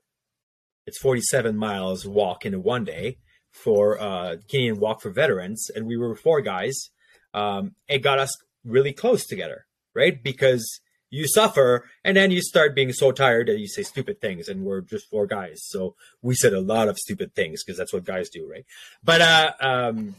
It's 0.85 0.99
47 0.99 1.57
miles 1.57 2.05
walk 2.05 2.45
in 2.45 2.61
one 2.61 2.83
day 2.83 3.17
for 3.51 3.99
uh, 3.99 4.35
Canadian 4.49 4.79
Walk 4.79 5.01
for 5.01 5.09
Veterans, 5.09 5.71
and 5.73 5.87
we 5.87 5.97
were 5.97 6.15
four 6.15 6.41
guys. 6.41 6.91
Um, 7.33 7.75
it 7.87 7.99
got 7.99 8.19
us 8.19 8.35
really 8.63 8.93
close 8.93 9.25
together, 9.25 9.65
right? 9.95 10.21
Because 10.21 10.81
you 11.09 11.27
suffer, 11.27 11.85
and 12.03 12.17
then 12.17 12.31
you 12.31 12.41
start 12.41 12.75
being 12.75 12.91
so 12.91 13.11
tired 13.11 13.47
that 13.47 13.59
you 13.59 13.67
say 13.67 13.83
stupid 13.83 14.19
things, 14.19 14.47
and 14.47 14.63
we're 14.63 14.81
just 14.81 15.09
four 15.09 15.27
guys, 15.27 15.61
so 15.63 15.95
we 16.21 16.35
said 16.35 16.53
a 16.53 16.61
lot 16.61 16.87
of 16.87 16.97
stupid 16.97 17.33
things 17.35 17.63
because 17.63 17.77
that's 17.77 17.93
what 17.93 18.03
guys 18.03 18.29
do, 18.29 18.49
right? 18.49 18.65
But 19.03 19.21
uh, 19.21 19.51
um, 19.59 20.15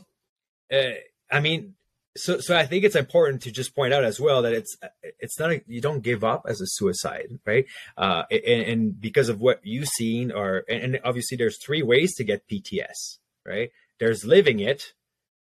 uh, 0.72 0.94
I 1.30 1.40
mean, 1.40 1.74
so 2.16 2.38
so 2.40 2.56
I 2.56 2.66
think 2.66 2.84
it's 2.84 2.96
important 2.96 3.42
to 3.42 3.50
just 3.50 3.74
point 3.74 3.92
out 3.92 4.04
as 4.04 4.18
well 4.18 4.42
that 4.42 4.52
it's 4.52 4.76
it's 5.20 5.38
not 5.38 5.52
a, 5.52 5.62
you 5.66 5.80
don't 5.80 6.02
give 6.02 6.24
up 6.24 6.46
as 6.48 6.60
a 6.60 6.66
suicide, 6.66 7.38
right? 7.44 7.66
Uh, 7.96 8.24
and, 8.30 8.62
and 8.62 9.00
because 9.00 9.28
of 9.28 9.40
what 9.40 9.60
you've 9.62 9.88
seen, 9.88 10.32
or 10.32 10.64
and 10.68 10.98
obviously 11.04 11.36
there's 11.36 11.62
three 11.62 11.82
ways 11.82 12.14
to 12.16 12.24
get 12.24 12.48
PTS, 12.48 13.18
right? 13.44 13.70
There's 13.98 14.24
living 14.24 14.60
it, 14.60 14.92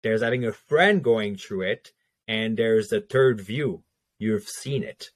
there's 0.03 0.23
having 0.23 0.45
a 0.45 0.53
friend 0.53 1.03
going 1.03 1.37
through 1.37 1.63
it, 1.63 1.93
and 2.27 2.57
there's 2.57 2.89
the 2.89 3.01
third 3.01 3.41
view. 3.41 3.83
You've 4.19 4.49
seen 4.49 4.83
it, 4.83 5.11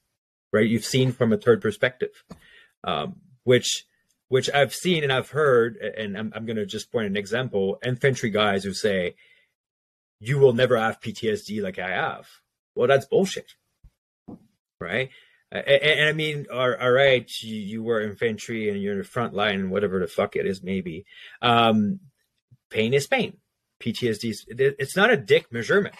right? 0.52 0.68
You've 0.68 0.84
seen 0.84 1.12
from 1.12 1.32
a 1.32 1.36
third 1.36 1.60
perspective, 1.60 2.24
um, 2.84 3.16
which 3.44 3.84
which 4.28 4.48
I've 4.50 4.72
seen 4.72 5.02
and 5.02 5.12
I've 5.12 5.30
heard, 5.30 5.76
and 5.76 6.16
I'm, 6.16 6.32
I'm 6.34 6.46
going 6.46 6.56
to 6.56 6.66
just 6.66 6.92
point 6.92 7.06
an 7.06 7.16
example: 7.16 7.78
infantry 7.84 8.30
guys 8.30 8.64
who 8.64 8.72
say, 8.72 9.16
"You 10.20 10.38
will 10.38 10.52
never 10.52 10.76
have 10.76 11.00
PTSD 11.00 11.62
like 11.62 11.78
I 11.78 11.90
have." 11.90 12.26
Well, 12.74 12.88
that's 12.88 13.06
bullshit, 13.06 13.52
right? 14.80 15.10
And, 15.52 15.66
and, 15.66 16.08
I 16.08 16.12
mean, 16.12 16.46
all, 16.52 16.74
all 16.74 16.92
right, 16.92 17.28
you, 17.42 17.56
you, 17.56 17.82
were 17.82 18.00
infantry 18.00 18.70
and 18.70 18.80
you're 18.80 18.92
in 18.92 18.98
the 18.98 19.04
front 19.04 19.34
line, 19.34 19.68
whatever 19.68 19.98
the 19.98 20.06
fuck 20.06 20.36
it 20.36 20.46
is, 20.46 20.62
maybe. 20.62 21.04
Um, 21.42 21.98
pain 22.70 22.94
is 22.94 23.08
pain. 23.08 23.38
PTSD 23.82 24.30
is 24.30 24.44
it's 24.48 24.96
not 24.96 25.10
a 25.10 25.16
dick 25.16 25.50
measurement. 25.50 25.96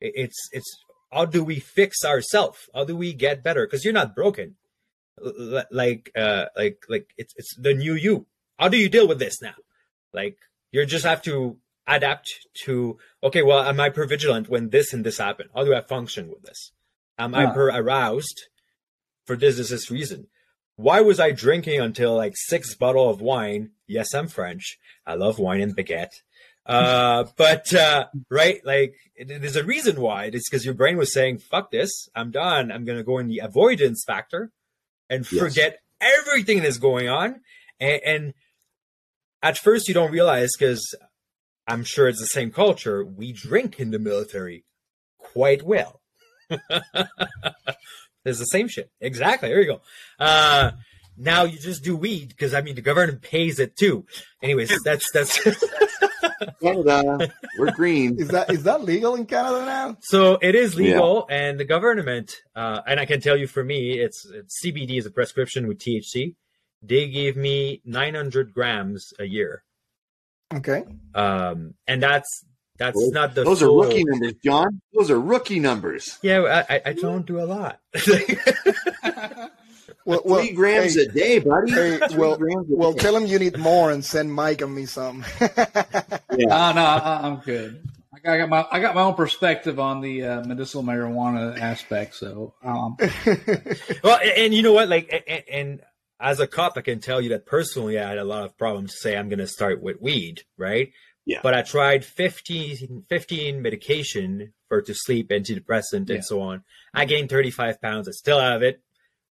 It's 0.00 0.48
it's 0.52 0.84
how 1.10 1.24
do 1.24 1.42
we 1.42 1.58
fix 1.58 2.04
ourselves? 2.04 2.58
How 2.74 2.84
do 2.84 2.96
we 2.96 3.12
get 3.12 3.42
better? 3.42 3.66
Because 3.66 3.84
you're 3.84 3.94
not 3.94 4.14
broken. 4.14 4.56
Like 5.70 6.12
uh 6.16 6.46
like 6.56 6.84
like 6.88 7.12
it's 7.16 7.34
it's 7.36 7.56
the 7.56 7.74
new 7.74 7.94
you. 7.94 8.26
How 8.58 8.68
do 8.68 8.76
you 8.76 8.88
deal 8.88 9.08
with 9.08 9.18
this 9.18 9.42
now? 9.42 9.54
Like 10.12 10.38
you 10.70 10.84
just 10.86 11.04
have 11.04 11.22
to 11.22 11.58
adapt 11.86 12.46
to 12.64 12.98
okay, 13.22 13.42
well, 13.42 13.60
am 13.60 13.80
I 13.80 13.88
vigilant 13.88 14.48
when 14.48 14.70
this 14.70 14.92
and 14.92 15.04
this 15.04 15.18
happen? 15.18 15.48
How 15.54 15.64
do 15.64 15.74
I 15.74 15.80
function 15.80 16.28
with 16.28 16.42
this? 16.42 16.72
Am 17.18 17.32
yeah. 17.32 17.46
hyperaroused 17.46 18.48
for 19.26 19.34
this, 19.34 19.56
this, 19.56 19.70
this 19.70 19.90
reason? 19.90 20.28
Why 20.76 21.00
was 21.00 21.18
I 21.18 21.32
drinking 21.32 21.80
until 21.80 22.14
like 22.14 22.34
six 22.36 22.76
bottle 22.76 23.10
of 23.10 23.20
wine? 23.20 23.72
Yes, 23.88 24.14
I'm 24.14 24.28
French. 24.28 24.78
I 25.04 25.14
love 25.14 25.40
wine 25.40 25.60
and 25.60 25.76
baguette. 25.76 26.22
Uh, 26.68 27.24
but, 27.36 27.72
uh, 27.74 28.06
right, 28.30 28.64
like, 28.64 28.94
there's 29.24 29.56
a 29.56 29.64
reason 29.64 30.00
why. 30.00 30.24
It's 30.24 30.48
because 30.48 30.64
your 30.64 30.74
brain 30.74 30.96
was 30.96 31.12
saying, 31.12 31.38
fuck 31.38 31.70
this. 31.70 32.08
I'm 32.14 32.30
done. 32.30 32.70
I'm 32.70 32.84
going 32.84 32.98
to 32.98 33.04
go 33.04 33.18
in 33.18 33.28
the 33.28 33.38
avoidance 33.38 34.04
factor 34.06 34.52
and 35.08 35.26
forget 35.26 35.78
yes. 36.00 36.12
everything 36.26 36.62
that's 36.62 36.78
going 36.78 37.08
on. 37.08 37.40
And, 37.80 38.00
and 38.04 38.34
at 39.42 39.56
first 39.56 39.88
you 39.88 39.94
don't 39.94 40.12
realize 40.12 40.50
because 40.58 40.94
I'm 41.66 41.84
sure 41.84 42.08
it's 42.08 42.20
the 42.20 42.26
same 42.26 42.50
culture. 42.50 43.04
We 43.04 43.32
drink 43.32 43.80
in 43.80 43.90
the 43.90 43.98
military 43.98 44.64
quite 45.18 45.62
well. 45.62 46.02
It's 48.28 48.38
the 48.38 48.44
same 48.44 48.68
shit. 48.68 48.90
Exactly. 49.00 49.48
There 49.48 49.60
you 49.60 49.66
go. 49.66 49.80
Uh, 50.18 50.72
now 51.16 51.44
you 51.44 51.58
just 51.58 51.82
do 51.82 51.96
weed 51.96 52.28
because 52.28 52.54
I 52.54 52.60
mean 52.60 52.74
the 52.74 52.82
government 52.82 53.22
pays 53.22 53.58
it 53.58 53.76
too. 53.76 54.06
Anyways, 54.42 54.72
that's 54.84 55.10
that's 55.12 55.38
Canada. 56.62 57.32
We're 57.58 57.72
green. 57.72 58.18
Is 58.18 58.28
that 58.28 58.50
is 58.50 58.64
that 58.64 58.82
legal 58.82 59.14
in 59.14 59.26
Canada 59.26 59.64
now? 59.64 59.96
So 60.00 60.38
it 60.40 60.54
is 60.54 60.76
legal, 60.76 61.26
yeah. 61.28 61.36
and 61.36 61.60
the 61.60 61.64
government, 61.64 62.34
uh, 62.54 62.80
and 62.86 63.00
I 63.00 63.06
can 63.06 63.20
tell 63.20 63.36
you 63.36 63.46
for 63.46 63.64
me, 63.64 63.98
it's, 63.98 64.26
it's 64.26 64.60
CBD 64.64 64.98
is 64.98 65.06
a 65.06 65.10
prescription 65.10 65.66
with 65.66 65.78
THC. 65.78 66.34
They 66.82 67.08
gave 67.08 67.36
me 67.36 67.82
900 67.84 68.52
grams 68.52 69.12
a 69.18 69.24
year. 69.24 69.64
Okay. 70.54 70.84
Um, 71.14 71.74
and 71.86 72.02
that's 72.02 72.44
that's 72.78 72.96
well, 72.96 73.10
not 73.10 73.34
the. 73.34 73.44
Those 73.44 73.60
full... 73.60 73.82
are 73.82 73.86
rookie 73.86 74.04
numbers, 74.04 74.34
John. 74.44 74.80
Those 74.94 75.10
are 75.10 75.20
rookie 75.20 75.60
numbers. 75.60 76.18
Yeah, 76.22 76.64
I, 76.68 76.80
I 76.86 76.92
don't 76.92 77.26
do 77.26 77.40
a 77.40 77.44
lot. 77.44 77.80
well, 80.08 80.22
well, 80.24 80.40
three 80.40 80.54
grams 80.54 80.94
hey, 80.94 81.02
a 81.02 81.08
day, 81.08 81.38
buddy. 81.38 81.70
Hey, 81.70 82.00
well, 82.16 82.38
well, 82.40 82.92
day. 82.94 82.98
tell 82.98 83.14
him 83.14 83.26
you 83.26 83.38
need 83.38 83.58
more 83.58 83.90
and 83.90 84.02
send 84.02 84.32
Mike 84.32 84.62
and 84.62 84.74
me 84.74 84.86
some. 84.86 85.22
yeah. 85.40 85.50
No, 86.30 86.72
no, 86.72 87.00
I'm 87.04 87.36
good. 87.40 87.86
I 88.24 88.38
got 88.38 88.48
my 88.48 88.66
I 88.72 88.80
got 88.80 88.94
my 88.94 89.02
own 89.02 89.14
perspective 89.14 89.78
on 89.78 90.00
the 90.00 90.24
uh, 90.24 90.44
medicinal 90.44 90.82
marijuana 90.82 91.60
aspect. 91.60 92.14
So, 92.14 92.54
um. 92.64 92.96
well, 94.02 94.18
and, 94.22 94.32
and, 94.38 94.54
you 94.54 94.62
know 94.62 94.72
what, 94.72 94.88
like, 94.88 95.12
and, 95.28 95.44
and 95.52 95.80
as 96.18 96.40
a 96.40 96.46
cop, 96.46 96.78
I 96.78 96.80
can 96.80 97.00
tell 97.00 97.20
you 97.20 97.28
that 97.30 97.44
personally, 97.44 97.98
I 97.98 98.08
had 98.08 98.18
a 98.18 98.24
lot 98.24 98.44
of 98.44 98.56
problems 98.56 98.92
to 98.92 98.98
say 98.98 99.14
I'm 99.14 99.28
going 99.28 99.38
to 99.40 99.46
start 99.46 99.82
with 99.82 100.00
weed, 100.00 100.42
right? 100.56 100.90
Yeah. 101.26 101.40
But 101.42 101.52
I 101.52 101.60
tried 101.60 102.06
15, 102.06 103.04
15 103.10 103.60
medication 103.60 104.54
for 104.68 104.80
to 104.80 104.94
sleep, 104.94 105.28
antidepressant, 105.28 106.08
yeah. 106.08 106.16
and 106.16 106.24
so 106.24 106.40
on. 106.40 106.64
I 106.94 107.04
gained 107.04 107.28
35 107.28 107.82
pounds. 107.82 108.08
I 108.08 108.12
still 108.12 108.40
have 108.40 108.62
it. 108.62 108.80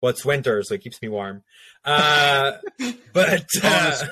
Well, 0.01 0.11
it's 0.11 0.25
winter, 0.25 0.63
so 0.63 0.75
it 0.75 0.83
keeps 0.83 1.01
me 1.01 1.09
warm. 1.09 1.43
Uh, 1.85 2.53
but 3.13 3.47
uh, 3.63 4.05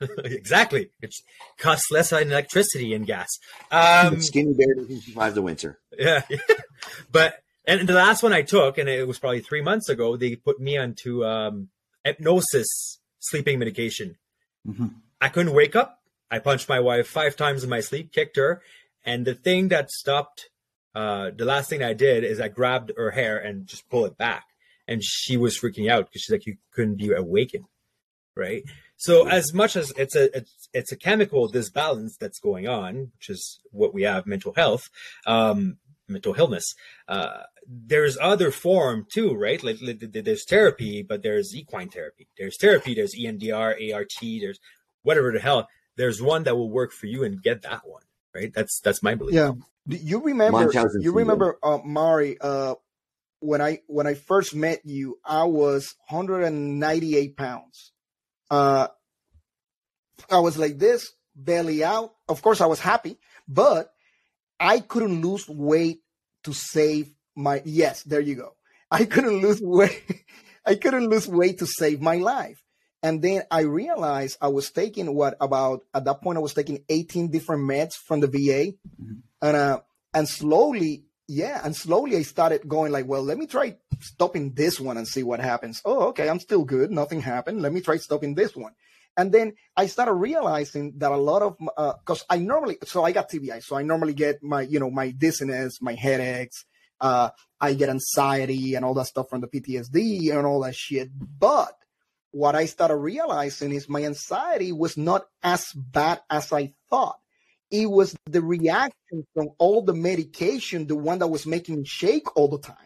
exactly, 0.24 0.90
it 1.00 1.14
costs 1.58 1.90
less 1.90 2.12
on 2.12 2.22
electricity 2.22 2.94
and 2.94 3.06
gas. 3.06 3.28
Um, 3.70 4.20
skinny 4.20 4.54
bear 4.54 4.74
doesn't 4.74 5.02
survive 5.02 5.34
the 5.34 5.42
winter. 5.42 5.78
Yeah, 5.98 6.22
but 7.12 7.42
and 7.66 7.88
the 7.88 7.94
last 7.94 8.22
one 8.22 8.32
I 8.32 8.42
took, 8.42 8.78
and 8.78 8.88
it 8.88 9.06
was 9.06 9.18
probably 9.18 9.40
three 9.40 9.62
months 9.62 9.88
ago, 9.88 10.16
they 10.16 10.36
put 10.36 10.60
me 10.60 10.76
onto 10.76 11.24
um, 11.24 11.68
hypnosis 12.04 12.98
sleeping 13.20 13.58
medication. 13.58 14.16
Mm-hmm. 14.66 14.86
I 15.20 15.28
couldn't 15.28 15.54
wake 15.54 15.74
up 15.74 15.98
I 16.30 16.38
punched 16.38 16.68
my 16.68 16.80
wife 16.80 17.06
five 17.06 17.36
times 17.36 17.64
in 17.64 17.70
my 17.70 17.80
sleep, 17.80 18.12
kicked 18.12 18.36
her, 18.36 18.62
and 19.04 19.24
the 19.24 19.34
thing 19.34 19.68
that 19.68 19.90
stopped, 19.90 20.50
uh, 20.94 21.30
the 21.34 21.44
last 21.44 21.70
thing 21.70 21.82
I 21.82 21.94
did 21.94 22.24
is 22.24 22.40
I 22.40 22.48
grabbed 22.48 22.92
her 22.96 23.12
hair 23.12 23.38
and 23.38 23.66
just 23.66 23.88
pull 23.88 24.04
it 24.04 24.18
back, 24.18 24.44
and 24.88 25.02
she 25.04 25.36
was 25.36 25.58
freaking 25.58 25.90
out 25.90 26.06
because 26.06 26.22
she's 26.22 26.32
like, 26.32 26.46
"You 26.46 26.56
couldn't 26.72 26.96
be 26.96 27.12
awakened, 27.12 27.66
right?" 28.34 28.64
So 28.96 29.28
as 29.28 29.54
much 29.54 29.76
as 29.76 29.92
it's 29.96 30.16
a 30.16 30.36
it's, 30.36 30.68
it's 30.72 30.92
a 30.92 30.96
chemical 30.96 31.48
disbalance 31.48 32.16
that's 32.18 32.40
going 32.40 32.66
on, 32.66 33.12
which 33.14 33.30
is 33.30 33.60
what 33.70 33.94
we 33.94 34.02
have 34.02 34.26
mental 34.26 34.54
health, 34.54 34.90
um, 35.26 35.76
mental 36.08 36.34
illness. 36.36 36.74
Uh, 37.06 37.42
there's 37.68 38.18
other 38.20 38.50
form 38.50 39.06
too, 39.12 39.34
right? 39.34 39.62
Like, 39.62 39.76
like, 39.82 40.00
there's 40.00 40.44
therapy, 40.44 41.02
but 41.02 41.22
there's 41.22 41.54
equine 41.54 41.90
therapy. 41.90 42.26
There's 42.36 42.56
therapy. 42.56 42.94
There's 42.94 43.14
EMDR, 43.14 43.94
ART. 43.94 44.14
There's 44.20 44.58
whatever 45.02 45.32
the 45.32 45.40
hell 45.40 45.68
there's 45.96 46.22
one 46.22 46.44
that 46.44 46.56
will 46.56 46.70
work 46.70 46.92
for 46.92 47.06
you 47.06 47.24
and 47.24 47.42
get 47.42 47.62
that 47.62 47.82
one 47.86 48.02
right 48.34 48.52
that's 48.54 48.80
that's 48.80 49.02
my 49.02 49.14
belief 49.14 49.34
yeah 49.34 49.52
you 49.86 50.20
remember 50.20 50.70
you 51.00 51.12
remember 51.12 51.58
uh, 51.62 51.78
mari 51.84 52.38
uh, 52.40 52.74
when 53.40 53.60
i 53.60 53.80
when 53.86 54.06
i 54.06 54.14
first 54.14 54.54
met 54.54 54.80
you 54.84 55.18
i 55.24 55.44
was 55.44 55.94
198 56.08 57.36
pounds 57.36 57.92
uh 58.50 58.88
i 60.30 60.38
was 60.38 60.58
like 60.58 60.78
this 60.78 61.12
belly 61.38 61.84
out. 61.84 62.14
Of 62.28 62.42
course, 62.42 62.60
I 62.60 62.66
was 62.66 62.80
happy, 62.80 63.18
but 63.46 63.90
I 64.60 64.80
couldn't 64.80 65.22
lose 65.22 65.48
weight 65.48 66.00
to 66.44 66.52
save 66.52 67.12
my. 67.36 67.62
Yes, 67.64 68.02
there 68.02 68.20
you 68.20 68.34
go. 68.34 68.54
I 68.90 69.04
couldn't 69.04 69.40
lose 69.40 69.60
weight. 69.62 70.24
I 70.66 70.74
couldn't 70.74 71.08
lose 71.08 71.26
weight 71.26 71.60
to 71.60 71.66
save 71.66 72.00
my 72.00 72.16
life. 72.16 72.62
And 73.02 73.22
then 73.22 73.42
I 73.50 73.60
realized 73.60 74.38
I 74.40 74.48
was 74.48 74.70
taking 74.70 75.14
what 75.14 75.36
about 75.40 75.82
at 75.94 76.04
that 76.04 76.20
point 76.20 76.36
I 76.36 76.40
was 76.40 76.52
taking 76.52 76.84
18 76.88 77.30
different 77.30 77.62
meds 77.62 77.92
from 77.94 78.20
the 78.20 78.26
VA, 78.26 78.74
mm-hmm. 78.74 79.20
and 79.40 79.56
uh, 79.56 79.80
and 80.12 80.28
slowly, 80.28 81.04
yeah, 81.28 81.60
and 81.62 81.76
slowly 81.76 82.16
I 82.16 82.22
started 82.22 82.66
going 82.66 82.90
like, 82.90 83.06
well, 83.06 83.22
let 83.22 83.36
me 83.36 83.46
try 83.46 83.76
stopping 84.00 84.54
this 84.54 84.80
one 84.80 84.96
and 84.96 85.06
see 85.06 85.22
what 85.22 85.40
happens. 85.40 85.82
Oh, 85.84 86.08
okay, 86.08 86.28
I'm 86.28 86.40
still 86.40 86.64
good. 86.64 86.90
Nothing 86.90 87.20
happened. 87.20 87.60
Let 87.60 87.72
me 87.72 87.82
try 87.82 87.98
stopping 87.98 88.34
this 88.34 88.56
one. 88.56 88.72
And 89.14 89.30
then 89.30 89.54
I 89.76 89.86
started 89.88 90.14
realizing 90.14 90.94
that 90.98 91.12
a 91.12 91.16
lot 91.16 91.42
of 91.42 91.58
because 91.58 92.22
uh, 92.22 92.34
I 92.34 92.38
normally 92.38 92.78
so 92.84 93.04
I 93.04 93.12
got 93.12 93.30
TBI, 93.30 93.62
so 93.62 93.76
I 93.76 93.82
normally 93.82 94.14
get 94.14 94.42
my 94.42 94.62
you 94.62 94.80
know 94.80 94.90
my 94.90 95.10
dizziness, 95.10 95.82
my 95.82 95.94
headaches, 95.94 96.64
uh, 97.00 97.30
I 97.60 97.74
get 97.74 97.90
anxiety 97.90 98.74
and 98.74 98.84
all 98.84 98.94
that 98.94 99.08
stuff 99.08 99.28
from 99.28 99.42
the 99.42 99.48
PTSD 99.48 100.34
and 100.34 100.46
all 100.46 100.60
that 100.62 100.76
shit. 100.76 101.10
But 101.12 101.74
what 102.30 102.54
I 102.54 102.66
started 102.66 102.96
realizing 102.96 103.72
is 103.72 103.88
my 103.88 104.04
anxiety 104.04 104.72
was 104.72 104.96
not 104.96 105.26
as 105.42 105.72
bad 105.74 106.20
as 106.30 106.52
I 106.52 106.72
thought. 106.88 107.18
It 107.70 107.90
was 107.90 108.16
the 108.26 108.42
reaction 108.42 109.26
from 109.34 109.50
all 109.58 109.82
the 109.82 109.94
medication, 109.94 110.86
the 110.86 110.96
one 110.96 111.18
that 111.18 111.26
was 111.28 111.46
making 111.46 111.76
me 111.76 111.84
shake 111.84 112.36
all 112.36 112.48
the 112.48 112.58
time. 112.58 112.76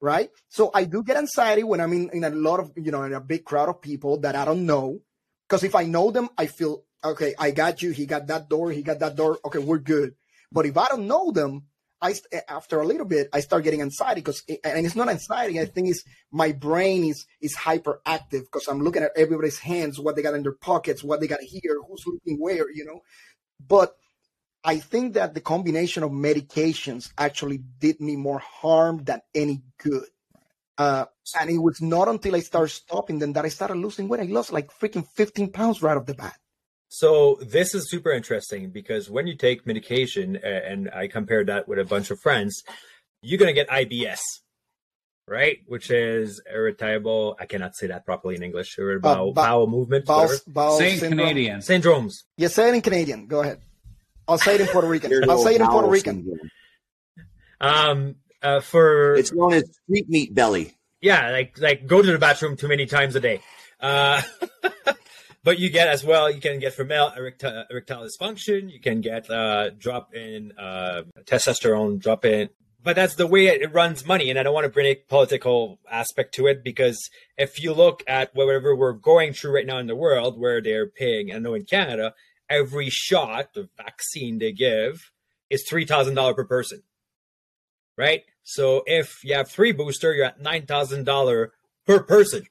Right. 0.00 0.30
So 0.48 0.70
I 0.72 0.84
do 0.84 1.02
get 1.02 1.16
anxiety 1.16 1.64
when 1.64 1.80
I'm 1.80 1.92
in, 1.92 2.10
in 2.12 2.22
a 2.22 2.30
lot 2.30 2.60
of, 2.60 2.72
you 2.76 2.92
know, 2.92 3.02
in 3.02 3.12
a 3.12 3.20
big 3.20 3.44
crowd 3.44 3.68
of 3.68 3.82
people 3.82 4.20
that 4.20 4.36
I 4.36 4.44
don't 4.44 4.64
know. 4.64 5.00
Because 5.48 5.64
if 5.64 5.74
I 5.74 5.84
know 5.84 6.12
them, 6.12 6.28
I 6.38 6.46
feel, 6.46 6.84
okay, 7.02 7.34
I 7.36 7.50
got 7.50 7.82
you. 7.82 7.90
He 7.90 8.06
got 8.06 8.28
that 8.28 8.48
door. 8.48 8.70
He 8.70 8.82
got 8.82 9.00
that 9.00 9.16
door. 9.16 9.38
Okay, 9.44 9.58
we're 9.58 9.78
good. 9.78 10.14
But 10.52 10.66
if 10.66 10.76
I 10.76 10.86
don't 10.86 11.08
know 11.08 11.32
them, 11.32 11.64
I 12.00 12.14
eh, 12.32 12.40
after 12.48 12.80
a 12.80 12.86
little 12.86 13.06
bit 13.06 13.28
I 13.32 13.40
start 13.40 13.64
getting 13.64 13.82
anxiety 13.82 14.20
because 14.20 14.42
eh, 14.48 14.56
and 14.62 14.86
it's 14.86 14.96
not 14.96 15.08
anxiety 15.08 15.60
I 15.60 15.64
think 15.64 15.88
it's 15.88 16.04
my 16.30 16.52
brain 16.52 17.04
is 17.04 17.26
is 17.40 17.56
hyperactive 17.56 18.44
because 18.44 18.68
I'm 18.68 18.82
looking 18.82 19.02
at 19.02 19.12
everybody's 19.16 19.58
hands 19.58 19.98
what 19.98 20.14
they 20.16 20.22
got 20.22 20.34
in 20.34 20.42
their 20.42 20.52
pockets 20.52 21.02
what 21.02 21.20
they 21.20 21.26
got 21.26 21.40
here 21.40 21.76
who's 21.88 22.04
looking 22.06 22.38
where 22.38 22.70
you 22.70 22.84
know 22.84 23.00
but 23.66 23.96
I 24.64 24.78
think 24.78 25.14
that 25.14 25.34
the 25.34 25.40
combination 25.40 26.02
of 26.02 26.10
medications 26.10 27.10
actually 27.16 27.58
did 27.78 28.00
me 28.00 28.16
more 28.16 28.40
harm 28.40 29.04
than 29.04 29.20
any 29.34 29.62
good. 29.78 30.08
Uh, 30.76 31.06
and 31.38 31.50
it 31.50 31.58
was 31.58 31.80
not 31.80 32.08
until 32.08 32.36
I 32.36 32.40
started 32.40 32.70
stopping 32.70 33.18
them 33.18 33.32
that 33.32 33.44
I 33.44 33.48
started 33.48 33.76
losing 33.76 34.08
weight. 34.08 34.20
I 34.20 34.24
lost 34.24 34.52
like 34.52 34.70
freaking 34.70 35.06
15 35.14 35.50
pounds 35.52 35.82
right 35.82 35.96
off 35.96 36.06
the 36.06 36.14
bat. 36.14 36.36
So 36.88 37.38
this 37.42 37.74
is 37.74 37.90
super 37.90 38.10
interesting 38.12 38.70
because 38.70 39.10
when 39.10 39.26
you 39.26 39.36
take 39.36 39.66
medication, 39.66 40.36
and 40.36 40.90
I 40.90 41.06
compared 41.08 41.48
that 41.48 41.68
with 41.68 41.78
a 41.78 41.84
bunch 41.84 42.10
of 42.10 42.20
friends, 42.20 42.62
you're 43.22 43.38
gonna 43.38 43.52
get 43.52 43.68
IBS, 43.68 44.20
right? 45.28 45.58
Which 45.66 45.90
is 45.90 46.40
irritable. 46.50 47.36
I 47.38 47.46
cannot 47.46 47.76
say 47.76 47.88
that 47.88 48.04
properly 48.04 48.36
in 48.36 48.42
English. 48.42 48.78
Irritable 48.78 49.30
uh, 49.30 49.32
bowel 49.32 49.66
movement. 49.66 50.06
Bowel, 50.06 50.30
bowel 50.46 50.78
Saying 50.78 51.00
Canadian 51.00 51.60
syndromes. 51.60 52.24
Yeah, 52.36 52.48
say 52.48 52.68
it 52.68 52.74
in 52.74 52.82
Canadian. 52.82 53.26
Go 53.26 53.40
ahead. 53.40 53.60
I'll 54.26 54.38
say 54.38 54.56
it 54.56 54.60
in 54.60 54.66
Puerto 54.68 54.88
Rican. 54.88 55.30
I'll 55.30 55.42
say 55.42 55.54
it 55.54 55.60
in 55.60 55.66
Puerto 55.66 55.88
Rican. 55.88 56.38
Um, 57.60 58.16
uh, 58.42 58.60
for 58.60 59.14
it's 59.14 59.32
known 59.32 59.54
as 59.54 59.64
street 59.84 60.08
meat 60.08 60.34
belly. 60.34 60.76
Yeah, 61.00 61.30
like 61.30 61.58
like 61.58 61.86
go 61.86 62.02
to 62.02 62.12
the 62.12 62.18
bathroom 62.18 62.56
too 62.56 62.68
many 62.68 62.86
times 62.86 63.16
a 63.16 63.20
day. 63.20 63.40
Uh, 63.80 64.20
but 65.44 65.58
you 65.58 65.70
get 65.70 65.88
as 65.88 66.04
well, 66.04 66.30
you 66.30 66.40
can 66.40 66.58
get 66.58 66.74
female 66.74 67.12
erectile, 67.16 67.64
erectile 67.70 68.04
dysfunction. 68.04 68.70
You 68.70 68.80
can 68.80 69.00
get 69.00 69.30
uh, 69.30 69.70
drop 69.70 70.14
in 70.14 70.52
uh, 70.58 71.02
testosterone, 71.24 71.98
drop 71.98 72.24
in. 72.24 72.50
But 72.82 72.94
that's 72.96 73.16
the 73.16 73.26
way 73.26 73.48
it 73.48 73.72
runs 73.72 74.06
money. 74.06 74.30
And 74.30 74.38
I 74.38 74.42
don't 74.44 74.54
want 74.54 74.64
to 74.64 74.70
bring 74.70 74.86
a 74.86 74.94
political 74.94 75.80
aspect 75.90 76.34
to 76.34 76.46
it 76.46 76.62
because 76.62 77.10
if 77.36 77.60
you 77.60 77.72
look 77.72 78.04
at 78.06 78.34
whatever 78.34 78.74
we're 78.74 78.92
going 78.92 79.32
through 79.32 79.56
right 79.56 79.66
now 79.66 79.78
in 79.78 79.88
the 79.88 79.96
world 79.96 80.38
where 80.38 80.62
they're 80.62 80.86
paying, 80.86 81.32
I 81.32 81.38
know 81.38 81.54
in 81.54 81.64
Canada, 81.64 82.14
every 82.48 82.88
shot, 82.88 83.54
the 83.54 83.68
vaccine 83.76 84.38
they 84.38 84.52
give 84.52 85.10
is 85.50 85.68
$3,000 85.70 86.36
per 86.36 86.44
person. 86.44 86.82
Right? 87.96 88.22
So 88.44 88.84
if 88.86 89.24
you 89.24 89.34
have 89.34 89.50
three 89.50 89.72
booster, 89.72 90.14
you're 90.14 90.26
at 90.26 90.40
$9,000 90.40 91.48
per 91.84 92.02
person. 92.04 92.44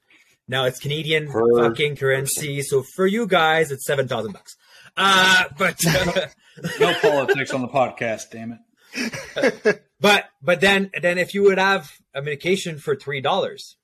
Now 0.48 0.64
it's 0.64 0.78
Canadian 0.78 1.30
per 1.30 1.68
fucking 1.68 1.96
currency, 1.96 2.62
so 2.62 2.82
for 2.82 3.06
you 3.06 3.26
guys, 3.26 3.70
it's 3.70 3.84
seven 3.86 4.08
thousand 4.08 4.32
bucks. 4.32 4.56
Uh, 4.96 5.44
but 5.58 5.76
uh, 5.86 6.26
no 6.80 6.94
politics 7.00 7.52
on 7.52 7.60
the 7.60 7.68
podcast, 7.68 8.30
damn 8.32 8.52
it. 8.52 8.58
but 10.00 10.24
but 10.42 10.60
then 10.60 10.90
then 11.00 11.18
if 11.18 11.34
you 11.34 11.42
would 11.44 11.58
have 11.58 11.92
a 12.14 12.22
medication 12.22 12.78
for 12.78 12.96
three 12.96 13.20
dollars, 13.20 13.76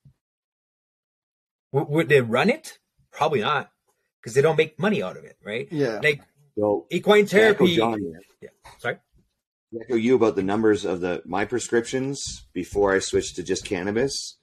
w- 1.72 1.92
would 1.92 2.08
they 2.08 2.20
run 2.20 2.50
it? 2.50 2.78
Probably 3.12 3.40
not, 3.40 3.70
because 4.20 4.34
they 4.34 4.42
don't 4.42 4.56
make 4.56 4.78
money 4.78 5.02
out 5.02 5.16
of 5.16 5.24
it, 5.24 5.36
right? 5.44 5.68
Yeah. 5.70 6.00
Like 6.02 6.22
so, 6.58 6.86
equine 6.90 7.26
therapy. 7.26 7.76
John, 7.76 8.00
yeah. 8.40 8.48
Sorry. 8.78 8.98
Echo 9.80 9.96
you 9.96 10.14
about 10.14 10.36
the 10.36 10.42
numbers 10.42 10.84
of 10.84 11.00
the 11.00 11.22
my 11.24 11.44
prescriptions 11.44 12.46
before 12.52 12.94
I 12.94 13.00
switched 13.00 13.36
to 13.36 13.42
just 13.42 13.64
cannabis, 13.64 14.38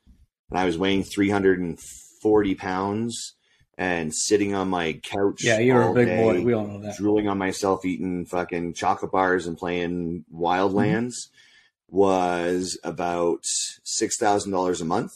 and 0.50 0.60
I 0.60 0.66
was 0.66 0.78
weighing 0.78 1.04
340 1.04 2.56
pounds 2.56 3.36
and 3.82 4.14
sitting 4.14 4.54
on 4.54 4.70
my 4.70 4.94
couch. 5.02 5.44
Yeah, 5.44 5.58
you're 5.58 5.82
a 5.82 5.94
big 5.96 6.06
day, 6.06 6.22
boy. 6.22 6.44
We 6.44 6.54
all 6.54 6.68
know 6.68 6.82
that. 6.82 6.98
Drooling 6.98 7.28
on 7.28 7.40
myself, 7.40 7.84
eating 7.84 8.28
fucking 8.28 8.76
chocolate 8.76 9.12
bars 9.12 9.48
and 9.48 9.58
playing 9.58 10.24
Wildlands 10.32 11.16
mm-hmm. 11.16 11.98
was 11.98 12.78
about 12.84 13.44
$6,000 13.44 14.82
a 14.82 14.86
month. 14.86 15.12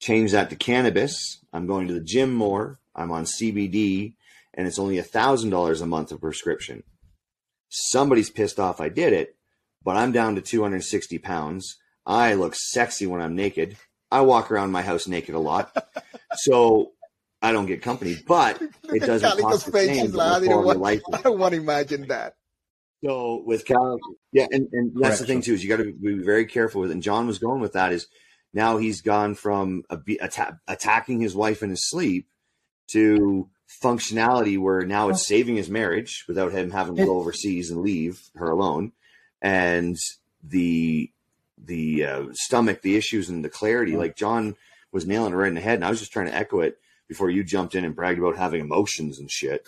Change 0.00 0.32
that 0.32 0.50
to 0.50 0.56
cannabis. 0.56 1.38
I'm 1.52 1.68
going 1.68 1.86
to 1.86 1.94
the 1.94 2.00
gym 2.00 2.34
more. 2.34 2.80
I'm 2.96 3.12
on 3.12 3.24
CBD 3.24 4.14
and 4.52 4.66
it's 4.66 4.80
only 4.80 4.98
a 4.98 5.04
$1,000 5.04 5.80
a 5.80 5.86
month 5.86 6.10
of 6.10 6.20
prescription. 6.20 6.82
Somebody's 7.68 8.30
pissed 8.30 8.58
off 8.58 8.80
I 8.80 8.88
did 8.88 9.12
it, 9.12 9.36
but 9.84 9.96
I'm 9.96 10.10
down 10.10 10.34
to 10.34 10.40
260 10.40 11.18
pounds. 11.18 11.76
I 12.04 12.34
look 12.34 12.56
sexy 12.56 13.06
when 13.06 13.20
I'm 13.20 13.36
naked. 13.36 13.76
I 14.10 14.22
walk 14.22 14.50
around 14.50 14.72
my 14.72 14.82
house 14.82 15.06
naked 15.06 15.34
a 15.34 15.40
lot, 15.40 15.76
so 16.34 16.92
I 17.46 17.52
don't 17.52 17.66
get 17.66 17.80
company. 17.80 18.16
But 18.26 18.60
it 18.92 19.00
doesn't 19.06 19.40
cost 19.40 19.66
the 19.66 19.72
same. 19.72 20.18
I, 20.18 20.40
don't 20.40 20.64
want, 20.64 21.02
I 21.12 21.22
don't 21.22 21.38
want 21.38 21.54
to 21.54 21.60
imagine 21.60 22.08
that. 22.08 22.34
So 23.04 23.42
with 23.46 23.64
Cal, 23.64 23.98
yeah, 24.32 24.46
and, 24.50 24.68
and 24.72 24.92
that's 24.94 25.18
Correct. 25.18 25.18
the 25.20 25.26
thing 25.26 25.40
too 25.42 25.54
is 25.54 25.62
you 25.62 25.68
got 25.68 25.76
to 25.76 25.92
be 25.92 26.14
very 26.14 26.46
careful 26.46 26.80
with. 26.80 26.90
It. 26.90 26.94
And 26.94 27.02
John 27.02 27.26
was 27.26 27.38
going 27.38 27.60
with 27.60 27.74
that 27.74 27.92
is 27.92 28.08
now 28.52 28.78
he's 28.78 29.00
gone 29.00 29.34
from 29.34 29.84
a, 29.90 29.98
atta- 30.20 30.58
attacking 30.66 31.20
his 31.20 31.34
wife 31.34 31.62
in 31.62 31.70
his 31.70 31.88
sleep 31.88 32.26
to 32.92 33.48
functionality 33.82 34.58
where 34.58 34.82
now 34.82 35.08
it's 35.08 35.26
saving 35.26 35.56
his 35.56 35.68
marriage 35.68 36.24
without 36.26 36.52
him 36.52 36.70
having 36.70 36.96
to 36.96 37.04
go 37.04 37.18
overseas 37.18 37.70
and 37.70 37.82
leave 37.82 38.20
her 38.34 38.50
alone, 38.50 38.92
and 39.40 39.96
the 40.42 41.12
the 41.58 42.04
uh, 42.04 42.24
stomach, 42.32 42.82
the 42.82 42.96
issues, 42.96 43.28
and 43.28 43.44
the 43.44 43.50
clarity. 43.50 43.96
Like 43.96 44.16
John 44.16 44.56
was 44.90 45.06
nailing 45.06 45.32
it 45.32 45.36
right 45.36 45.48
in 45.48 45.54
the 45.54 45.60
head, 45.60 45.74
and 45.74 45.84
I 45.84 45.90
was 45.90 46.00
just 46.00 46.12
trying 46.12 46.26
to 46.26 46.34
echo 46.34 46.60
it 46.60 46.78
before 47.08 47.30
you 47.30 47.44
jumped 47.44 47.74
in 47.74 47.84
and 47.84 47.94
bragged 47.94 48.18
about 48.18 48.36
having 48.36 48.60
emotions 48.60 49.18
and 49.18 49.30
shit. 49.30 49.66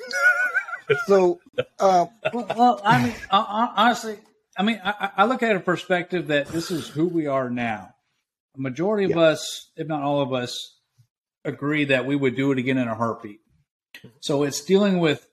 so, 1.06 1.40
uh, 1.78 2.06
well, 2.32 2.46
well, 2.56 2.80
I 2.84 3.04
mean, 3.04 3.14
honestly, 3.30 4.18
I 4.56 4.62
mean, 4.62 4.80
I, 4.84 5.10
I, 5.18 5.24
look 5.26 5.42
at 5.42 5.54
a 5.54 5.60
perspective 5.60 6.28
that 6.28 6.48
this 6.48 6.70
is 6.70 6.88
who 6.88 7.06
we 7.06 7.26
are 7.26 7.48
now. 7.48 7.94
A 8.56 8.60
majority 8.60 9.04
of 9.04 9.10
yeah. 9.10 9.20
us, 9.20 9.70
if 9.76 9.86
not 9.86 10.02
all 10.02 10.20
of 10.20 10.32
us, 10.32 10.76
agree 11.44 11.84
that 11.84 12.06
we 12.06 12.16
would 12.16 12.34
do 12.34 12.50
it 12.52 12.58
again 12.58 12.78
in 12.78 12.88
a 12.88 12.94
heartbeat. 12.94 13.40
So 14.20 14.42
it's 14.42 14.60
dealing 14.60 14.98
with 14.98 15.28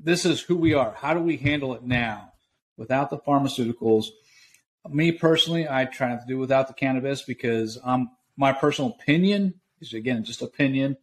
this 0.00 0.24
is 0.24 0.40
who 0.40 0.56
we 0.56 0.74
are. 0.74 0.94
How 0.94 1.14
do 1.14 1.20
we 1.20 1.36
handle 1.36 1.74
it 1.74 1.82
now 1.82 2.32
without 2.76 3.10
the 3.10 3.18
pharmaceuticals? 3.18 4.06
Me 4.88 5.12
personally, 5.12 5.68
I 5.68 5.84
try 5.84 6.08
not 6.08 6.22
to 6.22 6.26
do 6.26 6.38
without 6.38 6.66
the 6.66 6.74
cannabis 6.74 7.22
because 7.22 7.78
I'm 7.84 8.10
my 8.36 8.52
personal 8.52 8.96
opinion 8.98 9.60
is 9.80 9.92
again 9.92 10.24
just 10.24 10.42
opinion 10.42 10.96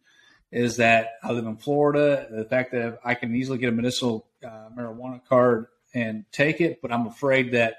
is 0.52 0.76
that 0.76 1.12
I 1.22 1.32
live 1.32 1.46
in 1.46 1.56
Florida. 1.56 2.26
The 2.30 2.44
fact 2.44 2.72
that 2.72 2.98
I 3.04 3.14
can 3.14 3.34
easily 3.34 3.58
get 3.58 3.68
a 3.68 3.72
medicinal 3.72 4.26
uh, 4.44 4.68
marijuana 4.76 5.20
card 5.28 5.66
and 5.94 6.24
take 6.32 6.60
it, 6.60 6.80
but 6.82 6.92
I'm 6.92 7.06
afraid 7.06 7.52
that 7.52 7.76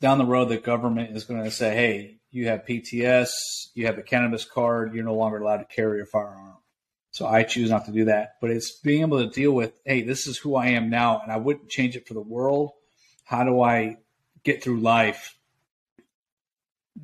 down 0.00 0.18
the 0.18 0.24
road 0.24 0.46
the 0.46 0.58
government 0.58 1.16
is 1.16 1.24
going 1.24 1.44
to 1.44 1.50
say, 1.50 1.74
"Hey, 1.74 2.18
you 2.30 2.48
have 2.48 2.66
PTS, 2.66 3.28
you 3.74 3.86
have 3.86 3.98
a 3.98 4.02
cannabis 4.02 4.44
card, 4.44 4.94
you're 4.94 5.04
no 5.04 5.14
longer 5.14 5.38
allowed 5.38 5.58
to 5.58 5.64
carry 5.64 6.00
a 6.00 6.06
firearm." 6.06 6.56
So 7.10 7.26
I 7.26 7.44
choose 7.44 7.70
not 7.70 7.86
to 7.86 7.92
do 7.92 8.06
that. 8.06 8.36
But 8.40 8.50
it's 8.50 8.78
being 8.80 9.02
able 9.02 9.18
to 9.18 9.30
deal 9.30 9.52
with, 9.52 9.78
"Hey, 9.84 10.02
this 10.02 10.26
is 10.26 10.38
who 10.38 10.54
I 10.56 10.68
am 10.68 10.90
now, 10.90 11.20
and 11.20 11.32
I 11.32 11.36
wouldn't 11.36 11.68
change 11.68 11.96
it 11.96 12.06
for 12.06 12.14
the 12.14 12.20
world." 12.20 12.72
How 13.24 13.42
do 13.42 13.60
I 13.60 13.96
get 14.44 14.62
through 14.62 14.80
life 14.80 15.36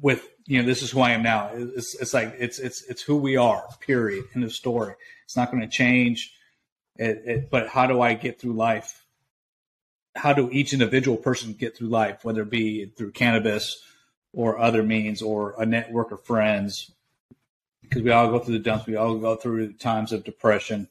with 0.01 0.29
you 0.47 0.61
know 0.61 0.67
this 0.67 0.83
is 0.83 0.91
who 0.91 1.01
I 1.01 1.11
am 1.11 1.23
now. 1.23 1.51
It's, 1.55 1.95
it's 2.01 2.15
like 2.15 2.35
it's 2.39 2.59
it's 2.59 2.83
it's 2.83 3.03
who 3.03 3.17
we 3.17 3.37
are. 3.37 3.65
Period. 3.81 4.25
End 4.35 4.45
of 4.45 4.53
story. 4.53 4.95
It's 5.25 5.37
not 5.37 5.51
going 5.51 5.63
to 5.63 5.69
change. 5.69 6.35
It, 6.97 7.23
it, 7.25 7.51
but 7.51 7.69
how 7.69 7.87
do 7.87 8.01
I 8.01 8.15
get 8.15 8.41
through 8.41 8.53
life? 8.53 9.05
How 10.15 10.33
do 10.33 10.51
each 10.51 10.73
individual 10.73 11.17
person 11.17 11.55
get 11.55 11.77
through 11.77 11.89
life, 11.89 12.25
whether 12.25 12.43
it 12.43 12.51
be 12.51 12.87
through 12.87 13.13
cannabis 13.13 13.83
or 14.35 14.59
other 14.59 14.83
means 14.83 15.23
or 15.23 15.55
a 15.59 15.65
network 15.65 16.13
of 16.13 16.23
friends? 16.25 16.93
Because 17.83 18.03
we 18.03 18.11
all 18.11 18.29
go 18.31 18.39
through 18.39 18.55
the 18.55 18.65
dumps, 18.65 18.87
we 18.87 18.97
all 18.97 19.17
go 19.17 19.37
through 19.37 19.73
times 19.75 20.13
of 20.13 20.25
depression, 20.25 20.89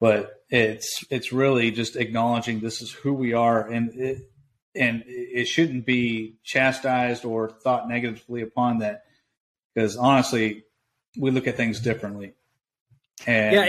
but 0.00 0.44
it's 0.50 1.04
it's 1.10 1.32
really 1.32 1.70
just 1.70 1.96
acknowledging 1.96 2.60
this 2.60 2.80
is 2.80 2.90
who 2.90 3.12
we 3.12 3.32
are, 3.32 3.68
and 3.68 3.94
it, 3.94 4.30
and 4.74 5.02
it 5.06 5.46
shouldn't 5.46 5.86
be 5.86 6.36
chastised 6.44 7.24
or 7.24 7.48
thought 7.48 7.88
negatively 7.88 8.42
upon 8.42 8.78
that, 8.78 9.04
because 9.74 9.96
honestly, 9.96 10.64
we 11.16 11.30
look 11.30 11.46
at 11.46 11.56
things 11.56 11.80
differently. 11.80 12.34
And, 13.26 13.54
yeah, 13.54 13.62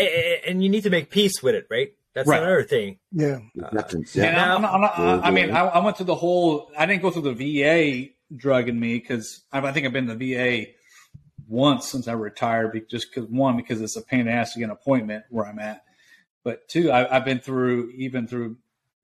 and 0.47 0.63
you 0.63 0.69
need 0.69 0.83
to 0.83 0.89
make 0.89 1.09
peace 1.09 1.41
with 1.41 1.55
it, 1.55 1.65
right? 1.69 1.93
That's 2.13 2.27
right. 2.27 2.41
another 2.41 2.63
thing. 2.63 2.99
Yeah. 3.11 3.39
Uh, 3.61 3.81
yeah. 4.13 4.55
I'm, 4.55 4.65
I'm 4.65 4.81
not, 4.81 4.99
i 4.99 5.31
mean, 5.31 5.51
I, 5.51 5.61
I, 5.61 5.83
went 5.83 5.97
through 5.97 6.07
the 6.07 6.15
whole. 6.15 6.71
I 6.77 6.85
didn't 6.85 7.01
go 7.01 7.11
through 7.11 7.33
the 7.33 7.61
VA 7.61 8.09
drugging 8.35 8.79
me 8.79 8.97
because 8.97 9.43
I, 9.51 9.59
I, 9.59 9.71
think 9.71 9.85
I've 9.85 9.93
been 9.93 10.07
to 10.07 10.15
the 10.15 10.33
VA 10.35 10.71
once 11.47 11.87
since 11.87 12.07
I 12.07 12.13
retired. 12.13 12.79
Just 12.89 13.13
because 13.13 13.29
one, 13.29 13.57
because 13.57 13.79
it's 13.81 13.95
a 13.95 14.01
pain 14.01 14.21
in 14.21 14.25
the 14.25 14.31
ass 14.31 14.53
to 14.53 14.59
get 14.59 14.65
an 14.65 14.71
appointment 14.71 15.25
where 15.29 15.45
I'm 15.45 15.59
at, 15.59 15.83
but 16.43 16.67
two, 16.67 16.91
I, 16.91 17.15
I've 17.15 17.25
been 17.25 17.39
through 17.39 17.91
even 17.91 18.27
through 18.27 18.57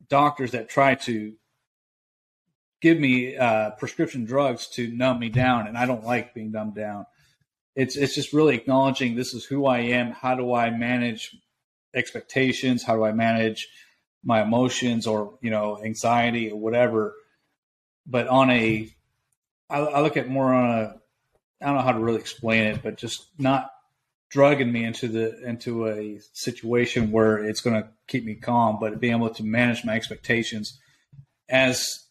doctors 0.10 0.52
that 0.52 0.70
try 0.70 0.96
to 0.96 1.34
give 2.86 3.00
me 3.00 3.36
uh, 3.36 3.72
prescription 3.72 4.26
drugs 4.26 4.68
to 4.68 4.88
numb 4.88 5.20
me 5.20 5.30
down, 5.30 5.68
and 5.68 5.78
I 5.78 5.86
don't 5.86 6.04
like 6.04 6.34
being 6.34 6.52
numbed 6.52 6.76
down 6.76 7.06
it's 7.76 7.98
it's 7.98 8.16
just 8.16 8.34
really 8.34 8.56
acknowledging 8.56 9.16
this 9.16 9.34
is 9.34 9.46
who 9.46 9.66
I 9.66 9.80
am. 9.80 10.12
How 10.12 10.36
do 10.36 10.54
I 10.54 10.70
manage 10.70 11.36
expectations? 11.94 12.84
How 12.84 12.96
do 12.96 13.04
I 13.04 13.12
manage 13.12 13.68
my 14.24 14.42
emotions 14.42 15.06
or 15.06 15.38
you 15.42 15.52
know 15.52 15.84
anxiety 15.84 16.52
or 16.52 16.58
whatever? 16.58 17.14
But 18.08 18.28
on 18.28 18.50
a, 18.50 18.90
I, 19.70 19.80
I 19.80 20.02
look 20.02 20.16
at 20.16 20.30
more 20.30 20.54
on 20.54 20.70
a, 20.70 20.96
I 21.62 21.66
don't 21.66 21.76
know 21.76 21.82
how 21.82 21.92
to 21.92 22.00
really 22.00 22.20
explain 22.20 22.66
it, 22.66 22.84
but 22.84 22.98
just 22.98 23.28
not 23.38 23.72
drugging 24.30 24.72
me 24.72 24.84
into 24.86 25.08
the 25.08 25.44
into 25.46 25.88
a 25.88 26.20
situation 26.32 27.12
where 27.12 27.44
it's 27.44 27.62
going 27.62 27.82
to 27.82 27.90
keep 28.08 28.24
me 28.24 28.36
calm, 28.36 28.78
but 28.80 29.02
being 29.02 29.16
able 29.16 29.30
to 29.32 29.44
manage 29.44 29.84
my 29.84 29.96
expectations 29.96 30.80
as 31.50 32.05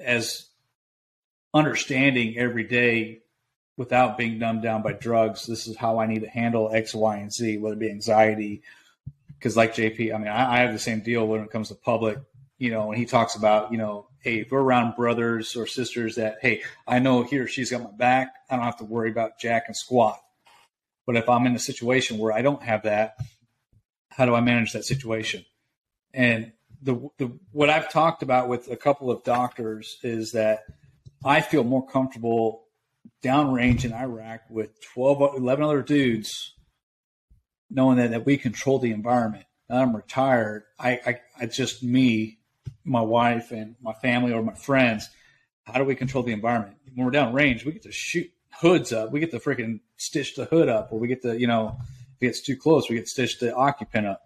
as 0.00 0.46
understanding 1.54 2.36
every 2.38 2.64
day 2.64 3.22
without 3.76 4.18
being 4.18 4.38
numbed 4.38 4.62
down 4.62 4.82
by 4.82 4.92
drugs. 4.92 5.46
This 5.46 5.66
is 5.66 5.76
how 5.76 5.98
I 5.98 6.06
need 6.06 6.22
to 6.22 6.28
handle 6.28 6.70
X, 6.72 6.94
Y, 6.94 7.16
and 7.16 7.32
Z, 7.32 7.58
whether 7.58 7.74
it 7.74 7.78
be 7.78 7.90
anxiety. 7.90 8.62
Because, 9.38 9.56
like 9.56 9.74
JP, 9.74 10.14
I 10.14 10.18
mean, 10.18 10.28
I, 10.28 10.56
I, 10.56 10.58
have 10.60 10.72
the 10.72 10.80
same 10.80 11.00
deal 11.00 11.26
when 11.26 11.42
it 11.42 11.50
comes 11.50 11.68
to 11.68 11.76
public. 11.76 12.18
You 12.58 12.72
know, 12.72 12.88
when 12.88 12.98
he 12.98 13.06
talks 13.06 13.36
about, 13.36 13.70
you 13.70 13.78
know, 13.78 14.08
hey, 14.18 14.40
if 14.40 14.50
we're 14.50 14.60
around 14.60 14.96
brothers 14.96 15.54
or 15.54 15.66
sisters 15.66 16.16
that, 16.16 16.38
hey, 16.42 16.62
I 16.88 16.98
know 16.98 17.22
he 17.22 17.38
or 17.38 17.46
she's 17.46 17.70
got 17.70 17.84
my 17.84 17.92
back, 17.92 18.34
I 18.50 18.56
don't 18.56 18.64
have 18.64 18.78
to 18.78 18.84
worry 18.84 19.10
about 19.10 19.38
jack 19.38 19.64
and 19.68 19.76
squat. 19.76 20.20
But 21.06 21.16
if 21.16 21.28
I'm 21.28 21.46
in 21.46 21.54
a 21.54 21.60
situation 21.60 22.18
where 22.18 22.32
I 22.32 22.42
don't 22.42 22.62
have 22.62 22.82
that, 22.82 23.16
how 24.10 24.26
do 24.26 24.34
I 24.34 24.40
manage 24.40 24.72
that 24.72 24.84
situation? 24.84 25.44
And 26.12 26.52
the, 26.82 27.08
the 27.18 27.32
what 27.52 27.70
I've 27.70 27.90
talked 27.90 28.22
about 28.22 28.48
with 28.48 28.70
a 28.70 28.76
couple 28.76 29.10
of 29.10 29.24
doctors 29.24 29.98
is 30.02 30.32
that 30.32 30.64
I 31.24 31.40
feel 31.40 31.64
more 31.64 31.86
comfortable 31.86 32.64
downrange 33.22 33.84
in 33.84 33.92
Iraq 33.92 34.42
with 34.50 34.70
12, 34.94 35.36
11 35.36 35.64
other 35.64 35.82
dudes, 35.82 36.54
knowing 37.70 37.98
that, 37.98 38.10
that 38.10 38.26
we 38.26 38.36
control 38.36 38.78
the 38.78 38.92
environment. 38.92 39.44
Now 39.68 39.82
I'm 39.82 39.94
retired. 39.94 40.64
I, 40.78 41.00
I, 41.04 41.20
I 41.40 41.46
just 41.46 41.82
me, 41.82 42.38
my 42.84 43.00
wife, 43.00 43.50
and 43.50 43.74
my 43.82 43.92
family 43.94 44.32
or 44.32 44.42
my 44.42 44.54
friends. 44.54 45.08
How 45.64 45.74
do 45.74 45.84
we 45.84 45.94
control 45.94 46.22
the 46.22 46.32
environment? 46.32 46.76
When 46.94 47.04
we're 47.04 47.12
down 47.12 47.34
range, 47.34 47.64
we 47.64 47.72
get 47.72 47.82
to 47.82 47.92
shoot 47.92 48.30
hoods 48.60 48.92
up. 48.92 49.12
We 49.12 49.20
get 49.20 49.30
to 49.32 49.38
freaking 49.38 49.80
stitch 49.96 50.34
the 50.34 50.46
hood 50.46 50.68
up, 50.68 50.92
or 50.92 50.98
we 50.98 51.08
get 51.08 51.22
to, 51.22 51.38
you 51.38 51.46
know, 51.46 51.76
if 51.80 52.22
it 52.22 52.26
gets 52.26 52.40
too 52.40 52.56
close, 52.56 52.88
we 52.88 52.96
get 52.96 53.04
to 53.04 53.10
stitch 53.10 53.38
the 53.38 53.54
occupant 53.54 54.06
up. 54.06 54.22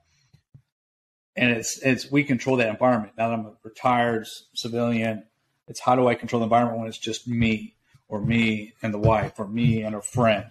And 1.35 1.51
it's 1.51 1.79
it's 1.79 2.11
we 2.11 2.25
control 2.25 2.57
that 2.57 2.69
environment. 2.69 3.15
Now 3.17 3.29
that 3.29 3.39
I'm 3.39 3.47
a 3.47 3.53
retired 3.63 4.27
civilian, 4.55 5.25
it's 5.67 5.81
how 5.81 5.97
do 5.97 6.09
I 6.09 6.15
control 6.15 6.41
the 6.41 6.45
environment 6.45 6.79
when 6.79 6.89
it's 6.89 6.99
just 6.99 7.27
me? 7.27 7.75
or 8.13 8.21
me 8.21 8.75
and 8.83 8.93
the 8.93 8.99
wife 8.99 9.41
or 9.41 9.49
me 9.49 9.83
and 9.83 9.95
a 9.97 10.03
friend. 10.03 10.45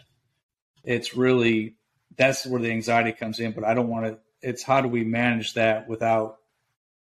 It's 0.84 1.15
really 1.15 1.75
that's 2.17 2.45
where 2.45 2.59
the 2.59 2.71
anxiety 2.71 3.11
comes 3.11 3.39
in. 3.39 3.51
But 3.51 3.63
I 3.63 3.75
don't 3.75 3.88
want 3.88 4.07
to. 4.07 4.17
It's 4.41 4.63
how 4.63 4.82
do 4.82 4.88
we 4.88 5.03
manage 5.03 5.53
that 5.53 5.88
without 5.88 6.39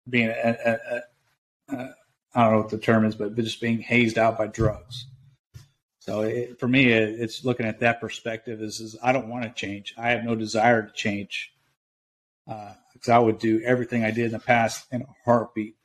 being 0.10 0.30
a, 0.30 0.58
a, 0.66 0.72
a, 0.72 1.78
a 1.78 1.96
I 2.34 2.44
don't 2.44 2.54
know 2.54 2.62
what 2.62 2.70
the 2.70 2.80
term 2.80 3.06
is, 3.06 3.16
but, 3.16 3.36
but 3.36 3.46
just 3.46 3.62
being 3.62 3.80
hazed 3.80 4.18
out 4.18 4.40
by 4.40 4.48
drugs. 4.48 5.06
So 6.00 6.22
it, 6.22 6.60
for 6.60 6.68
me, 6.68 6.92
it, 6.92 7.20
it's 7.20 7.46
looking 7.46 7.68
at 7.68 7.82
that 7.82 8.02
perspective. 8.02 8.60
Is, 8.64 8.80
is 8.80 8.98
I 9.04 9.12
don't 9.12 9.30
want 9.30 9.44
to 9.44 9.52
change. 9.52 9.94
I 10.00 10.10
have 10.10 10.24
no 10.24 10.34
desire 10.34 10.82
to 10.82 10.92
change 10.94 11.54
uh, 12.48 12.74
because 13.00 13.12
I 13.14 13.20
would 13.20 13.40
do 13.40 13.62
everything 13.64 14.04
I 14.04 14.12
did 14.12 14.26
in 14.26 14.32
the 14.32 14.40
past 14.40 14.86
in 14.92 15.02
a 15.02 15.06
heartbeat, 15.24 15.76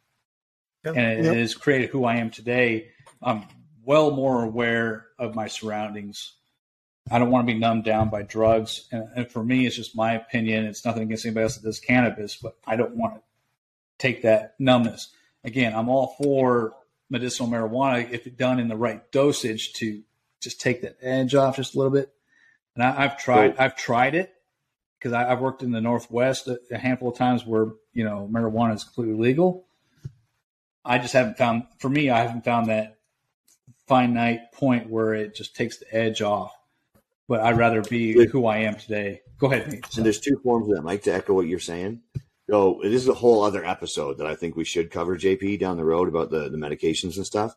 yep. 0.85 0.97
and 0.97 1.07
it, 1.07 1.25
yep. 1.25 1.35
it 1.35 1.39
has 1.39 1.55
created 1.55 1.91
who 1.91 2.05
I 2.05 2.17
am 2.17 2.31
today. 2.31 2.89
I'm 3.23 3.45
well 3.85 4.11
more 4.11 4.43
aware 4.43 5.07
of 5.19 5.35
my 5.35 5.47
surroundings. 5.47 6.33
I 7.11 7.19
don't 7.19 7.31
want 7.31 7.47
to 7.47 7.53
be 7.53 7.59
numbed 7.59 7.85
down 7.85 8.09
by 8.09 8.23
drugs. 8.23 8.89
And, 8.91 9.09
and, 9.15 9.31
for 9.31 9.45
me, 9.45 9.67
it's 9.67 9.77
just 9.77 9.95
my 9.95 10.15
opinion. 10.15 10.65
It's 10.65 10.85
nothing 10.85 11.03
against 11.03 11.27
anybody 11.27 11.45
else 11.45 11.57
that 11.57 11.65
does 11.65 11.79
cannabis, 11.79 12.37
but 12.37 12.57
I 12.67 12.77
don't 12.77 12.97
want 12.97 13.17
to 13.17 13.23
take 13.99 14.23
that 14.23 14.55
numbness. 14.59 15.13
Again, 15.45 15.75
I'm 15.75 15.91
all 15.91 16.15
for 16.19 16.75
medicinal 17.11 17.49
marijuana 17.49 18.11
if 18.11 18.27
it's 18.27 18.37
done 18.37 18.59
in 18.59 18.69
the 18.69 18.77
right 18.77 19.11
dosage 19.13 19.75
to 19.75 20.03
just 20.41 20.61
take 20.61 20.83
that 20.83 20.97
edge 21.03 21.35
off 21.35 21.57
just 21.57 21.75
a 21.75 21.79
little 21.79 21.93
bit. 21.93 22.11
And 22.75 22.83
I, 22.83 23.03
have 23.03 23.19
tried, 23.19 23.39
right. 23.39 23.61
I've 23.61 23.77
tried 23.77 24.15
it 24.15 24.34
because 25.05 25.15
I've 25.15 25.41
worked 25.41 25.63
in 25.63 25.71
the 25.71 25.83
Northwest 25.83 26.49
a, 26.49 26.59
a 26.71 26.79
handful 26.79 27.11
of 27.11 27.19
times 27.19 27.45
where, 27.45 27.73
you 27.93 28.05
know, 28.05 28.27
marijuana 28.33 28.75
is 28.75 28.85
completely 28.85 29.21
legal. 29.21 29.67
I 30.83 30.97
just 30.97 31.13
haven't 31.13 31.37
found, 31.37 31.65
for 31.79 31.91
me, 31.91 32.09
I 32.09 32.21
haven't 32.21 32.43
found 32.43 32.69
that 32.69 32.97
finite 33.87 34.53
point 34.53 34.89
where 34.89 35.13
it 35.13 35.35
just 35.35 35.55
takes 35.55 35.79
the 35.79 35.95
edge 35.95 36.23
off. 36.23 36.57
But 37.29 37.41
I'd 37.41 37.59
rather 37.59 37.83
be 37.83 38.27
who 38.29 38.47
I 38.47 38.59
am 38.61 38.77
today. 38.77 39.21
Go 39.37 39.53
ahead, 39.53 39.71
Nate. 39.71 39.95
And 39.97 40.07
there's 40.07 40.21
two 40.21 40.41
forms 40.43 40.71
of 40.71 40.77
that, 40.77 40.83
Mike, 40.83 41.03
to 41.03 41.13
echo 41.13 41.35
what 41.35 41.49
you're 41.49 41.59
saying. 41.59 42.01
So 42.49 42.81
this 42.83 43.03
is 43.03 43.09
a 43.09 43.15
whole 43.15 43.43
other 43.43 43.65
episode 43.65 44.19
that 44.19 44.27
I 44.27 44.35
think 44.35 44.57
we 44.57 44.65
should 44.65 44.91
cover, 44.91 45.19
JP, 45.19 45.59
down 45.61 45.77
the 45.77 45.85
road 45.85 46.09
about 46.09 46.31
the, 46.31 46.49
the 46.49 46.57
medications 46.57 47.17
and 47.17 47.27
stuff. 47.27 47.55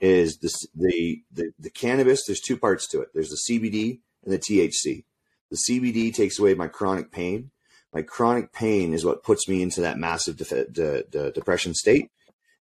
Is 0.00 0.38
this 0.38 0.54
the, 0.74 1.22
the 1.32 1.52
the 1.58 1.70
cannabis? 1.70 2.26
There's 2.26 2.40
two 2.40 2.58
parts 2.58 2.86
to 2.88 3.00
it. 3.00 3.08
There's 3.14 3.30
the 3.30 3.40
CBD 3.50 4.00
and 4.24 4.32
the 4.32 4.38
THC. 4.38 5.04
The 5.50 5.56
CBD 5.68 6.14
takes 6.14 6.38
away 6.38 6.54
my 6.54 6.68
chronic 6.68 7.10
pain. 7.10 7.50
My 7.92 8.02
chronic 8.02 8.52
pain 8.52 8.92
is 8.92 9.04
what 9.04 9.22
puts 9.22 9.48
me 9.48 9.62
into 9.62 9.80
that 9.82 9.98
massive 9.98 10.36
de- 10.36 10.66
de- 10.66 11.04
de- 11.04 11.32
depression 11.32 11.74
state 11.74 12.10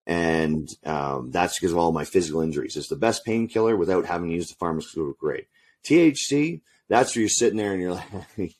and 0.07 0.67
um, 0.86 1.32
that's 1.32 1.59
because 1.59 1.71
of 1.71 1.77
all 1.77 1.91
my 1.91 2.05
physical 2.05 2.41
injuries. 2.41 2.75
It's 2.75 2.88
the 2.88 2.95
best 2.95 3.23
painkiller 3.23 3.77
without 3.77 4.05
having 4.05 4.29
to 4.29 4.36
use 4.36 4.49
the 4.49 4.55
pharmaceutical 4.55 5.13
grade. 5.13 5.45
THC, 5.86 6.61
that's 6.89 7.15
where 7.15 7.21
you're 7.21 7.29
sitting 7.29 7.57
there 7.57 7.73
and 7.73 7.82
you're 7.82 7.93
like, 7.93 8.07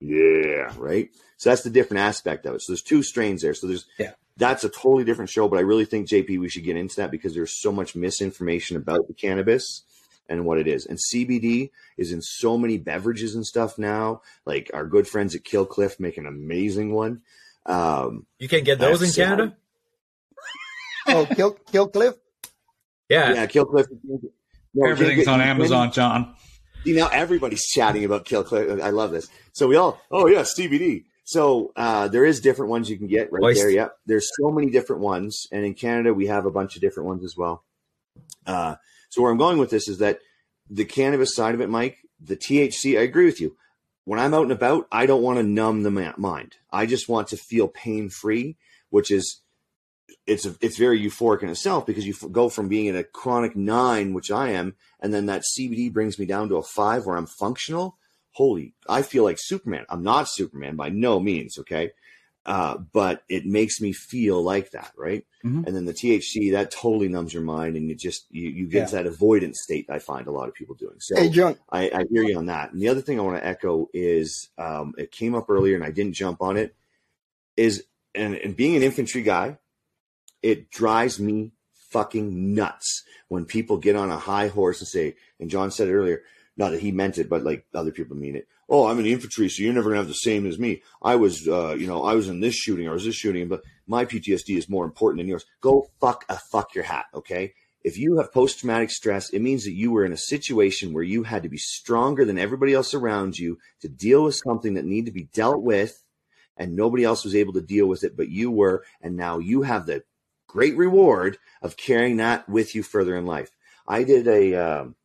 yeah, 0.00 0.72
right. 0.76 1.08
So 1.38 1.50
that's 1.50 1.62
the 1.62 1.70
different 1.70 2.00
aspect 2.02 2.46
of 2.46 2.54
it. 2.54 2.62
So 2.62 2.72
there's 2.72 2.82
two 2.82 3.02
strains 3.02 3.42
there. 3.42 3.54
So 3.54 3.66
there's 3.66 3.86
yeah. 3.98 4.12
That's 4.38 4.64
a 4.64 4.68
totally 4.68 5.04
different 5.04 5.30
show, 5.30 5.48
but 5.48 5.58
I 5.58 5.62
really 5.62 5.86
think 5.86 6.10
JP 6.10 6.38
we 6.40 6.50
should 6.50 6.64
get 6.64 6.76
into 6.76 6.96
that 6.96 7.10
because 7.10 7.32
there's 7.32 7.58
so 7.58 7.72
much 7.72 7.96
misinformation 7.96 8.76
about 8.76 9.08
the 9.08 9.14
cannabis 9.14 9.82
and 10.28 10.44
what 10.44 10.58
it 10.58 10.66
is. 10.66 10.86
And 10.86 10.98
CBD 10.98 11.70
is 11.96 12.12
in 12.12 12.22
so 12.22 12.56
many 12.58 12.78
beverages 12.78 13.34
and 13.34 13.46
stuff 13.46 13.78
now. 13.78 14.22
Like 14.44 14.70
our 14.74 14.86
good 14.86 15.06
friends 15.08 15.34
at 15.34 15.44
Kill 15.44 15.66
Cliff 15.66 16.00
make 16.00 16.18
an 16.18 16.26
amazing 16.26 16.92
one. 16.92 17.22
Um, 17.64 18.26
you 18.38 18.48
can 18.48 18.64
get 18.64 18.78
those 18.78 19.02
in 19.02 19.10
Canada 19.10 19.56
oh, 21.08 21.26
Kill 21.34 21.52
Kill 21.72 21.88
Cliff. 21.88 22.14
Yeah, 23.08 23.32
yeah, 23.34 23.46
Kill 23.46 23.64
Cliff. 23.64 23.86
No, 24.74 24.90
Everything's 24.90 25.28
on 25.28 25.40
Amazon, 25.40 25.92
John. 25.92 26.34
See, 26.84 26.92
now 26.92 27.08
everybody's 27.08 27.66
chatting 27.66 28.04
about 28.04 28.24
Kill 28.24 28.44
Cliff. 28.44 28.80
I 28.82 28.90
love 28.90 29.10
this. 29.10 29.28
So 29.52 29.66
we 29.66 29.76
all, 29.76 30.00
oh 30.10 30.26
yeah, 30.26 30.42
CBD. 30.42 31.04
So 31.24 31.72
uh, 31.74 32.06
there 32.08 32.24
is 32.24 32.40
different 32.40 32.70
ones 32.70 32.88
you 32.88 32.96
can 32.96 33.08
get 33.08 33.32
right 33.32 33.40
Voice. 33.40 33.58
there. 33.58 33.70
Yep, 33.70 33.96
there's 34.06 34.30
so 34.40 34.50
many 34.50 34.70
different 34.70 35.02
ones, 35.02 35.46
and 35.50 35.64
in 35.64 35.74
Canada 35.74 36.14
we 36.14 36.26
have 36.26 36.46
a 36.46 36.50
bunch 36.50 36.76
of 36.76 36.82
different 36.82 37.08
ones 37.08 37.24
as 37.24 37.36
well. 37.36 37.64
Uh, 38.46 38.76
so 39.08 39.22
where 39.22 39.30
I'm 39.30 39.38
going 39.38 39.58
with 39.58 39.70
this 39.70 39.88
is 39.88 39.98
that 39.98 40.20
the 40.68 40.84
cannabis 40.84 41.34
side 41.34 41.54
of 41.54 41.60
it, 41.60 41.68
Mike, 41.68 41.98
the 42.20 42.36
THC. 42.36 42.98
I 42.98 43.02
agree 43.02 43.26
with 43.26 43.40
you. 43.40 43.56
When 44.04 44.20
I'm 44.20 44.34
out 44.34 44.44
and 44.44 44.52
about, 44.52 44.86
I 44.92 45.06
don't 45.06 45.22
want 45.22 45.38
to 45.38 45.42
numb 45.42 45.82
the 45.82 45.90
mind. 46.16 46.56
I 46.70 46.86
just 46.86 47.08
want 47.08 47.28
to 47.28 47.36
feel 47.36 47.68
pain 47.68 48.08
free, 48.08 48.56
which 48.90 49.10
is 49.10 49.40
it's 50.26 50.46
a, 50.46 50.56
it's 50.60 50.78
very 50.78 51.00
euphoric 51.00 51.42
in 51.42 51.48
itself 51.48 51.86
because 51.86 52.06
you 52.06 52.14
go 52.30 52.48
from 52.48 52.68
being 52.68 52.86
in 52.86 52.96
a 52.96 53.04
chronic 53.04 53.56
nine, 53.56 54.12
which 54.12 54.30
I 54.30 54.50
am, 54.50 54.74
and 55.00 55.12
then 55.14 55.26
that 55.26 55.42
CBD 55.42 55.92
brings 55.92 56.18
me 56.18 56.26
down 56.26 56.48
to 56.48 56.56
a 56.56 56.62
five 56.62 57.06
where 57.06 57.16
I'm 57.16 57.26
functional. 57.26 57.98
holy, 58.32 58.74
I 58.88 59.02
feel 59.02 59.24
like 59.24 59.38
Superman. 59.40 59.86
I'm 59.88 60.02
not 60.02 60.28
Superman 60.28 60.76
by 60.76 60.88
no 60.88 61.20
means, 61.20 61.58
okay? 61.58 61.92
Uh, 62.46 62.78
but 62.92 63.24
it 63.28 63.44
makes 63.44 63.80
me 63.80 63.92
feel 63.92 64.40
like 64.40 64.70
that, 64.70 64.92
right? 64.96 65.26
Mhm. 65.44 65.66
And 65.66 65.74
then 65.74 65.84
the 65.84 65.92
THC 65.92 66.52
that 66.52 66.70
totally 66.70 67.08
numbs 67.08 67.34
your 67.34 67.42
mind, 67.42 67.76
and 67.76 67.88
you 67.88 67.96
just 67.96 68.26
you, 68.30 68.48
you 68.48 68.66
get 68.68 68.92
Yeah. 68.92 69.02
that 69.02 69.06
avoidance 69.06 69.58
state. 69.62 69.86
I 69.90 69.98
find 69.98 70.28
a 70.28 70.30
lot 70.30 70.46
of 70.48 70.54
people 70.54 70.76
doing. 70.76 70.94
So 71.00 71.16
Hey, 71.16 71.28
John. 71.28 71.56
I, 71.70 71.90
I 71.92 72.04
hear 72.08 72.22
you 72.22 72.38
on 72.38 72.46
that. 72.46 72.72
And 72.72 72.80
the 72.80 72.88
other 72.88 73.00
thing 73.00 73.18
I 73.18 73.24
want 73.24 73.36
to 73.38 73.44
echo 73.44 73.88
is 73.92 74.48
um, 74.58 74.94
it 74.96 75.10
came 75.10 75.34
up 75.34 75.50
earlier, 75.50 75.74
and 75.74 75.82
I 75.84 75.90
didn't 75.90 76.12
jump 76.14 76.40
on 76.40 76.56
it. 76.56 76.76
Is 77.56 77.84
and, 78.14 78.34
and 78.36 78.54
being 78.56 78.76
an 78.76 78.82
infantry 78.84 79.22
guy, 79.22 79.58
it 80.40 80.70
drives 80.70 81.18
me 81.18 81.52
fucking 81.90 82.54
nuts 82.54 83.02
when 83.28 83.44
people 83.44 83.76
get 83.78 83.96
on 83.96 84.10
a 84.10 84.18
high 84.18 84.48
horse 84.48 84.80
and 84.80 84.86
say, 84.88 85.16
and 85.40 85.50
John 85.50 85.70
said 85.72 85.88
it 85.88 85.94
earlier, 85.94 86.22
not 86.56 86.70
that 86.70 86.80
he 86.80 86.92
meant 86.92 87.18
it, 87.18 87.28
but 87.28 87.42
like 87.42 87.66
other 87.74 87.90
people 87.90 88.16
mean 88.16 88.36
it. 88.36 88.46
Oh, 88.68 88.88
I'm 88.88 88.98
in 88.98 89.04
the 89.04 89.12
infantry, 89.12 89.48
so 89.48 89.62
you're 89.62 89.72
never 89.72 89.90
gonna 89.90 90.00
have 90.00 90.08
the 90.08 90.14
same 90.14 90.44
as 90.46 90.58
me. 90.58 90.82
I 91.00 91.14
was, 91.16 91.46
uh, 91.46 91.74
you 91.74 91.86
know, 91.86 92.04
I 92.04 92.14
was 92.14 92.28
in 92.28 92.40
this 92.40 92.54
shooting 92.54 92.86
or 92.86 92.90
I 92.90 92.94
was 92.94 93.04
this 93.04 93.14
shooting, 93.14 93.46
but 93.48 93.62
my 93.86 94.04
PTSD 94.04 94.56
is 94.56 94.68
more 94.68 94.84
important 94.84 95.20
than 95.20 95.28
yours. 95.28 95.44
Go 95.60 95.88
fuck 96.00 96.24
a 96.28 96.36
fuck 96.36 96.74
your 96.74 96.84
hat, 96.84 97.06
okay? 97.14 97.54
If 97.84 97.96
you 97.96 98.16
have 98.16 98.32
post 98.32 98.58
traumatic 98.58 98.90
stress, 98.90 99.30
it 99.30 99.40
means 99.40 99.62
that 99.62 99.74
you 99.74 99.92
were 99.92 100.04
in 100.04 100.12
a 100.12 100.16
situation 100.16 100.92
where 100.92 101.04
you 101.04 101.22
had 101.22 101.44
to 101.44 101.48
be 101.48 101.58
stronger 101.58 102.24
than 102.24 102.38
everybody 102.38 102.74
else 102.74 102.92
around 102.94 103.38
you 103.38 103.58
to 103.82 103.88
deal 103.88 104.24
with 104.24 104.40
something 104.44 104.74
that 104.74 104.84
needed 104.84 105.06
to 105.06 105.12
be 105.12 105.28
dealt 105.32 105.62
with, 105.62 106.02
and 106.56 106.74
nobody 106.74 107.04
else 107.04 107.22
was 107.22 107.36
able 107.36 107.52
to 107.52 107.60
deal 107.60 107.86
with 107.86 108.02
it, 108.02 108.16
but 108.16 108.28
you 108.28 108.50
were, 108.50 108.84
and 109.00 109.16
now 109.16 109.38
you 109.38 109.62
have 109.62 109.86
the 109.86 110.02
great 110.48 110.76
reward 110.76 111.38
of 111.62 111.76
carrying 111.76 112.16
that 112.16 112.48
with 112.48 112.74
you 112.74 112.82
further 112.82 113.14
in 113.16 113.26
life. 113.26 113.50
I 113.86 114.02
did 114.02 114.26
a, 114.26 114.54
um, 114.54 114.96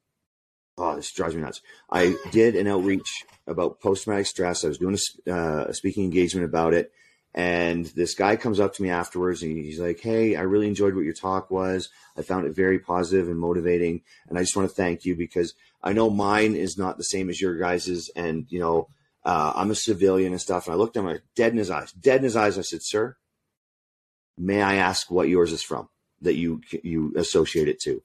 oh, 0.78 0.96
this 0.96 1.12
drives 1.12 1.36
me 1.36 1.42
nuts. 1.42 1.62
I 1.90 2.16
did 2.32 2.56
an 2.56 2.68
outreach 2.68 3.26
about 3.48 3.80
post 3.80 4.04
traumatic 4.04 4.28
stress. 4.28 4.64
I 4.64 4.70
was 4.70 4.78
doing 4.78 4.98
a, 5.28 5.32
uh, 5.32 5.66
a 5.70 5.74
speaking 5.74 6.04
engagement 6.04 6.46
about 6.46 6.74
it. 6.74 6.92
And 7.34 7.86
this 7.86 8.14
guy 8.14 8.36
comes 8.36 8.60
up 8.60 8.74
to 8.76 8.84
me 8.84 8.90
afterwards 8.90 9.42
and 9.42 9.58
he's 9.58 9.80
like, 9.80 10.02
Hey, 10.02 10.36
I 10.36 10.42
really 10.42 10.68
enjoyed 10.68 10.96
what 10.96 11.06
your 11.06 11.14
talk 11.14 11.50
was. 11.50 11.90
I 12.18 12.24
found 12.24 12.46
it 12.46 12.56
very 12.56 12.80
positive 12.80 13.30
and 13.30 13.40
motivating. 13.40 14.02
And 14.28 14.38
I 14.38 14.42
just 14.42 14.56
want 14.56 14.70
to 14.70 14.76
thank 14.76 15.06
you 15.06 15.16
because 15.16 15.54
I 15.82 15.94
know 15.94 16.10
mine 16.10 16.56
is 16.56 16.78
not 16.78 16.98
the 16.98 17.04
same 17.04 17.30
as 17.30 17.40
your 17.40 17.58
guys's. 17.58 18.12
And, 18.16 18.48
you 18.50 18.60
know, 18.60 18.90
uh, 19.24 19.54
I'm 19.56 19.72
a 19.72 19.76
civilian 19.76 20.34
and 20.34 20.42
stuff. 20.42 20.68
And 20.68 20.74
I 20.74 20.78
looked 20.78 20.98
at 20.98 21.02
him 21.02 21.06
like, 21.08 21.22
dead 21.36 21.54
in 21.54 21.58
his 21.58 21.70
eyes, 21.70 21.94
dead 21.94 22.18
in 22.18 22.24
his 22.24 22.36
eyes. 22.36 22.58
I 22.58 22.64
said, 22.64 22.84
Sir, 22.84 23.16
may 24.38 24.62
I 24.62 24.76
ask 24.76 25.10
what 25.10 25.30
yours 25.30 25.54
is 25.54 25.64
from 25.64 25.88
that 26.22 26.36
you, 26.36 26.62
you 26.84 27.14
associate 27.16 27.70
it 27.70 27.80
to? 27.84 28.04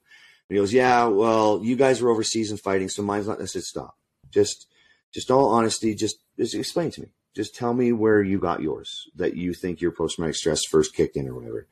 He 0.49 0.55
goes, 0.55 0.73
Yeah, 0.73 1.05
well, 1.05 1.61
you 1.63 1.75
guys 1.75 2.01
were 2.01 2.09
overseas 2.09 2.51
and 2.51 2.59
fighting, 2.59 2.89
so 2.89 3.03
mine's 3.03 3.27
not. 3.27 3.41
I 3.41 3.45
said, 3.45 3.63
Stop. 3.63 3.97
Just, 4.31 4.67
just 5.13 5.31
all 5.31 5.49
honesty, 5.49 5.95
just, 5.95 6.17
just 6.37 6.55
explain 6.55 6.91
to 6.91 7.01
me. 7.01 7.07
Just 7.35 7.55
tell 7.55 7.73
me 7.73 7.91
where 7.91 8.21
you 8.21 8.39
got 8.39 8.61
yours 8.61 9.09
that 9.15 9.35
you 9.35 9.53
think 9.53 9.79
your 9.79 9.91
post 9.91 10.15
traumatic 10.15 10.35
stress 10.35 10.61
first 10.65 10.95
kicked 10.95 11.15
in 11.15 11.27
or 11.27 11.35
whatever. 11.35 11.67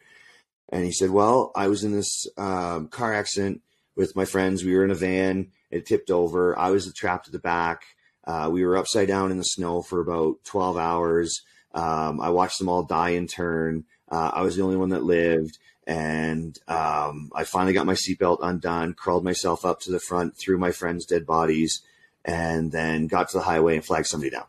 And 0.69 0.85
he 0.85 0.91
said, 0.91 1.09
Well, 1.09 1.51
I 1.55 1.67
was 1.67 1.83
in 1.83 1.91
this 1.91 2.27
um, 2.37 2.87
car 2.87 3.13
accident 3.13 3.61
with 3.95 4.15
my 4.15 4.25
friends. 4.25 4.63
We 4.63 4.75
were 4.75 4.83
in 4.83 4.91
a 4.91 4.95
van. 4.95 5.47
It 5.71 5.85
tipped 5.85 6.11
over. 6.11 6.57
I 6.57 6.71
was 6.71 6.91
trapped 6.93 7.27
at 7.27 7.33
the 7.33 7.39
back. 7.39 7.81
Uh, 8.25 8.49
we 8.51 8.65
were 8.65 8.77
upside 8.77 9.07
down 9.07 9.31
in 9.31 9.37
the 9.37 9.43
snow 9.43 9.81
for 9.81 9.99
about 9.99 10.43
12 10.45 10.77
hours. 10.77 11.41
Um, 11.73 12.19
I 12.21 12.29
watched 12.29 12.59
them 12.59 12.69
all 12.69 12.83
die 12.83 13.09
in 13.09 13.27
turn. 13.27 13.85
Uh, 14.09 14.31
I 14.33 14.41
was 14.41 14.55
the 14.55 14.63
only 14.63 14.77
one 14.77 14.89
that 14.89 15.03
lived. 15.03 15.57
And 15.87 16.57
um, 16.67 17.31
I 17.35 17.43
finally 17.43 17.73
got 17.73 17.85
my 17.85 17.93
seatbelt 17.93 18.39
undone, 18.41 18.93
crawled 18.93 19.23
myself 19.23 19.65
up 19.65 19.79
to 19.81 19.91
the 19.91 19.99
front, 19.99 20.35
threw 20.35 20.57
my 20.57 20.71
friends' 20.71 21.05
dead 21.05 21.25
bodies, 21.25 21.81
and 22.23 22.71
then 22.71 23.07
got 23.07 23.29
to 23.29 23.37
the 23.37 23.43
highway 23.43 23.75
and 23.75 23.85
flagged 23.85 24.07
somebody 24.07 24.31
down. 24.31 24.45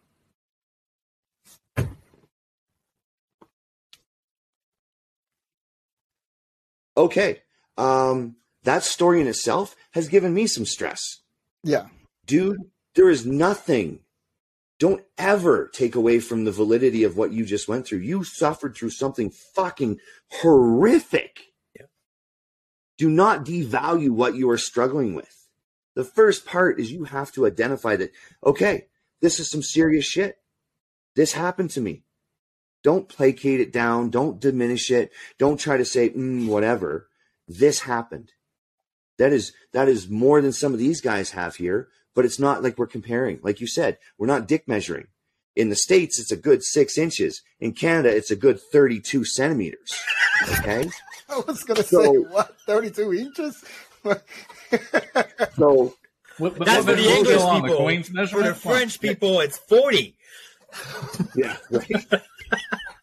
Okay. 6.97 7.43
Um, 7.77 8.37
that 8.63 8.83
story 8.83 9.21
in 9.21 9.27
itself 9.27 9.77
has 9.93 10.09
given 10.09 10.33
me 10.33 10.47
some 10.47 10.65
stress. 10.65 11.21
Yeah. 11.63 11.87
Dude, 12.27 12.59
there 12.95 13.11
is 13.11 13.27
nothing. 13.27 14.01
Don't 14.79 15.03
ever 15.17 15.69
take 15.73 15.95
away 15.95 16.21
from 16.21 16.45
the 16.45 16.53
validity 16.53 17.03
of 17.05 17.17
what 17.17 17.33
you 17.33 17.45
just 17.45 17.69
went 17.69 17.87
through. 17.87 18.01
You 18.01 18.25
suffered 18.25 18.77
through 18.77 18.91
something 18.91 19.31
fucking 19.31 20.01
horrific. 20.31 21.41
Yeah. 21.75 21.87
Do 22.99 23.09
not 23.09 23.45
devalue 23.45 24.11
what 24.11 24.35
you 24.35 24.51
are 24.51 24.59
struggling 24.59 25.15
with. 25.15 25.49
The 25.95 26.05
first 26.05 26.45
part 26.45 26.79
is 26.79 26.93
you 26.93 27.05
have 27.05 27.33
to 27.33 27.47
identify 27.47 27.97
that, 27.97 28.13
okay, 28.45 28.89
this 29.23 29.41
is 29.41 29.51
some 29.51 29.63
serious 29.63 30.05
shit. 30.05 30.37
This 31.15 31.33
happened 31.33 31.71
to 31.71 31.81
me. 31.81 32.03
Don't 32.85 33.09
placate 33.09 33.61
it 33.61 33.73
down. 33.73 34.11
Don't 34.11 34.39
diminish 34.39 34.91
it. 34.91 35.11
Don't 35.39 35.59
try 35.59 35.79
to 35.79 35.85
say, 35.87 36.11
mm, 36.11 36.47
whatever. 36.47 37.09
This 37.49 37.81
happened. 37.81 38.33
That 39.19 39.33
is 39.33 39.53
that 39.73 39.89
is 39.89 40.09
more 40.11 40.43
than 40.43 40.53
some 40.53 40.73
of 40.75 40.79
these 40.79 41.01
guys 41.01 41.31
have 41.31 41.57
here, 41.57 41.89
but 42.17 42.25
it's 42.25 42.41
not 42.41 42.65
like 42.65 42.77
we're 42.79 42.89
comparing. 42.89 43.39
Like 43.45 43.61
you 43.61 43.69
said, 43.69 43.99
we're 44.19 44.27
not 44.27 44.49
dick 44.49 44.67
measuring. 44.67 45.07
In 45.55 45.69
the 45.71 45.77
States, 45.77 46.19
it's 46.19 46.33
a 46.33 46.37
good 46.37 46.65
six 46.65 46.99
inches. 46.99 47.43
In 47.61 47.73
Canada, 47.73 48.15
it's 48.15 48.31
a 48.33 48.37
good 48.37 48.59
32 48.61 49.25
centimeters. 49.25 49.95
Okay. 50.59 50.91
I 51.29 51.39
was 51.47 51.63
gonna 51.63 51.83
So- 51.85 52.03
say 52.03 52.19
what, 52.19 52.57
thirty-two 52.67 53.13
inches? 53.15 53.65
So 55.57 55.95
What, 56.39 56.59
what, 56.59 56.67
That's 56.67 56.85
for 56.85 56.95
the 56.95 57.09
English 57.09 57.41
on, 57.41 57.63
people. 57.63 57.79
The 57.79 57.83
Queen's 57.85 58.09
For 58.31 58.43
the 58.43 58.55
French 58.55 59.01
people, 59.01 59.41
it's 59.41 59.59
40. 59.59 60.15
yeah, 61.35 61.57
right. 61.71 62.07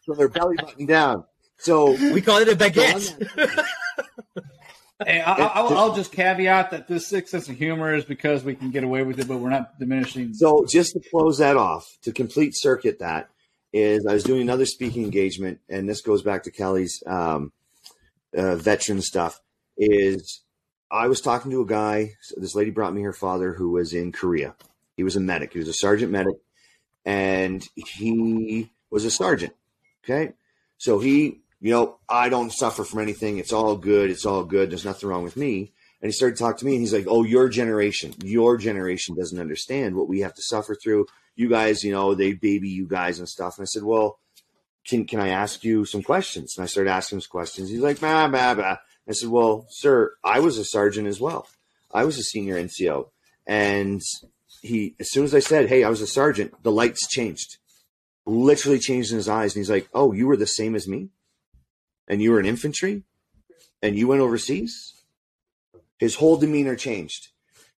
so 0.04 0.14
they're 0.14 0.28
belly 0.28 0.56
button 0.56 0.86
down. 0.86 1.24
So 1.58 1.92
We 2.12 2.20
call 2.20 2.38
it 2.38 2.48
a 2.48 2.56
baguette. 2.56 3.64
Hey, 5.04 5.20
I, 5.20 5.32
I, 5.32 5.46
I'll, 5.46 5.76
I'll 5.76 5.94
just 5.96 6.12
caveat 6.12 6.70
that 6.70 6.86
this 6.86 7.08
sick 7.08 7.26
sense 7.26 7.48
of 7.48 7.56
humor 7.56 7.94
is 7.94 8.04
because 8.04 8.44
we 8.44 8.54
can 8.54 8.70
get 8.70 8.84
away 8.84 9.02
with 9.02 9.18
it, 9.18 9.26
but 9.26 9.38
we're 9.38 9.50
not 9.50 9.78
diminishing. 9.78 10.34
So 10.34 10.64
just 10.68 10.92
to 10.92 11.00
close 11.10 11.38
that 11.38 11.56
off, 11.56 11.98
to 12.02 12.12
complete 12.12 12.52
circuit 12.56 13.00
that 13.00 13.28
is 13.72 14.06
I 14.06 14.14
was 14.14 14.22
doing 14.22 14.40
another 14.40 14.66
speaking 14.66 15.02
engagement, 15.02 15.58
and 15.68 15.88
this 15.88 16.00
goes 16.00 16.22
back 16.22 16.44
to 16.44 16.52
Kelly's 16.52 17.02
um, 17.06 17.52
uh, 18.36 18.54
veteran 18.54 19.02
stuff. 19.02 19.40
Is 19.76 20.42
I 20.92 21.08
was 21.08 21.20
talking 21.20 21.50
to 21.50 21.62
a 21.62 21.66
guy. 21.66 22.12
This 22.36 22.54
lady 22.54 22.70
brought 22.70 22.94
me 22.94 23.02
her 23.02 23.12
father 23.12 23.52
who 23.52 23.70
was 23.70 23.92
in 23.92 24.12
Korea. 24.12 24.54
He 24.96 25.02
was 25.02 25.16
a 25.16 25.20
medic. 25.20 25.52
He 25.52 25.58
was 25.58 25.66
a 25.66 25.74
sergeant 25.74 26.12
medic, 26.12 26.36
and 27.04 27.66
he 27.74 28.70
was 28.90 29.04
a 29.04 29.10
sergeant. 29.10 29.54
Okay, 30.04 30.34
so 30.78 31.00
he, 31.00 31.40
you 31.64 31.70
know, 31.70 31.96
I 32.10 32.28
don't 32.28 32.52
suffer 32.52 32.84
from 32.84 33.00
anything. 33.00 33.38
It's 33.38 33.54
all 33.54 33.74
good. 33.74 34.10
It's 34.10 34.26
all 34.26 34.44
good. 34.44 34.70
There's 34.70 34.84
nothing 34.84 35.08
wrong 35.08 35.22
with 35.22 35.34
me. 35.34 35.72
And 36.02 36.10
he 36.10 36.12
started 36.12 36.38
talking 36.38 36.58
to 36.58 36.66
me, 36.66 36.72
and 36.74 36.82
he's 36.82 36.92
like, 36.92 37.06
"Oh, 37.08 37.24
your 37.24 37.48
generation, 37.48 38.12
your 38.22 38.58
generation 38.58 39.14
doesn't 39.14 39.40
understand 39.40 39.96
what 39.96 40.06
we 40.06 40.20
have 40.20 40.34
to 40.34 40.42
suffer 40.42 40.74
through. 40.74 41.06
You 41.36 41.48
guys, 41.48 41.82
you 41.82 41.90
know, 41.90 42.14
they 42.14 42.34
baby 42.34 42.68
you 42.68 42.86
guys 42.86 43.18
and 43.18 43.26
stuff." 43.26 43.56
And 43.56 43.62
I 43.62 43.64
said, 43.64 43.82
"Well, 43.82 44.18
can 44.86 45.06
can 45.06 45.20
I 45.20 45.28
ask 45.28 45.64
you 45.64 45.86
some 45.86 46.02
questions?" 46.02 46.54
And 46.54 46.64
I 46.64 46.66
started 46.66 46.90
asking 46.90 47.16
him 47.16 47.20
some 47.22 47.30
questions. 47.30 47.70
He's 47.70 47.80
like, 47.80 47.98
"Bah, 47.98 48.28
bah, 48.28 48.54
bah." 48.54 48.76
I 49.08 49.12
said, 49.12 49.30
"Well, 49.30 49.66
sir, 49.70 50.12
I 50.22 50.40
was 50.40 50.58
a 50.58 50.66
sergeant 50.66 51.08
as 51.08 51.18
well. 51.18 51.48
I 51.90 52.04
was 52.04 52.18
a 52.18 52.22
senior 52.22 52.56
NCO." 52.56 53.08
And 53.46 54.02
he, 54.60 54.96
as 55.00 55.10
soon 55.10 55.24
as 55.24 55.34
I 55.34 55.40
said, 55.40 55.70
"Hey, 55.70 55.82
I 55.82 55.88
was 55.88 56.02
a 56.02 56.06
sergeant," 56.06 56.62
the 56.62 56.70
lights 56.70 57.08
changed, 57.08 57.56
literally 58.26 58.78
changed 58.78 59.12
in 59.12 59.16
his 59.16 59.30
eyes, 59.30 59.54
and 59.54 59.62
he's 59.62 59.70
like, 59.70 59.88
"Oh, 59.94 60.12
you 60.12 60.26
were 60.26 60.36
the 60.36 60.46
same 60.46 60.74
as 60.74 60.86
me, 60.86 61.08
and 62.08 62.22
you 62.22 62.30
were 62.32 62.40
in 62.40 62.46
infantry, 62.46 63.02
and 63.82 63.96
you 63.96 64.08
went 64.08 64.20
overseas." 64.20 64.94
His 65.98 66.16
whole 66.16 66.36
demeanor 66.36 66.76
changed. 66.76 67.28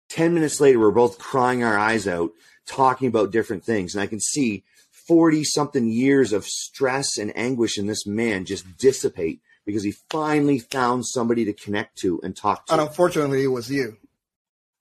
10 0.08 0.34
minutes 0.34 0.60
later, 0.60 0.78
we're 0.78 0.90
both 0.90 1.18
crying 1.18 1.62
our 1.62 1.78
eyes 1.78 2.06
out, 2.06 2.30
talking 2.66 3.08
about 3.08 3.30
different 3.30 3.64
things. 3.64 3.94
And 3.94 4.02
I 4.02 4.06
can 4.06 4.20
see 4.20 4.64
40 4.90 5.44
something 5.44 5.88
years 5.88 6.32
of 6.32 6.44
stress 6.44 7.18
and 7.18 7.36
anguish 7.36 7.78
in 7.78 7.86
this 7.86 8.06
man 8.06 8.44
just 8.44 8.76
dissipate 8.78 9.40
because 9.64 9.82
he 9.82 9.94
finally 10.10 10.58
found 10.58 11.06
somebody 11.06 11.44
to 11.44 11.52
connect 11.52 11.98
to 11.98 12.20
and 12.22 12.36
talk 12.36 12.66
to. 12.66 12.72
And 12.72 12.82
unfortunately, 12.82 13.42
it 13.42 13.48
was 13.48 13.70
you. 13.70 13.96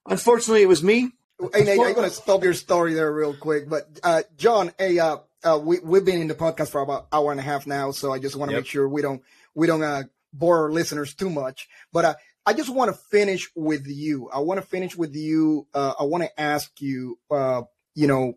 Unfortunately, 0.08 0.62
it 0.62 0.68
was 0.68 0.84
me. 0.84 1.12
Hey, 1.54 1.64
Nate, 1.64 1.80
I'm 1.80 1.94
going 1.94 2.10
to 2.10 2.16
stop 2.16 2.44
your 2.44 2.54
story 2.54 2.94
there 2.94 3.12
real 3.12 3.36
quick. 3.36 3.68
But 3.68 4.00
uh, 4.04 4.24
John, 4.38 4.72
hey, 4.78 5.00
uh, 5.00 5.18
uh, 5.46 5.60
we 5.64 5.80
we've 5.80 6.04
been 6.06 6.22
in 6.22 6.28
the 6.28 6.36
podcast 6.36 6.70
for 6.70 6.82
about 6.82 7.08
hour 7.12 7.32
and 7.32 7.40
a 7.40 7.44
half 7.44 7.66
now, 7.68 7.92
so 7.92 8.12
I 8.12 8.20
just 8.20 8.36
want 8.36 8.50
to 8.50 8.56
Yep. 8.56 8.64
make 8.64 8.68
sure 8.70 8.88
we 8.90 9.02
don't 9.02 9.22
we 9.54 9.68
don't 9.68 9.84
uh, 9.84 10.04
bore 10.34 10.64
our 10.64 10.72
listeners 10.72 11.14
too 11.14 11.30
much. 11.30 11.68
But 11.94 12.06
uh, 12.06 12.16
I 12.46 12.54
just 12.54 12.70
want 12.70 12.92
to 12.94 13.00
finish 13.12 13.50
with 13.56 13.88
you. 13.88 14.30
I 14.34 14.40
want 14.40 14.60
to 14.60 14.66
finish 14.68 14.96
with 14.96 15.16
you. 15.16 15.68
Uh, 15.74 15.94
I 16.00 16.04
want 16.04 16.24
to 16.24 16.40
ask 16.42 16.70
you, 16.82 17.18
uh, 17.32 17.64
you 17.94 18.08
know, 18.08 18.34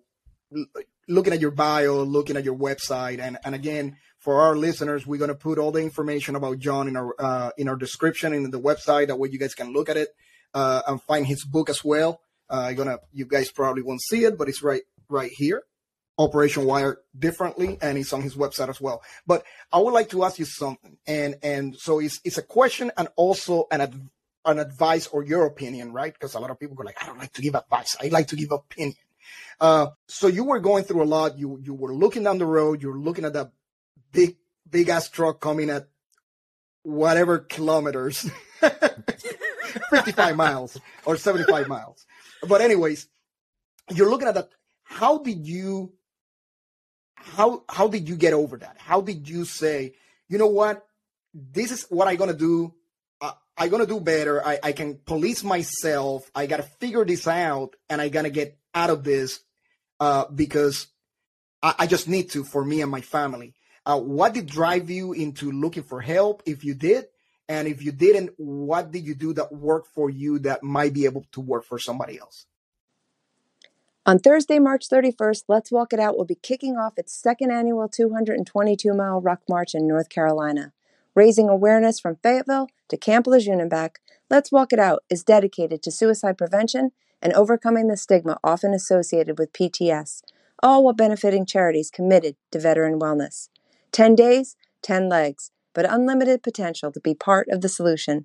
l- 0.55 0.67
looking 1.09 1.33
at 1.33 1.41
your 1.41 1.51
bio, 1.51 2.03
looking 2.05 2.37
at 2.37 2.45
your 2.45 2.57
website, 2.57 3.19
and 3.21 3.39
and 3.45 3.55
again 3.55 3.97
for 4.19 4.41
our 4.43 4.57
listeners, 4.57 5.07
we're 5.07 5.17
going 5.19 5.29
to 5.29 5.35
put 5.35 5.59
all 5.59 5.71
the 5.71 5.81
information 5.81 6.35
about 6.37 6.59
John 6.59 6.89
in 6.89 6.97
our 6.97 7.15
uh, 7.19 7.51
in 7.57 7.69
our 7.69 7.77
description 7.77 8.33
in 8.33 8.51
the 8.51 8.61
website. 8.61 9.07
That 9.09 9.19
way, 9.19 9.29
you 9.31 9.39
guys 9.39 9.55
can 9.55 9.73
look 9.73 9.89
at 9.89 9.97
it 9.97 10.09
uh, 10.55 10.83
and 10.87 11.01
find 11.03 11.27
his 11.27 11.45
book 11.45 11.71
as 11.71 11.85
well. 11.85 12.21
Uh, 12.51 12.73
gonna 12.73 12.99
you 13.13 13.27
guys 13.27 13.51
probably 13.51 13.83
won't 13.83 14.01
see 14.03 14.25
it, 14.25 14.37
but 14.39 14.49
it's 14.49 14.63
right 14.63 14.83
right 15.09 15.31
here. 15.35 15.63
Operation 16.19 16.65
Wired 16.65 16.99
Differently, 17.17 17.79
and 17.81 17.97
it's 17.97 18.13
on 18.13 18.23
his 18.23 18.35
website 18.35 18.69
as 18.69 18.81
well. 18.81 19.03
But 19.27 19.45
I 19.73 19.79
would 19.79 19.93
like 19.93 20.11
to 20.11 20.25
ask 20.25 20.39
you 20.39 20.45
something, 20.45 20.99
and 21.07 21.37
and 21.43 21.77
so 21.77 22.01
it's 22.01 22.21
it's 22.25 22.39
a 22.39 22.43
question 22.43 22.91
and 22.97 23.09
also 23.17 23.67
an 23.71 23.81
ad, 23.81 24.09
an 24.45 24.59
advice 24.59 25.07
or 25.07 25.23
your 25.23 25.47
opinion, 25.47 25.93
right? 25.93 26.13
Because 26.13 26.35
a 26.35 26.41
lot 26.41 26.51
of 26.51 26.59
people 26.59 26.75
go 26.75 26.83
like, 26.83 27.03
I 27.03 27.07
don't 27.07 27.19
like 27.19 27.33
to 27.35 27.43
give 27.43 27.55
advice, 27.55 27.97
I 28.03 28.09
like 28.09 28.27
to 28.29 28.37
give 28.37 28.51
opinion. 28.51 28.97
Uh, 29.61 29.89
so 30.07 30.27
you 30.27 30.45
were 30.45 30.61
going 30.61 30.85
through 30.85 31.03
a 31.03 31.05
lot. 31.05 31.39
You 31.39 31.61
you 31.63 31.75
were 31.75 31.95
looking 31.95 32.25
down 32.25 32.39
the 32.39 32.47
road. 32.47 32.83
You're 32.83 32.99
looking 32.99 33.25
at 33.25 33.33
that 33.35 33.53
big 34.13 34.37
big 34.69 34.89
ass 34.89 35.09
truck 35.09 35.41
coming 35.41 35.71
at 35.71 35.89
whatever 36.83 37.39
kilometers, 37.39 38.31
fifty 39.91 40.13
five 40.13 40.37
miles 40.37 40.81
or 41.05 41.17
seventy 41.17 41.45
five 41.45 41.69
miles. 41.69 42.07
But 42.47 42.61
anyways, 42.61 43.09
you're 43.91 44.11
looking 44.11 44.29
at 44.29 44.35
that. 44.35 44.49
How 44.85 45.19
did 45.19 45.47
you 45.47 45.93
how 47.37 47.65
how 47.69 47.89
did 47.89 48.09
you 48.09 48.17
get 48.17 48.33
over 48.33 48.57
that? 48.59 48.77
How 48.79 49.01
did 49.01 49.29
you 49.29 49.45
say, 49.45 49.95
you 50.29 50.39
know 50.39 50.49
what, 50.49 50.85
this 51.35 51.71
is 51.71 51.87
what 51.89 52.09
I'm 52.09 52.17
gonna 52.17 52.33
do. 52.33 52.75
I, 53.21 53.33
I'm 53.57 53.71
gonna 53.71 53.87
do 53.87 54.01
better. 54.01 54.45
I, 54.45 54.59
I 54.63 54.73
can 54.73 54.99
police 55.05 55.45
myself. 55.45 56.31
I 56.35 56.47
gotta 56.47 56.63
figure 56.63 57.05
this 57.05 57.27
out, 57.27 57.77
and 57.89 58.01
I 58.01 58.09
gotta 58.09 58.31
get 58.31 58.59
out 58.75 58.91
of 58.91 59.05
this 59.05 59.41
uh, 60.01 60.27
because 60.35 60.87
I, 61.63 61.75
I, 61.81 61.87
just 61.87 62.09
need 62.09 62.31
to 62.31 62.45
for 62.45 62.65
me 62.65 62.83
and 62.83 62.91
my 62.91 63.01
family. 63.01 63.55
Uh, 63.85 63.99
what 63.99 64.35
did 64.35 64.47
drive 64.47 64.91
you 64.91 65.13
into 65.13 65.51
looking 65.51 65.83
for 65.83 66.01
help, 66.01 66.43
if 66.47 66.65
you 66.65 66.75
did? 66.75 67.07
And 67.49 67.67
if 67.67 67.83
you 67.83 67.93
didn't, 67.93 68.33
what 68.37 68.91
did 68.91 69.07
you 69.07 69.15
do 69.15 69.33
that 69.35 69.53
worked 69.53 69.89
for 69.95 70.11
you 70.11 70.39
that 70.41 70.63
might 70.63 70.93
be 70.93 71.07
able 71.07 71.25
to 71.33 71.41
work 71.41 71.65
for 71.65 71.79
somebody 71.79 72.19
else? 72.19 72.47
On 74.09 74.19
Thursday, 74.19 74.59
March 74.59 74.89
31st, 74.89 75.43
Let's 75.49 75.71
Walk 75.71 75.93
It 75.93 76.01
Out 76.01 76.17
will 76.17 76.25
be 76.25 76.37
kicking 76.37 76.79
off 76.79 76.97
its 76.97 77.13
second 77.13 77.51
annual 77.51 77.91
222 77.91 78.95
mile 78.95 79.21
ruck 79.21 79.43
march 79.51 79.75
in 79.75 79.87
North 79.87 80.09
Carolina. 80.09 80.73
Raising 81.15 81.51
awareness 81.51 82.01
from 82.01 82.17
Fayetteville 82.23 82.69
to 82.89 82.97
Camp 82.97 83.27
Lejeune 83.27 83.61
and 83.61 83.69
back, 83.69 83.99
Let's 84.31 84.51
Walk 84.51 84.73
It 84.73 84.79
Out 84.79 85.05
is 85.11 85.23
dedicated 85.23 85.83
to 85.83 85.91
suicide 85.91 86.39
prevention 86.39 86.93
and 87.21 87.35
overcoming 87.35 87.89
the 87.89 87.99
stigma 87.99 88.39
often 88.43 88.73
associated 88.73 89.39
with 89.39 89.53
PTS, 89.53 90.23
all 90.63 90.83
while 90.85 90.95
benefiting 90.95 91.45
charities 91.45 91.91
committed 91.91 92.37
to 92.53 92.59
veteran 92.59 92.99
wellness. 92.99 93.51
10 93.93 94.15
days, 94.15 94.57
10 94.81 95.11
legs, 95.11 95.51
but 95.75 95.85
unlimited 95.85 96.43
potential 96.43 96.91
to 96.93 97.01
be 97.01 97.13
part 97.13 97.47
of 97.51 97.61
the 97.61 97.69
solution. 97.69 98.25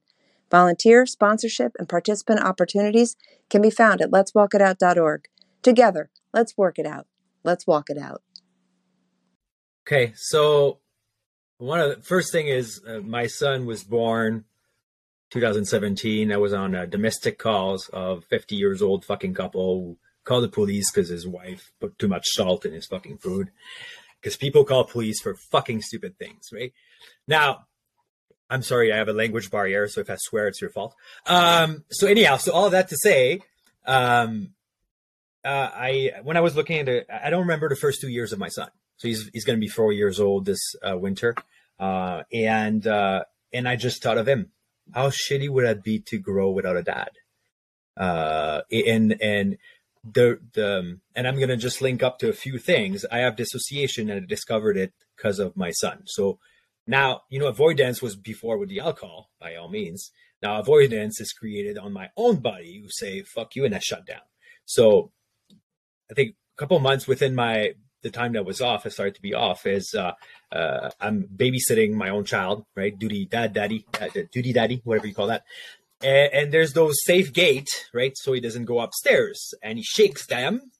Volunteer, 0.50 1.06
sponsorship, 1.06 1.74
and 1.78 1.90
participant 1.90 2.40
opportunities 2.40 3.18
can 3.50 3.62
be 3.62 3.70
found 3.70 4.02
at 4.02 4.12
letswalkitout.org. 4.12 5.28
Together, 5.64 6.09
let's 6.34 6.57
work 6.57 6.78
it 6.78 6.86
out. 6.86 7.07
Let's 7.43 7.66
walk 7.66 7.89
it 7.89 7.97
out. 7.97 8.22
Okay, 9.88 10.14
so 10.16 10.80
one 11.57 11.80
of 11.80 11.95
the 11.95 12.01
first 12.03 12.32
thing 12.32 12.47
is 12.47 12.82
uh, 12.88 12.99
my 12.99 13.28
son 13.28 13.66
was 13.66 13.84
born 13.84 14.45
2017. 15.32 16.32
I 16.32 16.38
was 16.38 16.53
on 16.53 16.76
uh, 16.76 16.86
domestic 16.86 17.39
calls 17.39 17.89
of 17.89 18.24
50 18.26 18.55
years 18.55 18.82
old 18.82 19.03
fucking 19.03 19.34
couple 19.34 19.97
called 20.24 20.43
the 20.43 20.49
police 20.49 20.91
because 20.91 21.09
his 21.09 21.28
wife 21.28 21.72
put 21.80 21.97
too 21.97 22.07
much 22.07 22.26
salt 22.28 22.66
in 22.66 22.74
his 22.74 22.86
fucking 22.86 23.18
food. 23.18 23.51
Because 24.22 24.38
people 24.38 24.64
call 24.64 24.86
police 24.86 25.22
for 25.22 25.36
fucking 25.36 25.82
stupid 25.82 26.18
things, 26.18 26.49
right? 26.53 26.72
Now, 27.28 27.66
I'm 28.49 28.61
sorry, 28.61 28.93
I 28.93 28.97
have 28.97 29.09
a 29.09 29.14
language 29.14 29.49
barrier, 29.51 29.88
so 29.88 30.01
if 30.01 30.09
I 30.09 30.16
swear, 30.18 30.47
it's 30.47 30.61
your 30.61 30.70
fault. 30.70 30.95
Um, 31.26 31.84
so 31.89 32.07
anyhow, 32.07 32.38
so 32.38 32.53
all 32.53 32.70
that 32.70 32.89
to 32.89 32.95
say, 32.97 33.41
um, 33.86 34.51
uh, 35.46 35.70
I 35.74 36.12
when 36.24 36.38
I 36.38 36.41
was 36.41 36.56
looking 36.56 36.80
at 36.80 36.89
it, 36.89 37.08
I 37.10 37.30
don't 37.30 37.41
remember 37.41 37.70
the 37.70 37.76
first 37.76 38.02
two 38.02 38.10
years 38.10 38.32
of 38.32 38.39
my 38.39 38.50
son. 38.50 38.70
So 38.98 39.08
he's 39.08 39.30
he's 39.34 39.46
going 39.46 39.58
to 39.58 39.62
be 39.62 39.68
four 39.68 39.91
years 39.91 40.20
old 40.20 40.46
this 40.46 40.62
uh, 40.82 40.98
winter, 40.98 41.36
uh, 41.80 42.24
and 42.32 42.86
uh, 42.88 43.24
and 43.52 43.68
I 43.68 43.76
just 43.76 44.02
thought 44.02 44.18
of 44.18 44.28
him. 44.28 44.52
How 44.94 45.10
shitty 45.10 45.50
would 45.50 45.66
that 45.66 45.84
be 45.84 46.00
to 46.08 46.18
grow 46.18 46.52
without 46.52 46.78
a 46.78 46.84
dad? 46.84 47.10
Uh, 47.98 48.62
and 48.72 49.16
and 49.22 49.58
the 50.04 50.39
the 50.54 51.00
and 51.16 51.28
I'm 51.28 51.39
gonna 51.39 51.58
just 51.58 51.82
link 51.82 52.04
up 52.04 52.20
to 52.20 52.30
a 52.30 52.34
few 52.34 52.58
things. 52.58 53.06
I 53.12 53.20
have 53.20 53.36
dissociation, 53.36 54.10
and 54.10 54.24
I 54.24 54.26
discovered 54.26 54.78
it 54.78 54.94
because 55.18 55.39
of 55.39 55.58
my 55.58 55.72
son. 55.72 56.04
So 56.06 56.39
now 56.88 57.22
you 57.30 57.39
know 57.39 57.48
avoidance 57.48 58.02
was 58.02 58.16
before 58.16 58.58
with 58.58 58.70
the 58.70 58.80
alcohol, 58.80 59.30
by 59.39 59.56
all 59.56 59.70
means. 59.70 60.12
Now 60.41 60.60
avoidance 60.60 61.20
is 61.20 61.34
created 61.34 61.78
on 61.78 61.94
my 61.94 62.10
own 62.16 62.38
body. 62.38 62.68
You 62.68 62.88
say 62.89 63.24
"fuck 63.24 63.56
you" 63.56 63.66
and 63.66 63.76
I 63.76 63.80
shut 63.80 64.06
down. 64.06 64.22
So 64.66 65.12
I 66.14 66.16
think 66.16 66.36
a 66.55 66.59
couple 66.59 66.80
months 66.80 67.07
within 67.07 67.34
my 67.34 67.74
the 68.03 68.11
time 68.11 68.34
that 68.34 68.45
was 68.45 68.61
off, 68.61 68.86
I 68.86 68.89
started 68.89 69.16
to 69.16 69.22
be 69.22 69.34
off. 69.34 69.66
Is 69.66 69.95
uh, 69.97 70.11
uh, 70.51 70.91
I'm 71.01 71.24
babysitting 71.36 71.93
my 71.93 72.09
own 72.09 72.24
child, 72.24 72.66
right? 72.76 72.97
Duty 72.97 73.26
dad, 73.26 73.53
daddy, 73.53 73.88
uh, 73.99 74.09
duty 74.32 74.53
daddy, 74.53 74.82
whatever 74.84 75.07
you 75.07 75.16
call 75.16 75.28
that. 75.28 75.43
And, 76.03 76.34
and, 76.34 76.51
there's 76.51 76.74
those 76.74 77.03
safe 77.03 77.34
gate, 77.34 77.70
right? 77.93 78.11
So 78.16 78.34
he 78.34 78.41
doesn't 78.41 78.66
go 78.66 78.80
upstairs, 78.80 79.55
and 79.64 79.80
he 79.80 79.84
shakes 79.84 80.28
them 80.28 80.72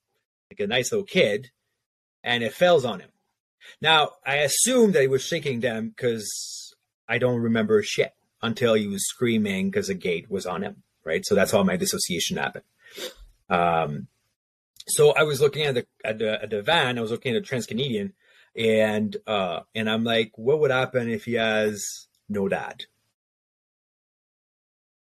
like 0.52 0.60
a 0.60 0.68
nice 0.68 0.92
little 0.92 1.06
kid, 1.06 1.50
and 2.24 2.44
it 2.44 2.54
falls 2.54 2.86
on 2.86 3.00
him. 3.00 3.10
Now 3.82 4.12
I 4.24 4.36
assume 4.36 4.92
that 4.92 5.02
he 5.02 5.08
was 5.08 5.24
shaking 5.24 5.62
them 5.62 5.90
because 5.96 6.76
I 7.10 7.18
don't 7.18 7.42
remember 7.42 7.82
shit 7.82 8.14
until 8.44 8.76
he 8.76 8.88
was 8.88 9.08
screaming 9.08 9.72
because 9.72 9.88
the 9.88 9.96
gate 9.96 10.30
was 10.30 10.46
on 10.46 10.62
him, 10.62 10.84
right? 11.04 11.26
So 11.26 11.34
that's 11.34 11.54
how 11.54 11.64
my 11.64 11.78
dissociation 11.78 12.38
happened. 12.38 12.66
Um, 13.50 14.08
so 14.88 15.12
I 15.12 15.24
was 15.24 15.42
looking 15.42 15.64
at 15.64 15.76
the 15.76 15.86
at 16.04 16.20
the 16.20 16.42
at 16.44 16.50
the 16.50 16.62
van. 16.62 16.98
I 16.98 17.02
was 17.02 17.12
looking 17.12 17.36
at 17.36 17.42
the 17.42 17.48
Trans 17.48 17.66
Canadian, 17.66 18.14
and 18.56 19.16
uh, 19.28 19.62
and 19.74 19.90
I'm 19.90 20.04
like, 20.04 20.32
what 20.36 20.60
would 20.60 20.72
happen 20.72 21.10
if 21.10 21.26
he 21.26 21.34
has 21.34 22.08
no 22.30 22.48
dad? 22.48 22.86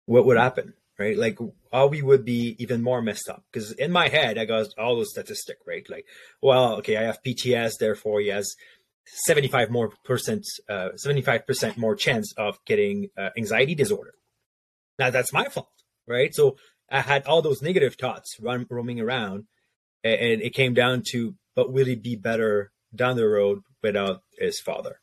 What 0.06 0.26
would 0.26 0.38
happen, 0.38 0.74
right? 0.98 1.18
Like, 1.18 1.38
all 1.72 1.90
we 1.90 2.02
would 2.02 2.24
be 2.24 2.56
even 2.60 2.82
more 2.82 3.02
messed 3.02 3.30
up 3.30 3.44
because 3.52 3.72
in 3.74 3.92
my 3.92 4.08
head 4.08 4.38
I 4.38 4.46
got 4.46 4.68
all 4.78 4.96
those 4.96 5.12
statistics, 5.12 5.62
right? 5.68 5.88
Like, 5.90 6.06
well, 6.42 6.76
okay, 6.78 6.98
I 6.98 7.04
have 7.04 7.22
PTS, 7.24 7.74
therefore 7.80 8.22
he 8.22 8.30
has 8.30 8.56
75 9.26 9.70
more 9.70 9.92
percent, 10.06 10.46
uh, 10.70 10.90
75% 10.96 11.78
more 11.78 11.96
chance 11.96 12.34
of 12.38 12.64
getting 12.66 13.10
uh, 13.18 13.30
anxiety 13.38 13.76
disorder. 13.76 14.14
Now 14.98 15.10
that's 15.10 15.34
my 15.34 15.46
fault, 15.50 15.70
right? 16.08 16.34
So 16.34 16.58
I 16.90 17.02
had 17.02 17.26
all 17.26 17.42
those 17.42 17.62
negative 17.62 17.96
thoughts 17.96 18.38
run, 18.40 18.66
roaming 18.70 19.02
around 19.02 19.46
and 20.04 20.42
it 20.42 20.54
came 20.54 20.74
down 20.74 21.04
to, 21.12 21.36
but 21.56 21.72
will 21.72 21.86
he 21.86 21.96
be 21.96 22.16
better 22.16 22.72
down 22.96 23.18
the 23.18 23.28
road 23.28 23.62
without 23.82 24.22
his 24.38 24.60
father? 24.60 25.00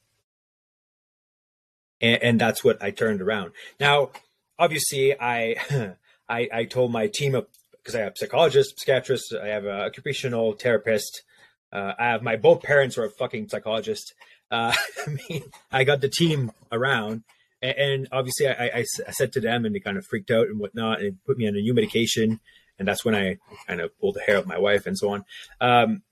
And, 2.00 2.22
and 2.22 2.40
that's 2.40 2.64
what 2.64 2.82
I 2.82 2.90
turned 2.90 3.20
around. 3.20 3.52
Now, 3.78 4.10
obviously, 4.58 5.18
I 5.18 5.56
I, 6.28 6.48
I 6.52 6.64
told 6.64 6.92
my 6.92 7.08
team 7.08 7.34
of 7.34 7.46
because 7.84 7.94
I 7.94 8.00
have 8.00 8.14
psychologists, 8.16 8.80
psychiatrists, 8.80 9.32
I 9.34 9.48
have 9.48 9.64
an 9.66 9.80
occupational 9.80 10.52
therapist. 10.52 11.22
Uh, 11.70 11.92
I 11.98 12.04
have 12.06 12.22
my 12.22 12.36
both 12.36 12.62
parents 12.62 12.96
were 12.96 13.10
fucking 13.10 13.48
psychologist. 13.48 14.14
Uh, 14.50 14.72
I 15.06 15.16
mean, 15.28 15.42
I 15.70 15.84
got 15.84 16.00
the 16.00 16.08
team 16.08 16.52
around, 16.72 17.24
and, 17.60 17.76
and 17.76 18.08
obviously, 18.10 18.48
I, 18.48 18.52
I, 18.52 18.84
I, 19.06 19.10
said 19.10 19.32
to 19.32 19.40
them, 19.40 19.64
and 19.64 19.74
they 19.74 19.80
kind 19.80 19.98
of 19.98 20.06
freaked 20.06 20.30
out 20.30 20.46
and 20.46 20.58
whatnot, 20.58 21.00
and 21.00 21.18
put 21.26 21.36
me 21.36 21.46
on 21.46 21.56
a 21.56 21.60
new 21.60 21.74
medication 21.74 22.40
and 22.78 22.88
that's 22.88 23.04
when 23.04 23.14
I 23.14 23.38
kind 23.66 23.80
of 23.80 23.98
pulled 23.98 24.16
the 24.16 24.22
hair 24.22 24.36
of 24.36 24.46
my 24.46 24.58
wife 24.58 24.86
and 24.86 24.98
so 24.98 25.10
on. 25.10 25.24
Um, 25.60 26.02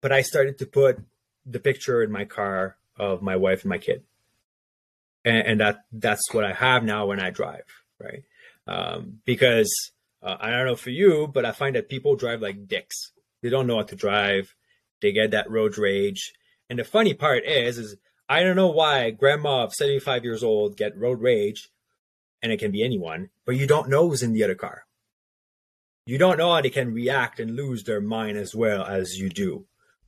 but 0.00 0.12
I 0.12 0.22
started 0.22 0.58
to 0.58 0.66
put 0.66 0.98
the 1.44 1.60
picture 1.60 2.02
in 2.02 2.10
my 2.10 2.24
car 2.24 2.76
of 2.98 3.22
my 3.22 3.36
wife 3.36 3.62
and 3.62 3.70
my 3.70 3.78
kid, 3.78 4.04
and, 5.24 5.46
and 5.46 5.60
that 5.60 5.80
that's 5.92 6.32
what 6.32 6.44
I 6.44 6.52
have 6.52 6.84
now 6.84 7.06
when 7.06 7.20
I 7.20 7.30
drive, 7.30 7.66
right? 7.98 8.22
Um, 8.66 9.20
because 9.24 9.72
uh, 10.22 10.36
I 10.40 10.50
don't 10.50 10.66
know 10.66 10.76
for 10.76 10.90
you, 10.90 11.28
but 11.32 11.44
I 11.44 11.52
find 11.52 11.76
that 11.76 11.88
people 11.88 12.16
drive 12.16 12.42
like 12.42 12.68
dicks. 12.68 13.12
They 13.42 13.50
don't 13.50 13.66
know 13.66 13.76
how 13.76 13.84
to 13.84 13.96
drive. 13.96 14.54
They 15.00 15.12
get 15.12 15.30
that 15.30 15.50
road 15.50 15.78
rage. 15.78 16.32
And 16.68 16.78
the 16.78 16.84
funny 16.84 17.14
part 17.14 17.44
is, 17.44 17.78
is 17.78 17.96
I 18.28 18.42
don't 18.42 18.56
know 18.56 18.68
why 18.68 19.10
grandma 19.10 19.64
of 19.64 19.74
75 19.74 20.24
years 20.24 20.42
old 20.42 20.76
get 20.76 20.98
road 20.98 21.20
rage, 21.20 21.70
and 22.42 22.52
it 22.52 22.58
can 22.58 22.70
be 22.70 22.84
anyone, 22.84 23.30
but 23.44 23.56
you 23.56 23.66
don't 23.66 23.88
know 23.88 24.08
who's 24.08 24.22
in 24.22 24.32
the 24.32 24.44
other 24.44 24.54
car 24.54 24.84
you 26.08 26.16
don't 26.16 26.38
know 26.38 26.54
how 26.54 26.62
they 26.62 26.70
can 26.70 26.94
react 26.94 27.38
and 27.38 27.54
lose 27.54 27.84
their 27.84 28.00
mind 28.00 28.38
as 28.38 28.54
well 28.54 28.82
as 28.82 29.18
you 29.18 29.28
do, 29.28 29.66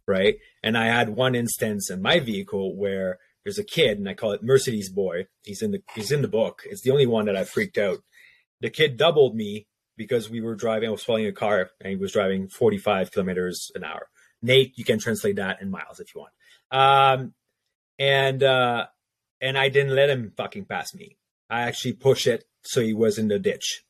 right? 0.09 0.37
And 0.63 0.79
I 0.79 0.87
had 0.87 1.11
one 1.11 1.35
instance 1.35 1.91
in 1.91 2.01
my 2.01 2.21
vehicle 2.21 2.75
where 2.75 3.19
there's 3.45 3.59
a 3.59 3.65
kid, 3.65 3.99
and 3.99 4.09
I 4.09 4.15
call 4.15 4.33
it 4.33 4.43
Mercedes 4.43 4.89
boy. 4.89 5.27
He's 5.43 5.61
in 5.61 5.73
the 5.73 5.83
he's 5.95 6.11
in 6.11 6.23
the 6.23 6.29
book. 6.29 6.63
It's 6.65 6.81
the 6.81 6.91
only 6.91 7.07
one 7.07 7.27
that 7.27 7.37
I 7.37 7.45
freaked 7.45 7.77
out. 7.77 7.99
The 8.63 8.71
kid 8.71 8.97
doubled 8.97 9.37
me 9.37 9.67
because 9.99 10.31
we 10.31 10.41
were 10.41 10.55
driving. 10.55 10.89
I 10.89 10.93
was 10.93 11.05
following 11.05 11.27
a 11.27 11.33
car, 11.33 11.69
and 11.83 11.91
he 11.91 11.97
was 11.97 12.13
driving 12.13 12.49
45 12.49 13.13
kilometers 13.13 13.71
an 13.75 13.85
hour. 13.85 14.09
Nate, 14.41 14.73
you 14.79 14.85
can 14.85 14.99
translate 14.99 15.37
that 15.37 15.61
in 15.61 15.71
miles 15.71 16.01
if 16.01 16.15
you 16.15 16.23
want. 16.23 16.33
Um, 16.71 17.35
and 17.99 18.43
uh, 18.43 18.87
and 19.43 19.59
I 19.59 19.69
didn't 19.69 19.95
let 19.95 20.09
him 20.09 20.33
fucking 20.35 20.65
pass 20.65 20.95
me. 20.95 21.19
I 21.51 21.61
actually 21.61 21.93
pushed 21.93 22.27
it 22.27 22.45
so 22.63 22.81
he 22.81 22.95
was 22.95 23.19
in 23.19 23.29
the 23.29 23.39
ditch. 23.39 23.85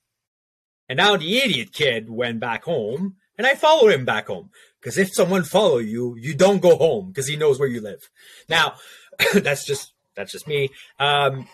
And 0.91 0.97
now 0.97 1.17
the 1.17 1.39
idiot 1.39 1.73
kid 1.73 2.11
went 2.11 2.41
back 2.41 2.65
home 2.65 3.15
and 3.39 3.47
I 3.47 3.55
followed 3.55 3.93
him 3.93 4.05
back 4.05 4.27
home. 4.27 4.51
Because 4.81 4.99
if 4.99 5.15
someone 5.15 5.45
follow 5.45 5.79
you, 5.79 6.17
you 6.19 6.35
don't 6.35 6.61
go 6.61 6.77
home 6.77 7.09
because 7.09 7.29
he 7.29 7.37
knows 7.37 7.61
where 7.61 7.69
you 7.69 7.81
live. 7.81 8.11
Now, 8.49 8.75
that's 9.35 9.65
just 9.65 9.93
that's 10.17 10.33
just 10.33 10.49
me. 10.49 10.71
Um, 10.99 11.47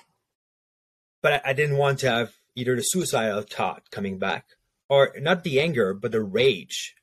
but 1.21 1.35
I, 1.35 1.51
I 1.51 1.53
didn't 1.53 1.77
want 1.77 1.99
to 1.99 2.11
have 2.11 2.33
either 2.55 2.77
the 2.77 2.81
suicidal 2.81 3.43
thought 3.43 3.91
coming 3.91 4.19
back 4.19 4.47
or 4.89 5.13
not 5.19 5.45
the 5.45 5.61
anger, 5.61 5.93
but 5.93 6.13
the 6.13 6.23
rage 6.23 6.95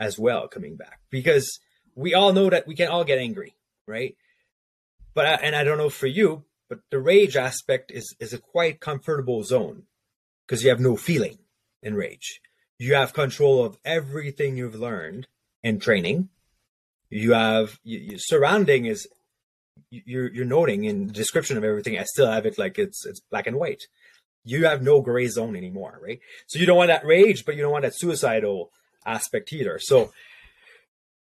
as 0.00 0.18
well 0.18 0.48
coming 0.48 0.74
back 0.74 0.98
because 1.10 1.60
we 1.94 2.14
all 2.14 2.32
know 2.32 2.50
that 2.50 2.66
we 2.66 2.74
can 2.74 2.88
all 2.88 3.04
get 3.04 3.20
angry, 3.20 3.54
right? 3.86 4.16
But 5.14 5.26
I, 5.26 5.32
and 5.34 5.54
I 5.54 5.62
don't 5.62 5.78
know 5.78 5.90
for 5.90 6.08
you, 6.08 6.46
but 6.68 6.80
the 6.90 6.98
rage 6.98 7.36
aspect 7.36 7.92
is 7.92 8.16
is 8.18 8.32
a 8.32 8.38
quite 8.38 8.80
comfortable 8.80 9.44
zone 9.44 9.84
because 10.44 10.64
you 10.64 10.70
have 10.70 10.80
no 10.80 10.96
feeling 10.96 11.38
in 11.82 11.94
rage. 11.94 12.40
You 12.78 12.94
have 12.94 13.12
control 13.12 13.64
of 13.64 13.78
everything 13.84 14.56
you've 14.56 14.74
learned 14.74 15.26
in 15.62 15.78
training. 15.78 16.28
You 17.10 17.32
have 17.32 17.78
you, 17.84 17.98
you, 17.98 18.18
surrounding 18.18 18.86
is 18.86 19.08
you're 19.90 20.32
you're 20.32 20.44
noting 20.44 20.84
in 20.84 21.08
description 21.08 21.56
of 21.56 21.64
everything. 21.64 21.98
I 21.98 22.04
still 22.04 22.30
have 22.30 22.46
it 22.46 22.58
like 22.58 22.78
it's 22.78 23.06
it's 23.06 23.20
black 23.20 23.46
and 23.46 23.56
white. 23.56 23.84
You 24.44 24.66
have 24.66 24.82
no 24.82 25.00
gray 25.00 25.26
zone 25.26 25.56
anymore, 25.56 25.98
right? 26.02 26.20
So 26.46 26.58
you 26.58 26.66
don't 26.66 26.76
want 26.76 26.88
that 26.88 27.06
rage, 27.06 27.44
but 27.44 27.56
you 27.56 27.62
don't 27.62 27.72
want 27.72 27.82
that 27.82 27.96
suicidal 27.96 28.70
aspect 29.04 29.52
either. 29.52 29.78
So 29.80 30.12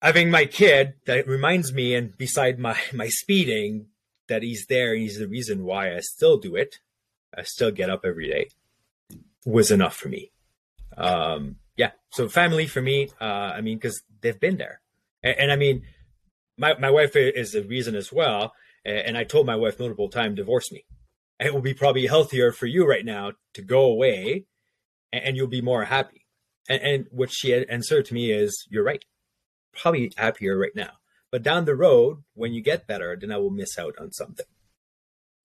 having 0.01 0.31
my 0.31 0.45
kid 0.45 0.93
that 1.05 1.27
reminds 1.27 1.73
me, 1.73 1.95
and 1.95 2.17
beside 2.17 2.59
my 2.59 2.77
my 2.93 3.09
speeding, 3.09 3.87
that 4.27 4.43
he's 4.43 4.65
there 4.67 4.93
and 4.93 5.01
he's 5.01 5.19
the 5.19 5.27
reason 5.27 5.63
why 5.63 5.95
I 5.95 5.99
still 5.99 6.37
do 6.37 6.55
it. 6.55 6.79
I 7.35 7.43
still 7.43 7.71
get 7.71 7.89
up 7.89 8.05
every 8.05 8.27
day 8.27 8.47
was 9.45 9.71
enough 9.71 9.95
for 9.95 10.09
me. 10.09 10.31
Um, 10.97 11.57
yeah. 11.75 11.91
So 12.11 12.29
family 12.29 12.67
for 12.67 12.81
me, 12.81 13.09
uh, 13.19 13.23
I 13.55 13.61
mean, 13.61 13.79
cause 13.79 14.01
they've 14.21 14.39
been 14.39 14.57
there. 14.57 14.81
And, 15.21 15.35
and, 15.39 15.51
I 15.51 15.55
mean, 15.55 15.83
my, 16.57 16.77
my 16.77 16.91
wife 16.91 17.15
is 17.15 17.51
the 17.51 17.63
reason 17.63 17.95
as 17.95 18.11
well. 18.11 18.53
And 18.85 19.17
I 19.17 19.23
told 19.23 19.45
my 19.45 19.55
wife 19.55 19.79
multiple 19.79 20.09
times, 20.09 20.35
divorce 20.35 20.71
me. 20.71 20.85
It 21.39 21.53
will 21.53 21.61
be 21.61 21.73
probably 21.73 22.07
healthier 22.07 22.51
for 22.51 22.65
you 22.65 22.85
right 22.85 23.05
now 23.05 23.31
to 23.53 23.61
go 23.61 23.85
away 23.85 24.45
and, 25.11 25.23
and 25.23 25.37
you'll 25.37 25.47
be 25.47 25.61
more 25.61 25.85
happy. 25.85 26.25
And, 26.69 26.81
and 26.81 27.05
what 27.11 27.31
she 27.31 27.53
answered 27.53 28.05
to 28.05 28.13
me 28.13 28.31
is, 28.31 28.67
you're 28.69 28.83
right. 28.83 29.03
Probably 29.73 30.11
happier 30.17 30.57
right 30.57 30.75
now. 30.75 30.91
But 31.31 31.43
down 31.43 31.65
the 31.65 31.75
road, 31.75 32.23
when 32.35 32.53
you 32.53 32.61
get 32.61 32.85
better, 32.85 33.17
then 33.19 33.31
I 33.31 33.37
will 33.37 33.49
miss 33.49 33.79
out 33.79 33.95
on 33.99 34.11
something, 34.11 34.45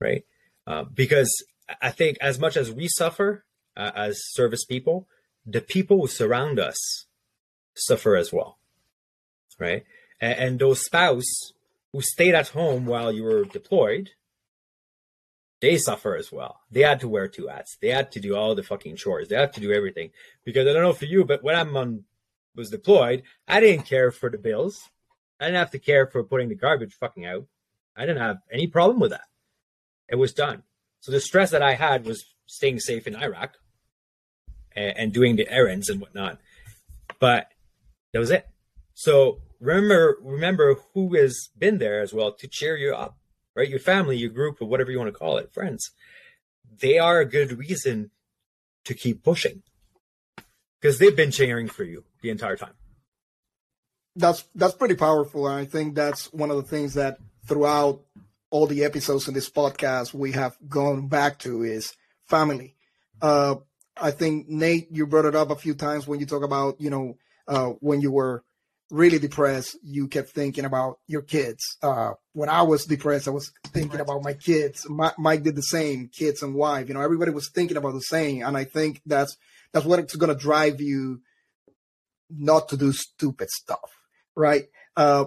right? 0.00 0.24
Uh, 0.66 0.84
because 0.84 1.32
I 1.80 1.90
think 1.90 2.18
as 2.20 2.38
much 2.38 2.56
as 2.56 2.70
we 2.70 2.88
suffer 2.88 3.46
uh, 3.74 3.92
as 3.96 4.20
service 4.32 4.66
people, 4.66 5.08
the 5.48 5.60
people 5.60 6.00
who 6.00 6.06
surround 6.06 6.58
us 6.58 7.06
suffer 7.74 8.16
as 8.16 8.32
well, 8.32 8.58
right? 9.58 9.84
And, 10.20 10.38
and 10.38 10.58
those 10.58 10.84
spouse 10.84 11.52
who 11.92 12.02
stayed 12.02 12.34
at 12.34 12.48
home 12.48 12.84
while 12.84 13.10
you 13.10 13.22
were 13.22 13.44
deployed, 13.44 14.10
they 15.60 15.78
suffer 15.78 16.16
as 16.16 16.30
well. 16.30 16.60
They 16.70 16.82
had 16.82 17.00
to 17.00 17.08
wear 17.08 17.28
two 17.28 17.48
hats. 17.48 17.78
They 17.80 17.88
had 17.88 18.12
to 18.12 18.20
do 18.20 18.36
all 18.36 18.54
the 18.54 18.62
fucking 18.62 18.96
chores. 18.96 19.28
They 19.28 19.36
had 19.36 19.54
to 19.54 19.60
do 19.60 19.72
everything 19.72 20.10
because 20.44 20.68
I 20.68 20.72
don't 20.72 20.82
know 20.82 20.92
for 20.92 21.06
you, 21.06 21.24
but 21.24 21.42
when 21.42 21.56
I'm 21.56 21.76
on 21.76 22.04
was 22.54 22.70
deployed, 22.70 23.22
I 23.46 23.60
didn't 23.60 23.86
care 23.86 24.10
for 24.10 24.28
the 24.28 24.38
bills. 24.38 24.82
I 25.40 25.46
didn't 25.46 25.58
have 25.58 25.70
to 25.70 25.78
care 25.78 26.06
for 26.08 26.24
putting 26.24 26.48
the 26.48 26.56
garbage 26.56 26.94
fucking 26.94 27.24
out. 27.24 27.46
I 27.96 28.02
didn't 28.02 28.20
have 28.20 28.38
any 28.52 28.66
problem 28.66 29.00
with 29.00 29.12
that. 29.12 29.28
It 30.08 30.16
was 30.16 30.32
done. 30.32 30.64
So 31.00 31.12
the 31.12 31.20
stress 31.20 31.52
that 31.52 31.62
I 31.62 31.74
had 31.74 32.04
was 32.04 32.24
staying 32.46 32.80
safe 32.80 33.06
in 33.06 33.14
Iraq 33.14 33.56
and, 34.78 34.96
and 34.98 35.12
doing 35.12 35.36
the 35.36 35.50
errands 35.50 35.88
and 35.88 36.00
whatnot. 36.00 36.38
But 37.18 37.48
that 38.12 38.18
was 38.18 38.30
it. 38.30 38.46
So 38.94 39.40
remember, 39.60 40.16
remember 40.22 40.76
who 40.94 41.14
has 41.16 41.48
been 41.58 41.78
there 41.78 42.00
as 42.00 42.12
well 42.12 42.32
to 42.32 42.48
cheer 42.48 42.76
you 42.76 42.94
up, 42.94 43.16
right? 43.54 43.68
Your 43.68 43.78
family, 43.80 44.16
your 44.16 44.30
group, 44.30 44.60
or 44.60 44.68
whatever 44.68 44.90
you 44.90 44.98
want 44.98 45.12
to 45.12 45.18
call 45.18 45.38
it, 45.38 45.52
friends. 45.52 45.90
They 46.80 46.98
are 46.98 47.20
a 47.20 47.24
good 47.24 47.58
reason 47.58 48.10
to 48.84 48.94
keep 48.94 49.22
pushing 49.22 49.62
because 50.80 50.98
they've 50.98 51.16
been 51.16 51.30
cheering 51.30 51.68
for 51.68 51.84
you 51.84 52.04
the 52.22 52.30
entire 52.30 52.56
time 52.56 52.74
that's 54.18 54.44
that's 54.54 54.74
pretty 54.74 54.96
powerful, 54.96 55.46
and 55.46 55.56
I 55.56 55.64
think 55.64 55.94
that's 55.94 56.30
one 56.32 56.50
of 56.50 56.56
the 56.56 56.62
things 56.64 56.94
that 56.94 57.18
throughout 57.46 58.02
all 58.50 58.66
the 58.66 58.84
episodes 58.84 59.28
in 59.28 59.34
this 59.34 59.48
podcast 59.48 60.12
we 60.12 60.32
have 60.32 60.56
gone 60.68 61.06
back 61.06 61.38
to 61.40 61.62
is 61.62 61.94
family. 62.24 62.74
Uh, 63.22 63.56
I 64.00 64.10
think 64.10 64.48
Nate, 64.48 64.88
you 64.90 65.06
brought 65.06 65.24
it 65.24 65.34
up 65.34 65.50
a 65.50 65.56
few 65.56 65.74
times 65.74 66.06
when 66.06 66.20
you 66.20 66.26
talk 66.26 66.42
about 66.42 66.80
you 66.80 66.90
know 66.90 67.16
uh, 67.46 67.70
when 67.80 68.00
you 68.00 68.10
were 68.10 68.44
really 68.90 69.18
depressed, 69.18 69.76
you 69.82 70.08
kept 70.08 70.30
thinking 70.30 70.64
about 70.64 70.98
your 71.06 71.20
kids. 71.20 71.62
Uh, 71.82 72.12
when 72.32 72.48
I 72.48 72.62
was 72.62 72.86
depressed, 72.86 73.28
I 73.28 73.32
was 73.32 73.52
thinking 73.66 74.00
about 74.00 74.22
my 74.22 74.32
kids. 74.32 74.88
My, 74.88 75.12
Mike 75.18 75.42
did 75.42 75.56
the 75.56 75.62
same, 75.62 76.08
kids 76.08 76.42
and 76.42 76.54
wife. 76.54 76.88
You 76.88 76.94
know, 76.94 77.02
everybody 77.02 77.32
was 77.32 77.50
thinking 77.50 77.76
about 77.76 77.92
the 77.92 78.00
same, 78.00 78.42
and 78.42 78.56
I 78.56 78.64
think 78.64 79.02
that's 79.04 79.36
that's 79.72 79.84
what 79.84 79.98
it's 79.98 80.16
going 80.16 80.34
to 80.34 80.40
drive 80.40 80.80
you 80.80 81.20
not 82.30 82.68
to 82.70 82.76
do 82.76 82.92
stupid 82.92 83.48
stuff 83.50 83.98
right? 84.38 84.66
Uh, 84.96 85.26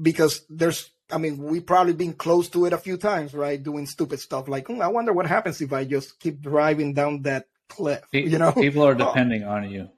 because 0.00 0.44
there's, 0.50 0.90
I 1.10 1.18
mean, 1.18 1.38
we've 1.38 1.64
probably 1.64 1.92
been 1.92 2.14
close 2.14 2.48
to 2.50 2.66
it 2.66 2.72
a 2.72 2.78
few 2.78 2.96
times, 2.96 3.32
right? 3.32 3.62
Doing 3.62 3.86
stupid 3.86 4.20
stuff 4.20 4.48
like, 4.48 4.68
oh, 4.68 4.80
I 4.80 4.88
wonder 4.88 5.12
what 5.12 5.26
happens 5.26 5.60
if 5.60 5.72
I 5.72 5.84
just 5.84 6.18
keep 6.18 6.42
driving 6.42 6.92
down 6.92 7.22
that 7.22 7.46
cliff. 7.74 8.02
You 8.12 8.38
know, 8.38 8.52
people 8.52 8.82
are 8.86 8.94
depending 9.06 9.44
oh. 9.44 9.50
on 9.50 9.70
you. 9.70 9.90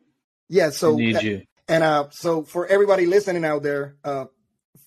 Yeah, 0.48 0.70
so 0.70 0.92
they 0.92 1.06
need 1.06 1.22
you. 1.22 1.42
And 1.68 1.82
uh, 1.82 2.08
so 2.10 2.42
for 2.42 2.66
everybody 2.66 3.06
listening 3.06 3.44
out 3.44 3.62
there, 3.62 3.96
uh, 4.04 4.26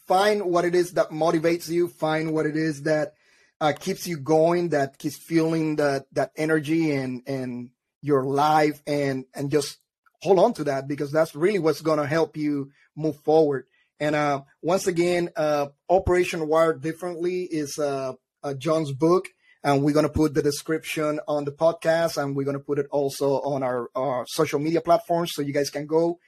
find 0.07 0.43
what 0.43 0.65
it 0.65 0.75
is 0.75 0.93
that 0.93 1.09
motivates 1.09 1.69
you. 1.69 1.87
Find 1.87 2.33
what 2.33 2.45
it 2.45 2.55
is 2.55 2.83
that 2.83 3.13
uh, 3.59 3.73
keeps 3.77 4.07
you 4.07 4.17
going, 4.17 4.69
that 4.69 4.97
keeps 4.97 5.17
fueling 5.17 5.75
that 5.77 6.05
that 6.13 6.31
energy 6.35 6.91
and 6.91 7.23
and 7.27 7.69
your 8.01 8.23
life, 8.23 8.81
and 8.87 9.25
and 9.35 9.51
just 9.51 9.77
hold 10.21 10.39
on 10.39 10.53
to 10.53 10.65
that 10.65 10.87
because 10.87 11.11
that's 11.11 11.35
really 11.35 11.59
what's 11.59 11.81
going 11.81 11.99
to 11.99 12.07
help 12.07 12.37
you 12.37 12.71
move 12.95 13.17
forward. 13.17 13.65
And 13.99 14.15
uh, 14.15 14.41
once 14.61 14.87
again, 14.87 15.29
uh, 15.35 15.67
Operation 15.89 16.47
Wired 16.47 16.81
Differently 16.81 17.43
is 17.43 17.77
uh, 17.77 18.13
John's 18.57 18.93
book, 18.93 19.27
and 19.64 19.84
we're 19.84 19.93
going 19.93 20.07
to 20.07 20.12
put 20.12 20.34
the 20.34 20.41
description 20.41 21.20
on 21.28 21.45
the 21.45 21.51
podcast, 21.51 22.22
and 22.22 22.36
we're 22.36 22.45
going 22.45 22.57
to 22.57 22.64
put 22.64 22.80
it 22.80 22.88
also 22.91 23.41
on 23.41 23.64
our, 23.64 23.89
our, 23.95 24.26
social 24.28 24.60
media 24.60 24.82
platforms 24.82 25.32
so 25.34 25.41
you 25.41 25.53
guys 25.53 25.70
can 25.70 25.86
go 25.86 26.20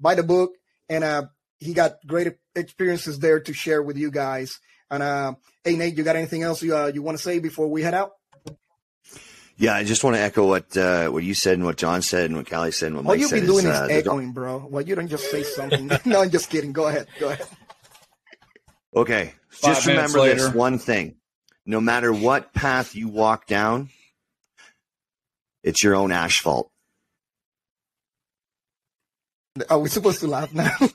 buy 0.00 0.14
the 0.14 0.22
book. 0.22 0.52
And 0.88 1.04
uh, 1.04 1.26
he 1.58 1.72
got 1.72 1.96
great 2.06 2.34
experiences 2.54 3.18
there 3.18 3.40
to 3.40 3.52
share 3.52 3.82
with 3.82 3.96
you 3.96 4.10
guys. 4.10 4.58
And 4.90 5.02
uh, 5.02 5.34
hey, 5.62 5.76
Nate, 5.76 5.96
you 5.96 6.02
got 6.02 6.16
anything 6.16 6.42
else 6.42 6.62
you 6.62 6.76
uh, 6.76 6.90
you 6.92 7.02
want 7.02 7.16
to 7.16 7.22
say 7.22 7.38
before 7.38 7.68
we 7.68 7.82
head 7.82 7.94
out? 7.94 8.12
Yeah, 9.56 9.74
I 9.74 9.84
just 9.84 10.02
want 10.02 10.16
to 10.16 10.22
echo 10.22 10.48
what 10.48 10.74
uh, 10.76 11.08
what 11.10 11.22
you 11.22 11.34
said 11.34 11.54
and 11.54 11.64
what 11.64 11.76
John 11.76 12.00
said 12.02 12.24
and 12.30 12.36
what 12.36 12.48
Callie 12.48 12.72
said 12.72 12.86
and 12.86 12.96
what 12.96 13.04
Mike 13.04 13.10
All 13.10 13.16
you've 13.16 13.30
been 13.30 13.46
doing 13.46 13.66
is, 13.66 13.76
uh, 13.76 13.88
echoing, 13.90 14.32
bro. 14.32 14.66
Well, 14.68 14.82
you 14.82 14.94
don't 14.94 15.06
just 15.06 15.30
say 15.30 15.42
something. 15.42 15.90
no, 16.06 16.22
I'm 16.22 16.30
just 16.30 16.48
kidding. 16.48 16.72
Go 16.72 16.86
ahead. 16.86 17.06
Go 17.20 17.28
ahead. 17.28 17.46
Okay, 18.96 19.34
Five 19.50 19.74
just 19.74 19.86
remember 19.86 20.24
this 20.24 20.52
one 20.54 20.78
thing: 20.78 21.16
no 21.66 21.80
matter 21.80 22.12
what 22.12 22.52
path 22.52 22.94
you 22.94 23.08
walk 23.08 23.46
down, 23.46 23.90
it's 25.62 25.82
your 25.82 25.94
own 25.94 26.12
asphalt. 26.12 26.70
Are 29.68 29.78
we 29.78 29.88
supposed 29.88 30.20
to 30.20 30.26
laugh 30.26 30.54
now? 30.54 30.70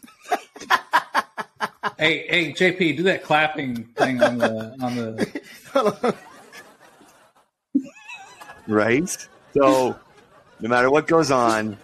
hey, 1.97 2.25
hey, 2.27 2.53
JP, 2.53 2.97
do 2.97 3.03
that 3.03 3.23
clapping 3.23 3.83
thing 3.83 4.23
on 4.23 4.37
the 4.37 4.75
on 4.81 4.95
the. 4.95 6.15
right? 8.67 9.27
So 9.53 9.99
no 10.59 10.69
matter 10.69 10.89
what 10.89 11.07
goes 11.07 11.31
on, 11.31 11.77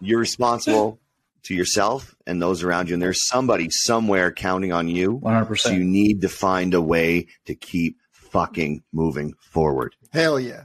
you're 0.00 0.18
responsible 0.18 0.98
to 1.44 1.54
yourself 1.54 2.14
and 2.26 2.40
those 2.40 2.62
around 2.62 2.88
you. 2.88 2.94
And 2.94 3.02
there's 3.02 3.26
somebody 3.28 3.68
somewhere 3.70 4.32
counting 4.32 4.72
on 4.72 4.88
you. 4.88 5.20
100%. 5.20 5.58
So 5.58 5.70
you 5.70 5.84
need 5.84 6.22
to 6.22 6.28
find 6.28 6.74
a 6.74 6.80
way 6.80 7.26
to 7.46 7.54
keep 7.54 7.98
fucking 8.30 8.82
moving 8.92 9.34
forward. 9.40 9.94
Hell 10.12 10.38
yeah. 10.38 10.64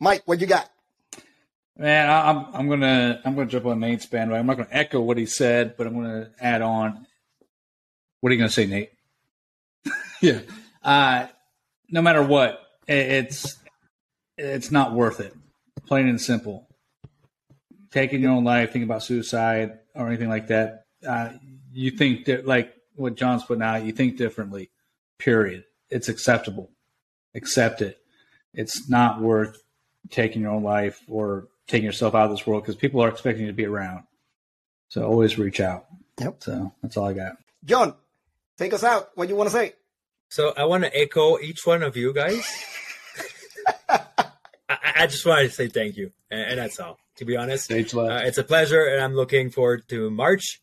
Mike, 0.00 0.22
what 0.26 0.40
you 0.40 0.46
got? 0.46 0.70
Man, 1.76 2.10
I'm 2.10 2.46
I'm 2.54 2.68
gonna 2.68 3.20
I'm 3.24 3.36
gonna 3.36 3.46
jump 3.46 3.66
on 3.66 3.78
Nate's 3.78 4.06
bandwagon. 4.06 4.40
I'm 4.40 4.46
not 4.46 4.56
gonna 4.56 4.68
echo 4.72 5.00
what 5.00 5.16
he 5.16 5.26
said, 5.26 5.76
but 5.76 5.86
I'm 5.86 5.94
gonna 5.94 6.30
add 6.40 6.60
on. 6.60 7.06
What 8.20 8.30
are 8.30 8.32
you 8.32 8.38
gonna 8.38 8.50
say, 8.50 8.66
Nate? 8.66 8.90
yeah. 10.20 10.40
Uh, 10.82 11.28
no 11.88 12.02
matter 12.02 12.22
what, 12.22 12.60
it's 12.88 13.56
it's 14.36 14.72
not 14.72 14.92
worth 14.92 15.20
it. 15.20 15.34
Plain 15.86 16.08
and 16.08 16.20
simple. 16.20 16.68
Taking 17.92 18.22
your 18.22 18.32
own 18.32 18.44
life, 18.44 18.72
thinking 18.72 18.88
about 18.88 19.04
suicide 19.04 19.78
or 19.94 20.08
anything 20.08 20.28
like 20.28 20.48
that. 20.48 20.84
Uh, 21.06 21.30
you 21.72 21.92
think 21.92 22.24
that, 22.26 22.44
like 22.44 22.74
what 22.96 23.14
John's 23.14 23.44
putting 23.44 23.62
out, 23.62 23.84
you 23.84 23.92
think 23.92 24.16
differently. 24.16 24.70
Period. 25.18 25.64
It's 25.90 26.08
acceptable. 26.08 26.70
Accept 27.38 27.80
it. 27.80 27.98
It's 28.52 28.88
not 28.88 29.20
worth 29.20 29.56
taking 30.10 30.42
your 30.42 30.50
own 30.50 30.62
life 30.62 31.00
or 31.08 31.48
taking 31.66 31.86
yourself 31.86 32.14
out 32.14 32.26
of 32.26 32.30
this 32.30 32.46
world 32.46 32.62
because 32.62 32.76
people 32.76 33.02
are 33.02 33.08
expecting 33.08 33.42
you 33.42 33.50
to 33.50 33.56
be 33.56 33.66
around. 33.66 34.04
So 34.88 35.04
always 35.04 35.38
reach 35.38 35.60
out. 35.60 35.86
Yep. 36.18 36.42
So 36.42 36.72
that's 36.82 36.96
all 36.96 37.06
I 37.06 37.12
got. 37.12 37.36
John, 37.64 37.94
take 38.56 38.72
us 38.72 38.84
out. 38.84 39.10
What 39.14 39.28
you 39.28 39.36
want 39.36 39.50
to 39.50 39.56
say? 39.56 39.74
So 40.30 40.52
I 40.56 40.64
want 40.64 40.84
to 40.84 40.98
echo 40.98 41.38
each 41.38 41.64
one 41.64 41.82
of 41.82 41.96
you 41.96 42.12
guys. 42.12 42.46
I, 43.88 43.98
I 44.68 45.06
just 45.06 45.24
wanted 45.24 45.48
to 45.48 45.54
say 45.54 45.68
thank 45.68 45.96
you, 45.96 46.12
and, 46.30 46.40
and 46.40 46.58
that's 46.58 46.78
all. 46.80 46.98
To 47.16 47.24
be 47.24 47.36
honest, 47.36 47.72
uh, 47.72 47.76
it's 47.76 48.38
a 48.38 48.44
pleasure, 48.44 48.84
and 48.84 49.02
I'm 49.02 49.14
looking 49.14 49.50
forward 49.50 49.88
to 49.88 50.10
March, 50.10 50.60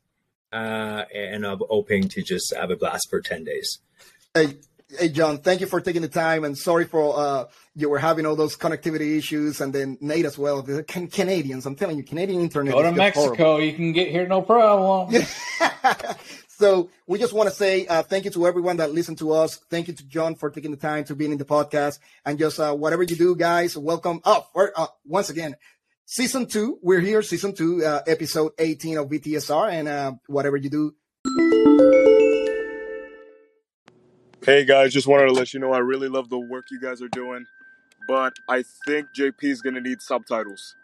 uh, 0.53 1.03
and 1.13 1.45
I'm 1.45 1.59
hoping 1.69 2.07
to 2.09 2.21
just 2.21 2.53
have 2.55 2.71
a 2.71 2.75
blast 2.75 3.07
for 3.09 3.21
ten 3.21 3.43
days. 3.43 3.79
Hey, 4.33 4.55
hey, 4.89 5.09
John, 5.09 5.39
thank 5.39 5.61
you 5.61 5.67
for 5.67 5.81
taking 5.81 6.01
the 6.01 6.07
time, 6.07 6.43
and 6.43 6.57
sorry 6.57 6.85
for 6.85 7.17
uh, 7.17 7.45
you 7.75 7.89
were 7.89 7.99
having 7.99 8.25
all 8.25 8.35
those 8.35 8.55
connectivity 8.55 9.17
issues, 9.17 9.61
and 9.61 9.73
then 9.73 9.97
Nate 10.01 10.25
as 10.25 10.37
well. 10.37 10.61
Can- 10.87 11.07
Canadians, 11.07 11.65
I'm 11.65 11.75
telling 11.75 11.97
you, 11.97 12.03
Canadian 12.03 12.41
internet. 12.41 12.73
Go 12.73 12.81
to 12.81 12.89
just 12.89 13.15
horrible. 13.15 13.31
Mexico. 13.33 13.57
You 13.57 13.73
can 13.73 13.91
get 13.91 14.09
here 14.09 14.27
no 14.27 14.41
problem. 14.41 15.23
so 16.47 16.89
we 17.07 17.19
just 17.19 17.33
want 17.33 17.49
to 17.49 17.55
say 17.55 17.87
uh, 17.87 18.03
thank 18.03 18.25
you 18.25 18.31
to 18.31 18.47
everyone 18.47 18.77
that 18.77 18.91
listened 18.91 19.17
to 19.19 19.33
us. 19.33 19.57
Thank 19.69 19.87
you 19.87 19.93
to 19.93 20.05
John 20.07 20.35
for 20.35 20.49
taking 20.49 20.71
the 20.71 20.77
time 20.77 21.03
to 21.05 21.15
being 21.15 21.31
in 21.31 21.37
the 21.37 21.45
podcast 21.45 21.99
and 22.25 22.37
just 22.37 22.59
uh, 22.59 22.73
whatever 22.73 23.03
you 23.03 23.15
do, 23.15 23.35
guys, 23.35 23.77
welcome. 23.77 24.21
Oh, 24.23 24.45
for, 24.53 24.71
uh, 24.75 24.87
once 25.05 25.29
again, 25.29 25.55
season 26.05 26.45
two, 26.45 26.79
we're 26.81 27.01
here, 27.01 27.21
season 27.21 27.53
two, 27.53 27.83
uh, 27.83 28.01
episode 28.07 28.53
18 28.57 28.97
of 28.97 29.09
VTSR, 29.09 29.71
and 29.71 29.87
uh, 29.87 30.13
whatever 30.27 30.57
you 30.57 30.69
do, 30.69 32.04
Hey 34.45 34.63
guys, 34.63 34.93
just 34.93 35.07
wanted 35.07 35.25
to 35.25 35.31
let 35.31 35.55
you 35.55 35.59
know 35.59 35.73
I 35.73 35.79
really 35.79 36.07
love 36.07 36.29
the 36.29 36.37
work 36.37 36.65
you 36.69 36.79
guys 36.79 37.01
are 37.01 37.07
doing, 37.07 37.47
but 38.07 38.35
I 38.47 38.63
think 38.85 39.11
JP 39.11 39.43
is 39.43 39.59
gonna 39.59 39.81
need 39.81 40.03
subtitles. 40.03 40.75